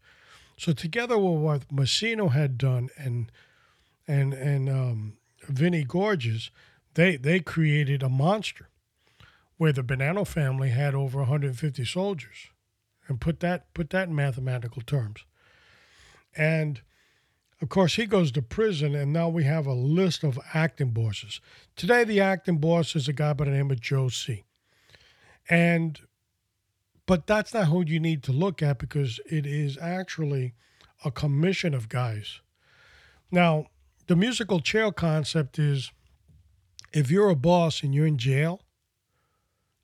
So 0.58 0.74
together 0.74 1.18
with 1.18 1.40
what 1.40 1.70
Massino 1.70 2.30
had 2.34 2.58
done 2.58 2.90
and 2.98 3.32
and 4.06 4.34
and 4.34 4.68
um, 4.68 5.14
Vinny 5.48 5.86
Gorgeous, 5.86 6.52
they 6.96 7.16
they 7.16 7.40
created 7.40 8.04
a 8.04 8.10
monster 8.10 8.68
where 9.56 9.72
the 9.72 9.82
Bonanno 9.82 10.28
family 10.28 10.72
had 10.72 10.94
over 10.94 11.20
150 11.20 11.86
soldiers, 11.86 12.50
and 13.08 13.22
put 13.22 13.40
that 13.40 13.74
put 13.74 13.92
that 13.92 14.10
in 14.10 14.16
mathematical 14.16 14.82
terms. 14.82 15.24
And 16.36 16.82
of 17.64 17.70
course, 17.70 17.96
he 17.96 18.06
goes 18.06 18.30
to 18.34 18.42
prison, 18.42 18.94
and 18.94 19.14
now 19.14 19.30
we 19.30 19.46
have 19.46 19.66
a 19.66 19.74
list 19.74 20.26
of 20.26 20.38
acting 20.54 20.90
bosses. 20.90 21.40
Today, 21.78 22.04
the 22.04 22.20
acting 22.20 22.58
boss 22.58 22.94
is 22.94 23.08
a 23.08 23.14
guy 23.14 23.32
by 23.32 23.46
the 23.46 23.52
name 23.52 23.72
of 23.72 23.80
Joe 23.80 24.10
C. 24.10 24.44
And, 25.50 25.98
but 27.06 27.26
that's 27.26 27.54
not 27.54 27.68
who 27.68 27.86
you 27.86 28.02
need 28.02 28.22
to 28.24 28.34
look 28.34 28.62
at 28.62 28.80
because 28.80 29.22
it 29.32 29.46
is 29.46 29.78
actually 29.78 30.56
a 31.06 31.10
commission 31.10 31.74
of 31.74 31.88
guys. 31.88 32.42
Now, 33.32 33.68
the 34.08 34.18
musical 34.18 34.60
chair 34.60 34.92
concept 34.92 35.58
is 35.58 35.90
if 36.92 37.10
you're 37.10 37.30
a 37.30 37.36
boss 37.36 37.82
and 37.82 37.96
you're 37.96 38.06
in 38.06 38.18
jail, 38.18 38.60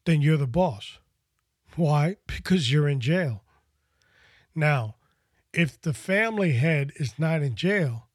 then 0.04 0.22
you're 0.22 0.36
the 0.36 0.48
boss. 0.48 1.00
Why? 1.78 2.18
Because 2.28 2.74
you're 2.74 2.90
in 2.90 3.00
jail. 3.00 3.42
Now, 4.54 4.96
if 5.54 5.82
the 5.82 5.94
family 5.94 6.54
head 6.54 6.92
is 6.98 7.18
not 7.18 7.42
in 7.42 7.56
jail, 7.56 8.08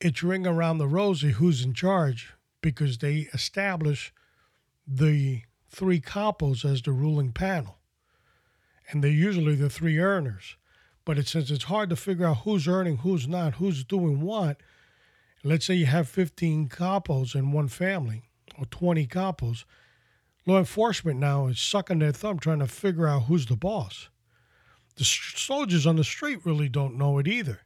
it's 0.00 0.22
ring 0.22 0.46
around 0.46 0.78
the 0.78 0.86
rosy 0.86 1.32
who's 1.32 1.64
in 1.64 1.74
charge 1.74 2.34
because 2.60 2.98
they 2.98 3.28
establish 3.32 4.12
the 4.86 5.42
three 5.68 6.00
capos 6.00 6.64
as 6.64 6.82
the 6.82 6.92
ruling 6.92 7.32
panel. 7.32 7.78
And 8.90 9.02
they're 9.02 9.10
usually 9.10 9.54
the 9.54 9.70
three 9.70 9.98
earners. 9.98 10.56
But 11.04 11.18
it, 11.18 11.26
since 11.26 11.50
it's 11.50 11.64
hard 11.64 11.90
to 11.90 11.96
figure 11.96 12.26
out 12.26 12.38
who's 12.38 12.68
earning, 12.68 12.98
who's 12.98 13.26
not, 13.26 13.54
who's 13.54 13.84
doing 13.84 14.20
what, 14.20 14.58
let's 15.42 15.66
say 15.66 15.74
you 15.74 15.86
have 15.86 16.08
15 16.08 16.68
capos 16.68 17.34
in 17.34 17.52
one 17.52 17.68
family 17.68 18.24
or 18.58 18.66
20 18.66 19.06
capos, 19.06 19.64
law 20.46 20.58
enforcement 20.58 21.18
now 21.18 21.46
is 21.46 21.60
sucking 21.60 22.00
their 22.00 22.12
thumb 22.12 22.38
trying 22.38 22.58
to 22.58 22.66
figure 22.66 23.06
out 23.06 23.24
who's 23.24 23.46
the 23.46 23.56
boss. 23.56 24.08
The 24.98 25.04
soldiers 25.04 25.86
on 25.86 25.96
the 25.96 26.04
street 26.04 26.44
really 26.44 26.68
don't 26.68 26.98
know 26.98 27.18
it 27.18 27.28
either. 27.28 27.60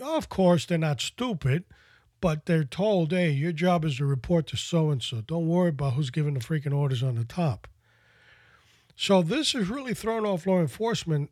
Of 0.00 0.28
course, 0.30 0.64
they're 0.64 0.78
not 0.78 1.00
stupid, 1.00 1.64
but 2.22 2.46
they're 2.46 2.64
told, 2.64 3.12
hey, 3.12 3.30
your 3.30 3.52
job 3.52 3.84
is 3.84 3.98
to 3.98 4.06
report 4.06 4.46
to 4.48 4.56
so 4.56 4.90
and 4.90 5.02
so. 5.02 5.20
Don't 5.20 5.46
worry 5.46 5.68
about 5.68 5.92
who's 5.92 6.10
giving 6.10 6.34
the 6.34 6.40
freaking 6.40 6.74
orders 6.74 7.02
on 7.02 7.16
the 7.16 7.24
top. 7.24 7.68
So 8.96 9.20
this 9.20 9.52
has 9.52 9.68
really 9.68 9.92
thrown 9.92 10.24
off 10.24 10.46
law 10.46 10.58
enforcement 10.60 11.30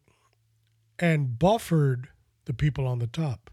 and 0.98 1.38
buffered 1.38 2.08
the 2.44 2.52
people 2.52 2.86
on 2.86 2.98
the 2.98 3.06
top. 3.06 3.50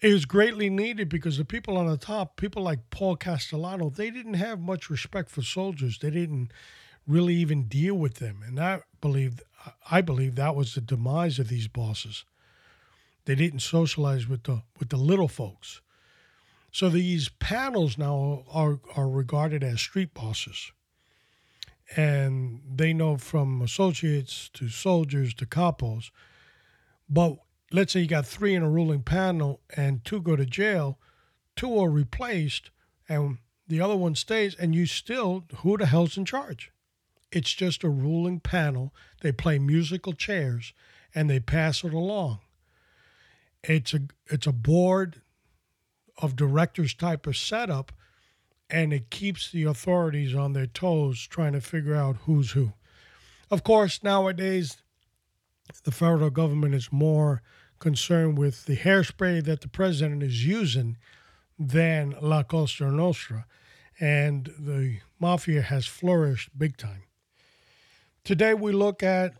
It 0.00 0.12
was 0.12 0.26
greatly 0.26 0.70
needed 0.70 1.08
because 1.08 1.38
the 1.38 1.44
people 1.44 1.76
on 1.76 1.88
the 1.88 1.96
top, 1.96 2.36
people 2.36 2.62
like 2.62 2.90
Paul 2.90 3.16
Castellano, 3.16 3.90
they 3.90 4.10
didn't 4.10 4.34
have 4.34 4.60
much 4.60 4.90
respect 4.90 5.28
for 5.28 5.42
soldiers. 5.42 5.98
They 5.98 6.10
didn't 6.10 6.52
really 7.06 7.34
even 7.34 7.64
deal 7.64 7.94
with 7.94 8.16
them. 8.16 8.42
And 8.46 8.60
I 8.60 8.82
believe 9.00 9.40
I 9.90 10.00
believe 10.00 10.36
that 10.36 10.56
was 10.56 10.74
the 10.74 10.80
demise 10.80 11.38
of 11.38 11.48
these 11.48 11.68
bosses. 11.68 12.24
They 13.26 13.34
didn't 13.34 13.60
socialize 13.60 14.28
with 14.28 14.44
the 14.44 14.62
with 14.78 14.88
the 14.88 14.96
little 14.96 15.28
folks. 15.28 15.80
So 16.72 16.88
these 16.88 17.28
panels 17.28 17.98
now 17.98 18.44
are, 18.50 18.78
are 18.96 19.08
regarded 19.08 19.64
as 19.64 19.80
street 19.80 20.14
bosses. 20.14 20.70
And 21.96 22.60
they 22.72 22.92
know 22.92 23.16
from 23.16 23.60
associates 23.60 24.48
to 24.54 24.68
soldiers 24.68 25.34
to 25.34 25.46
capos. 25.46 26.10
But 27.08 27.38
let's 27.72 27.92
say 27.92 28.00
you 28.00 28.06
got 28.06 28.26
three 28.26 28.54
in 28.54 28.62
a 28.62 28.70
ruling 28.70 29.02
panel 29.02 29.60
and 29.76 30.04
two 30.04 30.20
go 30.20 30.36
to 30.36 30.46
jail, 30.46 30.98
two 31.56 31.76
are 31.76 31.90
replaced, 31.90 32.70
and 33.08 33.38
the 33.66 33.80
other 33.80 33.96
one 33.96 34.14
stays, 34.14 34.54
and 34.54 34.74
you 34.74 34.86
still, 34.86 35.44
who 35.58 35.76
the 35.76 35.86
hell's 35.86 36.16
in 36.16 36.24
charge? 36.24 36.70
It's 37.32 37.52
just 37.52 37.84
a 37.84 37.88
ruling 37.88 38.40
panel. 38.40 38.92
They 39.20 39.32
play 39.32 39.58
musical 39.58 40.12
chairs 40.12 40.72
and 41.14 41.28
they 41.28 41.40
pass 41.40 41.84
it 41.84 41.94
along. 41.94 42.40
It's 43.62 43.94
a 43.94 44.00
it's 44.26 44.46
a 44.46 44.52
board 44.52 45.20
of 46.18 46.36
directors 46.36 46.94
type 46.94 47.26
of 47.26 47.36
setup 47.36 47.92
and 48.68 48.92
it 48.92 49.10
keeps 49.10 49.50
the 49.50 49.64
authorities 49.64 50.34
on 50.34 50.52
their 50.52 50.66
toes 50.66 51.26
trying 51.26 51.52
to 51.52 51.60
figure 51.60 51.94
out 51.94 52.16
who's 52.24 52.52
who. 52.52 52.72
Of 53.50 53.64
course, 53.64 54.02
nowadays 54.02 54.76
the 55.84 55.90
federal 55.90 56.30
government 56.30 56.74
is 56.74 56.92
more 56.92 57.42
concerned 57.78 58.38
with 58.38 58.66
the 58.66 58.76
hairspray 58.76 59.44
that 59.44 59.60
the 59.60 59.68
president 59.68 60.22
is 60.22 60.46
using 60.46 60.96
than 61.58 62.14
La 62.20 62.42
Cosa 62.42 62.84
Nostra. 62.90 63.46
And 63.98 64.46
the 64.58 65.00
mafia 65.18 65.60
has 65.62 65.86
flourished 65.86 66.56
big 66.56 66.76
time. 66.76 67.02
Today 68.24 68.54
we 68.54 68.72
look 68.72 69.02
at 69.02 69.34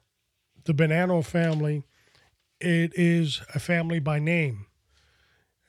the 0.65 0.73
Bonanno 0.73 1.25
family. 1.25 1.85
It 2.61 2.93
is 2.95 3.43
a 3.55 3.59
family 3.59 4.01
by 4.01 4.19
name. 4.19 4.67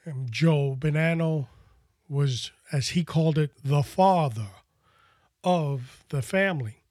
Um, 0.06 0.28
Joe 0.30 0.76
Bonanno 0.80 1.48
was, 2.08 2.52
as 2.72 2.90
he 2.90 3.04
called 3.04 3.38
it, 3.38 3.52
the 3.64 3.84
father 3.84 4.50
of 5.44 6.04
the 6.10 6.22
family. 6.22 6.84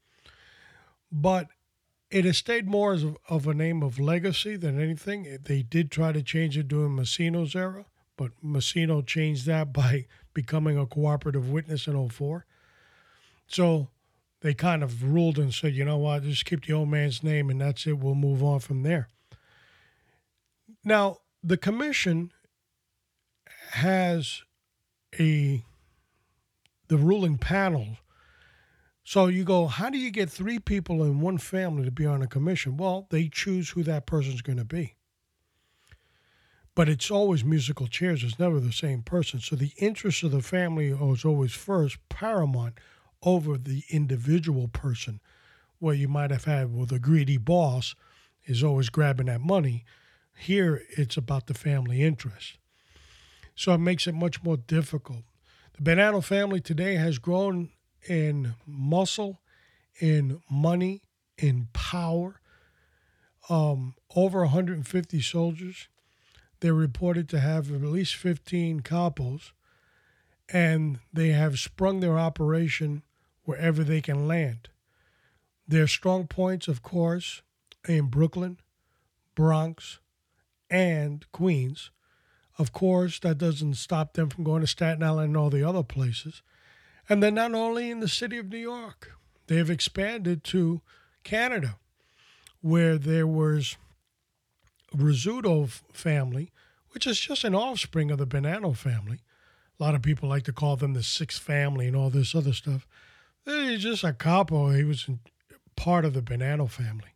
But 1.11 1.49
it 2.11 2.25
has 2.25 2.37
stayed 2.37 2.69
more 2.69 2.93
as 2.93 3.05
of 3.29 3.47
a 3.47 3.55
name 3.55 3.83
of 3.83 3.99
legacy 3.99 4.57
than 4.57 4.81
anything. 4.81 5.39
They 5.45 5.63
did 5.63 5.91
try 5.91 6.13
to 6.13 6.23
change 6.23 6.57
it 6.57 6.69
during 6.69 6.97
Massino's 6.97 7.57
era, 7.57 7.87
but 8.17 8.33
Massino 8.45 9.05
changed 9.05 9.47
that 9.47 9.73
by 9.73 10.07
becoming 10.35 10.79
a 10.79 10.87
cooperative 10.87 11.51
witness 11.51 11.87
in 11.87 12.09
04. 12.09 12.47
So 13.47 13.89
they 14.43 14.55
kind 14.55 14.83
of 14.83 15.05
ruled 15.05 15.39
and 15.39 15.53
said, 15.55 15.75
you 15.75 15.85
know 15.85 15.99
what, 15.99 16.23
just 16.23 16.45
keep 16.47 16.65
the 16.67 16.73
old 16.73 16.89
man's 16.89 17.23
name 17.23 17.51
and 17.51 17.61
that's 17.61 17.87
it. 17.87 17.99
We'll 17.99 18.15
move 18.15 18.43
on 18.43 18.61
from 18.61 18.83
there. 18.83 19.09
Now, 20.85 21.19
the 21.43 21.57
commission 21.59 22.33
has 23.73 24.43
a 25.19 25.65
the 26.89 26.99
ruling 26.99 27.39
panel. 27.39 27.99
So 29.05 29.27
you 29.27 29.45
go, 29.45 29.67
how 29.67 29.91
do 29.91 29.99
you 29.99 30.11
get 30.11 30.31
three 30.31 30.59
people 30.59 31.03
in 31.05 31.21
one 31.21 31.39
family 31.39 31.85
to 31.85 31.91
be 31.91 32.07
on 32.07 32.23
a 32.23 32.27
commission? 32.27 32.77
Well, 32.77 33.07
they 33.11 33.29
choose 33.29 33.71
who 33.71 33.83
that 33.85 34.07
person's 34.07 34.43
going 34.43 34.59
to 34.59 34.65
be. 34.65 34.97
but 36.75 36.89
it's 36.89 37.11
always 37.11 37.45
musical 37.45 37.87
chairs. 37.87 38.23
It's 38.25 38.39
never 38.39 38.61
the 38.61 38.73
same 38.73 39.03
person. 39.03 39.41
So 39.41 39.57
the 39.57 39.73
interest 39.77 40.23
of 40.23 40.31
the 40.31 40.43
family 40.43 40.89
is 40.89 41.25
always 41.25 41.53
first 41.53 41.99
paramount 42.09 42.79
over 43.23 43.59
the 43.59 43.85
individual 43.91 44.69
person. 44.69 45.21
What 45.79 45.99
you 45.99 46.09
might 46.09 46.31
have 46.31 46.45
had 46.45 46.75
with 46.75 46.93
a 46.93 46.99
greedy 46.99 47.39
boss 47.39 47.95
is 48.45 48.63
always 48.63 48.89
grabbing 48.89 49.27
that 49.27 49.41
money. 49.41 49.85
Here, 50.37 50.83
it's 50.91 51.17
about 51.17 51.47
the 51.47 51.55
family 51.55 52.03
interest. 52.03 52.59
So 53.55 53.75
it 53.75 53.79
makes 53.79 54.07
it 54.07 54.15
much 54.15 54.43
more 54.43 54.57
difficult. 54.57 55.25
The 55.77 55.83
Bonanno 55.83 56.23
family 56.23 56.61
today 56.61 56.95
has 56.95 57.19
grown 57.19 57.71
in 58.09 58.55
muscle, 58.67 59.41
in 60.01 60.41
money, 60.51 61.03
in 61.37 61.69
power. 61.73 62.41
Um, 63.49 63.95
over 64.15 64.41
150 64.41 65.21
soldiers. 65.21 65.89
They're 66.61 66.75
reported 66.75 67.29
to 67.31 67.41
have 67.41 67.73
at 67.73 67.81
least 67.81 68.15
15 68.17 68.81
capos, 68.81 69.53
and 70.53 71.01
they 71.13 71.31
have 71.31 71.59
sprung 71.59 72.01
their 72.01 72.19
operation 72.19 73.03
wherever 73.51 73.83
they 73.83 74.01
can 74.01 74.29
land. 74.29 74.69
Their 75.67 75.89
strong 75.89 76.29
points, 76.29 76.69
of 76.69 76.83
course, 76.83 77.43
in 77.89 78.07
Brooklyn, 78.07 78.59
Bronx, 79.35 79.99
and 80.71 81.27
Queens. 81.33 81.91
Of 82.59 82.73
course, 82.73 83.19
that 83.21 83.39
doesn't 83.39 83.75
stop 83.75 84.13
them 84.13 84.31
from 84.31 84.45
going 84.45 84.61
to 84.61 84.69
Staten 84.69 85.03
Island 85.03 85.31
and 85.31 85.37
all 85.37 85.51
the 85.51 85.69
other 85.69 85.83
places. 85.83 86.43
And 87.09 87.21
they're 87.21 87.33
not 87.33 87.55
only 87.55 87.91
in 87.91 87.99
the 87.99 88.07
city 88.07 88.39
of 88.39 88.51
New 88.51 88.59
York, 88.59 89.15
they 89.49 89.57
have 89.57 89.71
expanded 89.71 90.45
to 90.45 90.81
Canada, 91.25 91.77
where 92.61 92.99
there 92.99 93.27
was 93.27 93.77
Rizzuto 94.95 95.69
family, 95.93 96.53
which 96.91 97.05
is 97.05 97.19
just 97.19 97.43
an 97.43 97.57
offspring 97.57 98.13
of 98.13 98.19
the 98.19 98.29
Bonanno 98.29 98.77
family. 98.77 99.23
A 99.79 99.83
lot 99.83 99.97
of 99.97 100.03
people 100.03 100.29
like 100.29 100.45
to 100.45 100.53
call 100.53 100.77
them 100.77 100.93
the 100.93 101.03
sixth 101.03 101.43
family 101.43 101.89
and 101.89 101.97
all 101.97 102.11
this 102.11 102.33
other 102.33 102.53
stuff. 102.53 102.87
He's 103.45 103.83
just 103.83 104.05
a 104.05 104.13
capo. 104.13 104.71
He 104.71 104.85
was 104.85 105.09
part 105.77 106.05
of 106.05 106.15
the 106.15 106.23
Bonanno 106.23 106.69
family. 106.69 107.15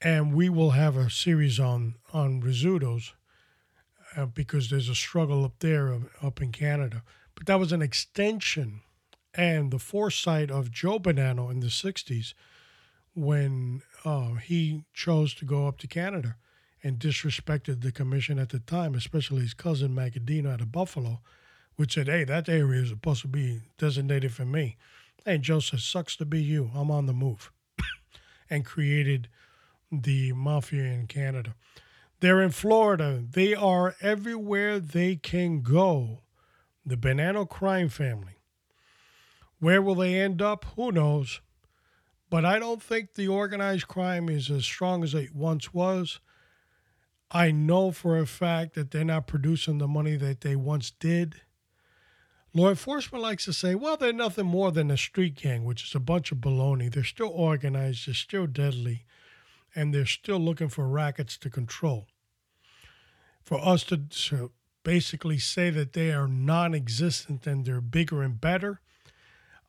And 0.00 0.34
we 0.34 0.48
will 0.48 0.70
have 0.70 0.96
a 0.96 1.10
series 1.10 1.60
on, 1.60 1.94
on 2.12 2.42
Rizzutos 2.42 3.12
uh, 4.16 4.26
because 4.26 4.68
there's 4.68 4.88
a 4.88 4.94
struggle 4.94 5.44
up 5.44 5.58
there, 5.60 5.96
up 6.22 6.42
in 6.42 6.52
Canada. 6.52 7.02
But 7.34 7.46
that 7.46 7.60
was 7.60 7.72
an 7.72 7.82
extension 7.82 8.82
and 9.34 9.70
the 9.70 9.78
foresight 9.78 10.50
of 10.50 10.70
Joe 10.70 10.98
Bonanno 10.98 11.50
in 11.50 11.60
the 11.60 11.68
60s 11.68 12.34
when 13.14 13.82
uh, 14.04 14.34
he 14.34 14.84
chose 14.92 15.34
to 15.34 15.44
go 15.44 15.66
up 15.66 15.78
to 15.78 15.86
Canada 15.86 16.36
and 16.82 16.98
disrespected 16.98 17.80
the 17.80 17.92
commission 17.92 18.38
at 18.38 18.50
the 18.50 18.58
time, 18.58 18.94
especially 18.94 19.42
his 19.42 19.54
cousin 19.54 19.94
Magaddino 19.94 20.52
out 20.52 20.60
of 20.60 20.72
Buffalo, 20.72 21.20
which 21.76 21.94
said, 21.94 22.08
hey, 22.08 22.24
that 22.24 22.48
area 22.48 22.82
is 22.82 22.90
supposed 22.90 23.22
to 23.22 23.28
be 23.28 23.62
designated 23.78 24.32
for 24.32 24.44
me. 24.44 24.76
And 25.24 25.42
Joe 25.42 25.60
said, 25.60 25.80
sucks 25.80 26.16
to 26.16 26.24
be 26.24 26.42
you. 26.42 26.70
I'm 26.74 26.90
on 26.90 27.06
the 27.06 27.12
move. 27.12 27.52
and 28.50 28.64
created 28.64 29.28
the 29.90 30.32
mafia 30.32 30.84
in 30.84 31.06
Canada. 31.06 31.54
They're 32.20 32.40
in 32.40 32.50
Florida. 32.50 33.22
They 33.28 33.54
are 33.54 33.96
everywhere 34.00 34.78
they 34.78 35.16
can 35.16 35.62
go. 35.62 36.22
The 36.84 36.96
Bonanno 36.96 37.48
crime 37.48 37.88
family. 37.88 38.36
Where 39.58 39.82
will 39.82 39.94
they 39.94 40.20
end 40.20 40.42
up? 40.42 40.64
Who 40.76 40.90
knows? 40.90 41.40
But 42.30 42.44
I 42.44 42.58
don't 42.58 42.82
think 42.82 43.14
the 43.14 43.28
organized 43.28 43.88
crime 43.88 44.28
is 44.28 44.50
as 44.50 44.64
strong 44.64 45.04
as 45.04 45.14
it 45.14 45.34
once 45.34 45.74
was. 45.74 46.18
I 47.30 47.50
know 47.50 47.90
for 47.90 48.18
a 48.18 48.26
fact 48.26 48.74
that 48.74 48.90
they're 48.90 49.04
not 49.04 49.26
producing 49.26 49.78
the 49.78 49.88
money 49.88 50.16
that 50.16 50.40
they 50.40 50.56
once 50.56 50.90
did. 50.90 51.42
Law 52.54 52.68
enforcement 52.68 53.22
likes 53.22 53.46
to 53.46 53.52
say, 53.52 53.74
well, 53.74 53.96
they're 53.96 54.12
nothing 54.12 54.46
more 54.46 54.70
than 54.72 54.90
a 54.90 54.96
street 54.96 55.36
gang, 55.36 55.64
which 55.64 55.84
is 55.84 55.94
a 55.94 56.00
bunch 56.00 56.32
of 56.32 56.38
baloney. 56.38 56.92
They're 56.92 57.02
still 57.02 57.30
organized, 57.30 58.06
they're 58.06 58.14
still 58.14 58.46
deadly, 58.46 59.06
and 59.74 59.94
they're 59.94 60.04
still 60.04 60.38
looking 60.38 60.68
for 60.68 60.86
rackets 60.86 61.38
to 61.38 61.50
control. 61.50 62.08
For 63.42 63.58
us 63.58 63.84
to, 63.84 63.96
to 63.96 64.50
basically 64.84 65.38
say 65.38 65.70
that 65.70 65.94
they 65.94 66.12
are 66.12 66.28
non 66.28 66.74
existent 66.74 67.46
and 67.46 67.64
they're 67.64 67.80
bigger 67.80 68.22
and 68.22 68.38
better, 68.38 68.80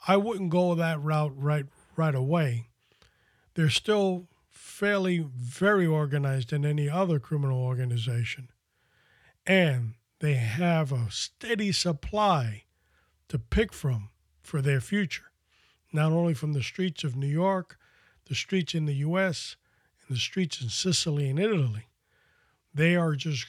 I 0.05 0.17
wouldn't 0.17 0.49
go 0.49 0.75
that 0.75 1.01
route 1.01 1.31
right 1.36 1.65
right 1.95 2.15
away. 2.15 2.67
They're 3.53 3.69
still 3.69 4.27
fairly 4.49 5.25
very 5.36 5.86
organized 5.86 6.49
than 6.49 6.65
any 6.65 6.89
other 6.89 7.19
criminal 7.19 7.59
organization. 7.59 8.49
And 9.45 9.93
they 10.19 10.34
have 10.34 10.91
a 10.91 11.07
steady 11.09 11.71
supply 11.71 12.62
to 13.34 13.39
pick 13.39 13.73
from 13.73 14.09
for 14.43 14.61
their 14.61 14.79
future, 14.79 15.31
not 15.91 16.11
only 16.11 16.36
from 16.36 16.53
the 16.53 16.61
streets 16.61 17.03
of 17.03 17.15
New 17.15 17.25
York, 17.25 17.79
the 18.27 18.36
streets 18.36 18.75
in 18.75 18.86
the 18.86 18.97
US, 18.97 19.55
and 20.07 20.15
the 20.15 20.21
streets 20.21 20.61
in 20.61 20.69
Sicily 20.69 21.27
and 21.31 21.39
Italy. 21.39 21.88
They 22.75 22.95
are 22.95 23.15
just 23.15 23.47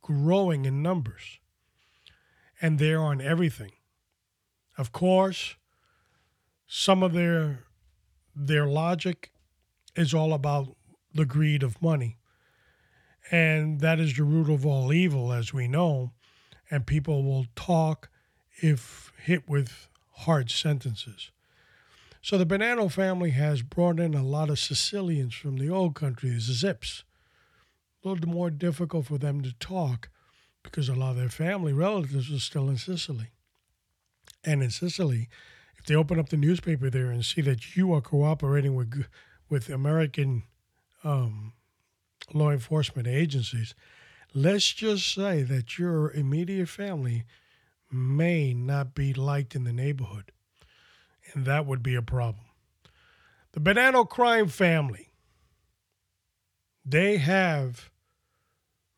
growing 0.00 0.64
in 0.64 0.82
numbers. 0.82 1.40
And 2.62 2.78
they're 2.78 3.02
on 3.02 3.20
everything. 3.20 3.72
Of 4.78 4.92
course, 4.92 5.56
some 6.66 7.02
of 7.02 7.12
their 7.12 7.64
their 8.34 8.64
logic 8.64 9.30
is 9.94 10.14
all 10.14 10.32
about 10.32 10.74
the 11.12 11.26
greed 11.26 11.62
of 11.62 11.82
money. 11.82 12.16
And 13.30 13.80
that 13.80 14.00
is 14.00 14.16
the 14.16 14.24
root 14.24 14.48
of 14.48 14.64
all 14.64 14.90
evil, 14.90 15.34
as 15.34 15.52
we 15.52 15.68
know. 15.68 16.12
And 16.70 16.86
people 16.86 17.22
will 17.24 17.44
talk 17.54 18.08
if 18.62 19.12
hit 19.22 19.48
with 19.48 19.88
hard 20.18 20.50
sentences. 20.50 21.30
So 22.22 22.38
the 22.38 22.46
Bonanno 22.46 22.90
family 22.90 23.30
has 23.30 23.62
brought 23.62 24.00
in 24.00 24.14
a 24.14 24.24
lot 24.24 24.50
of 24.50 24.58
Sicilians 24.58 25.34
from 25.34 25.58
the 25.58 25.70
old 25.70 25.94
country, 25.94 26.30
the 26.30 26.40
Zips. 26.40 27.04
A 28.04 28.08
little 28.08 28.28
more 28.28 28.50
difficult 28.50 29.06
for 29.06 29.18
them 29.18 29.42
to 29.42 29.52
talk 29.54 30.08
because 30.62 30.88
a 30.88 30.94
lot 30.94 31.10
of 31.10 31.16
their 31.16 31.28
family 31.28 31.72
relatives 31.72 32.32
are 32.32 32.40
still 32.40 32.68
in 32.68 32.78
Sicily. 32.78 33.30
And 34.44 34.62
in 34.62 34.70
Sicily, 34.70 35.28
if 35.76 35.86
they 35.86 35.94
open 35.94 36.18
up 36.18 36.30
the 36.30 36.36
newspaper 36.36 36.90
there 36.90 37.10
and 37.10 37.24
see 37.24 37.42
that 37.42 37.76
you 37.76 37.92
are 37.92 38.00
cooperating 38.00 38.74
with 38.74 39.06
with 39.48 39.68
American 39.68 40.42
um, 41.04 41.52
law 42.34 42.50
enforcement 42.50 43.06
agencies, 43.06 43.76
let's 44.34 44.72
just 44.72 45.14
say 45.14 45.42
that 45.42 45.78
your 45.78 46.10
immediate 46.10 46.68
family 46.68 47.24
may 47.90 48.52
not 48.52 48.94
be 48.94 49.12
liked 49.14 49.54
in 49.54 49.64
the 49.64 49.72
neighborhood, 49.72 50.32
and 51.32 51.44
that 51.44 51.66
would 51.66 51.82
be 51.82 51.94
a 51.94 52.02
problem. 52.02 52.44
The 53.52 53.60
Bonanno 53.60 54.08
crime 54.08 54.48
family, 54.48 55.10
they 56.84 57.16
have 57.16 57.90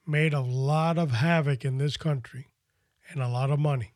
made 0.07 0.33
a 0.33 0.41
lot 0.41 0.99
of 0.99 1.13
havoc 1.13 1.65
in 1.65 1.79
this 1.79 1.97
country 1.97 2.49
and 3.11 3.23
a 3.23 3.29
lot 3.29 3.51
of 3.51 3.59
money. 3.59 3.93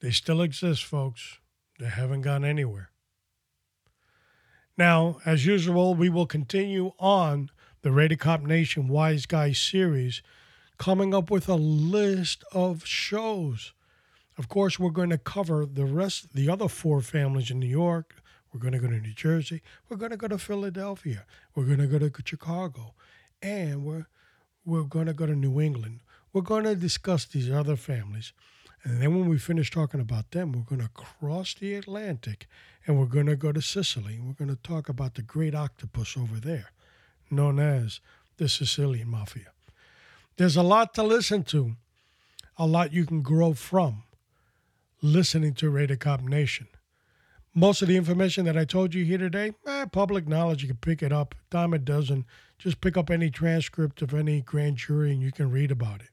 They 0.00 0.10
still 0.10 0.40
exist, 0.40 0.84
folks. 0.84 1.38
They 1.78 1.86
haven't 1.86 2.22
gone 2.22 2.44
anywhere. 2.44 2.90
Now, 4.76 5.18
as 5.24 5.44
usual, 5.44 5.94
we 5.94 6.08
will 6.08 6.26
continue 6.26 6.92
on 6.98 7.50
the 7.82 7.90
Rated 7.90 8.20
Cop 8.20 8.42
Nation 8.42 8.88
Wise 8.88 9.26
Guy 9.26 9.52
series, 9.52 10.22
coming 10.78 11.12
up 11.12 11.30
with 11.30 11.48
a 11.48 11.56
list 11.56 12.44
of 12.52 12.86
shows. 12.86 13.72
Of 14.38 14.48
course, 14.48 14.78
we're 14.78 14.90
going 14.90 15.10
to 15.10 15.18
cover 15.18 15.66
the 15.66 15.84
rest, 15.84 16.34
the 16.34 16.48
other 16.48 16.68
four 16.68 17.00
families 17.00 17.50
in 17.50 17.58
New 17.58 17.66
York. 17.66 18.14
We're 18.52 18.60
going 18.60 18.72
to 18.72 18.78
go 18.78 18.86
to 18.86 19.00
New 19.00 19.12
Jersey. 19.12 19.60
We're 19.88 19.96
going 19.96 20.12
to 20.12 20.16
go 20.16 20.28
to 20.28 20.38
Philadelphia. 20.38 21.26
We're 21.54 21.64
going 21.64 21.80
to 21.80 21.86
go 21.86 21.98
to 21.98 22.10
Chicago, 22.24 22.94
and 23.42 23.84
we're 23.84 24.06
we're 24.64 24.84
going 24.84 25.06
to 25.06 25.14
go 25.14 25.26
to 25.26 25.34
New 25.34 25.60
England. 25.60 26.00
We're 26.32 26.42
going 26.42 26.64
to 26.64 26.74
discuss 26.74 27.24
these 27.24 27.50
other 27.50 27.76
families. 27.76 28.32
And 28.84 29.02
then 29.02 29.18
when 29.18 29.28
we 29.28 29.38
finish 29.38 29.70
talking 29.70 30.00
about 30.00 30.30
them, 30.30 30.52
we're 30.52 30.60
going 30.60 30.82
to 30.82 30.88
cross 30.88 31.54
the 31.54 31.74
Atlantic 31.74 32.46
and 32.86 32.98
we're 32.98 33.06
going 33.06 33.26
to 33.26 33.36
go 33.36 33.50
to 33.50 33.62
Sicily. 33.62 34.16
And 34.16 34.26
we're 34.26 34.44
going 34.44 34.54
to 34.54 34.62
talk 34.62 34.88
about 34.88 35.14
the 35.14 35.22
great 35.22 35.54
octopus 35.54 36.16
over 36.16 36.38
there, 36.38 36.70
known 37.30 37.58
as 37.58 38.00
the 38.36 38.48
Sicilian 38.48 39.08
Mafia. 39.08 39.52
There's 40.38 40.56
a 40.56 40.62
lot 40.62 40.94
to 40.94 41.02
listen 41.02 41.42
to, 41.44 41.74
a 42.56 42.64
lot 42.64 42.92
you 42.92 43.04
can 43.04 43.22
grow 43.22 43.54
from 43.54 44.04
listening 45.02 45.52
to 45.54 45.68
Rated 45.68 45.98
Cop 45.98 46.22
Nation. 46.22 46.68
Most 47.54 47.82
of 47.82 47.88
the 47.88 47.96
information 47.96 48.44
that 48.44 48.56
I 48.56 48.64
told 48.64 48.94
you 48.94 49.04
here 49.04 49.18
today, 49.18 49.50
eh, 49.66 49.86
public 49.86 50.28
knowledge, 50.28 50.62
you 50.62 50.68
can 50.68 50.76
pick 50.76 51.02
it 51.02 51.12
up, 51.12 51.34
dime 51.50 51.74
a 51.74 51.78
dozen. 51.78 52.24
Just 52.56 52.80
pick 52.80 52.96
up 52.96 53.10
any 53.10 53.30
transcript 53.30 54.00
of 54.00 54.14
any 54.14 54.40
grand 54.40 54.76
jury 54.76 55.10
and 55.10 55.20
you 55.20 55.32
can 55.32 55.50
read 55.50 55.72
about 55.72 56.02
it. 56.02 56.10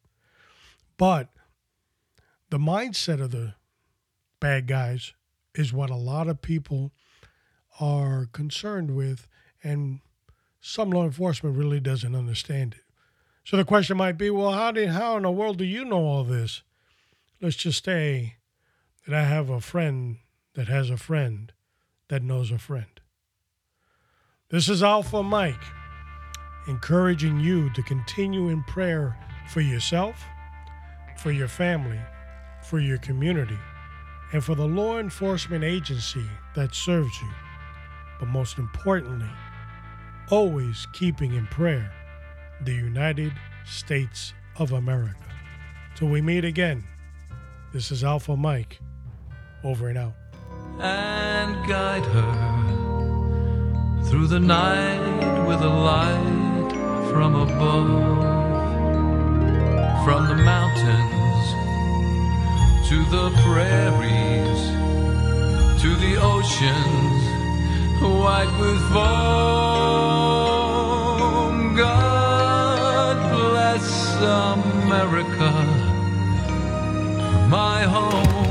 But 0.98 1.30
the 2.50 2.58
mindset 2.58 3.22
of 3.22 3.30
the 3.30 3.54
bad 4.40 4.66
guys 4.66 5.14
is 5.54 5.72
what 5.72 5.92
a 5.92 5.96
lot 5.96 6.28
of 6.28 6.42
people 6.42 6.92
are 7.80 8.28
concerned 8.32 8.96
with, 8.96 9.28
and 9.64 10.00
some 10.60 10.90
law 10.90 11.04
enforcement 11.04 11.56
really 11.56 11.80
doesn't 11.80 12.16
understand 12.16 12.74
it. 12.74 12.85
So 13.46 13.58
the 13.58 13.64
question 13.64 13.98
might 13.98 14.18
be, 14.18 14.32
well, 14.32 14.54
how 14.54 14.72
did 14.72 14.90
how 14.90 15.18
in 15.18 15.24
the 15.24 15.30
world 15.30 15.60
do 15.60 15.66
you 15.66 15.86
know 15.86 16.04
all 16.04 16.24
this? 16.24 16.64
Let's 17.40 17.56
just 17.56 17.86
say 17.86 18.38
that 19.06 19.16
I 19.16 19.24
have 19.24 19.52
a 19.52 19.62
friend 19.62 20.18
that 20.56 20.68
has 20.68 20.90
a 20.90 20.98
friend 20.98 21.54
that 22.08 22.24
knows 22.24 22.50
a 22.50 22.58
friend. 22.58 23.00
This 24.50 24.68
is 24.68 24.82
Alpha 24.82 25.22
Mike, 25.22 25.64
encouraging 26.68 27.40
you 27.40 27.70
to 27.74 27.84
continue 27.84 28.50
in 28.50 28.64
prayer 28.64 29.16
for 29.50 29.62
yourself, 29.62 30.24
for 31.20 31.32
your 31.32 31.48
family, 31.48 32.00
for 32.64 32.80
your 32.80 32.98
community, 32.98 33.60
and 34.34 34.44
for 34.44 34.56
the 34.56 34.68
law 34.68 34.98
enforcement 34.98 35.64
agency 35.64 36.26
that 36.56 36.74
serves 36.74 37.22
you. 37.22 37.30
But 38.20 38.30
most 38.30 38.58
importantly, 38.58 39.30
always 40.32 40.88
keeping 40.94 41.36
in 41.36 41.46
prayer 41.46 41.92
the 42.64 42.74
United 42.74 43.34
States 43.66 44.34
of 44.58 44.72
America. 44.72 45.16
Till 45.96 46.08
we 46.10 46.22
meet 46.22 46.46
again, 46.46 46.84
this 47.74 47.92
is 47.92 48.04
Alpha 48.04 48.36
Mike, 48.36 48.80
over 49.64 49.90
and 49.90 49.98
out. 49.98 50.14
And 50.80 51.68
guide 51.68 52.06
her 52.06 52.34
through 54.06 54.28
the 54.28 54.40
night 54.40 55.48
with 55.48 55.62
a 55.62 55.68
light 55.68 56.72
from 57.10 57.36
above, 57.36 57.88
from 60.06 60.28
the 60.28 60.36
mountains 60.36 61.46
to 62.90 63.04
the 63.10 63.32
prairies 63.44 64.76
to 65.82 65.96
the 65.98 66.16
oceans 66.20 67.36
white 68.02 68.60
with 68.60 68.80
foam. 68.92 70.15
America, 74.26 75.52
my 77.48 77.84
home, 77.84 78.45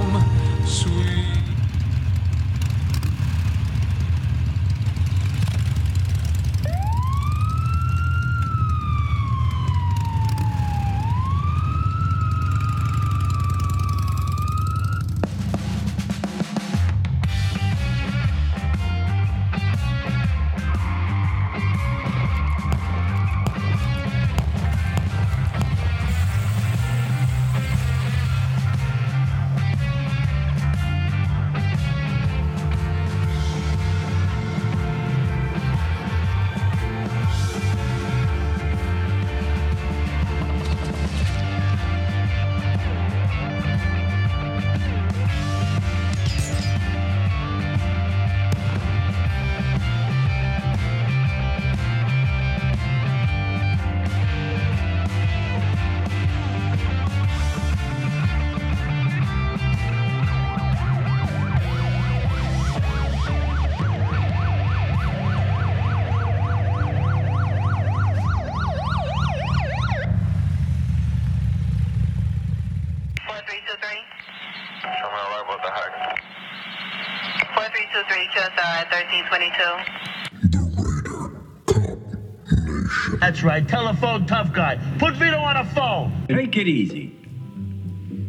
right. 83.44 83.66
Telephone 83.68 84.26
tough 84.26 84.52
guy. 84.52 84.78
Put 84.98 85.14
Vito 85.14 85.38
on 85.38 85.56
a 85.56 85.64
phone. 85.74 86.26
Take 86.28 86.56
it 86.56 86.66
easy. 86.66 87.14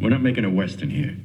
We're 0.02 0.10
not 0.10 0.22
making 0.22 0.46
a 0.46 0.50
Western 0.50 0.90
here. 0.90 1.18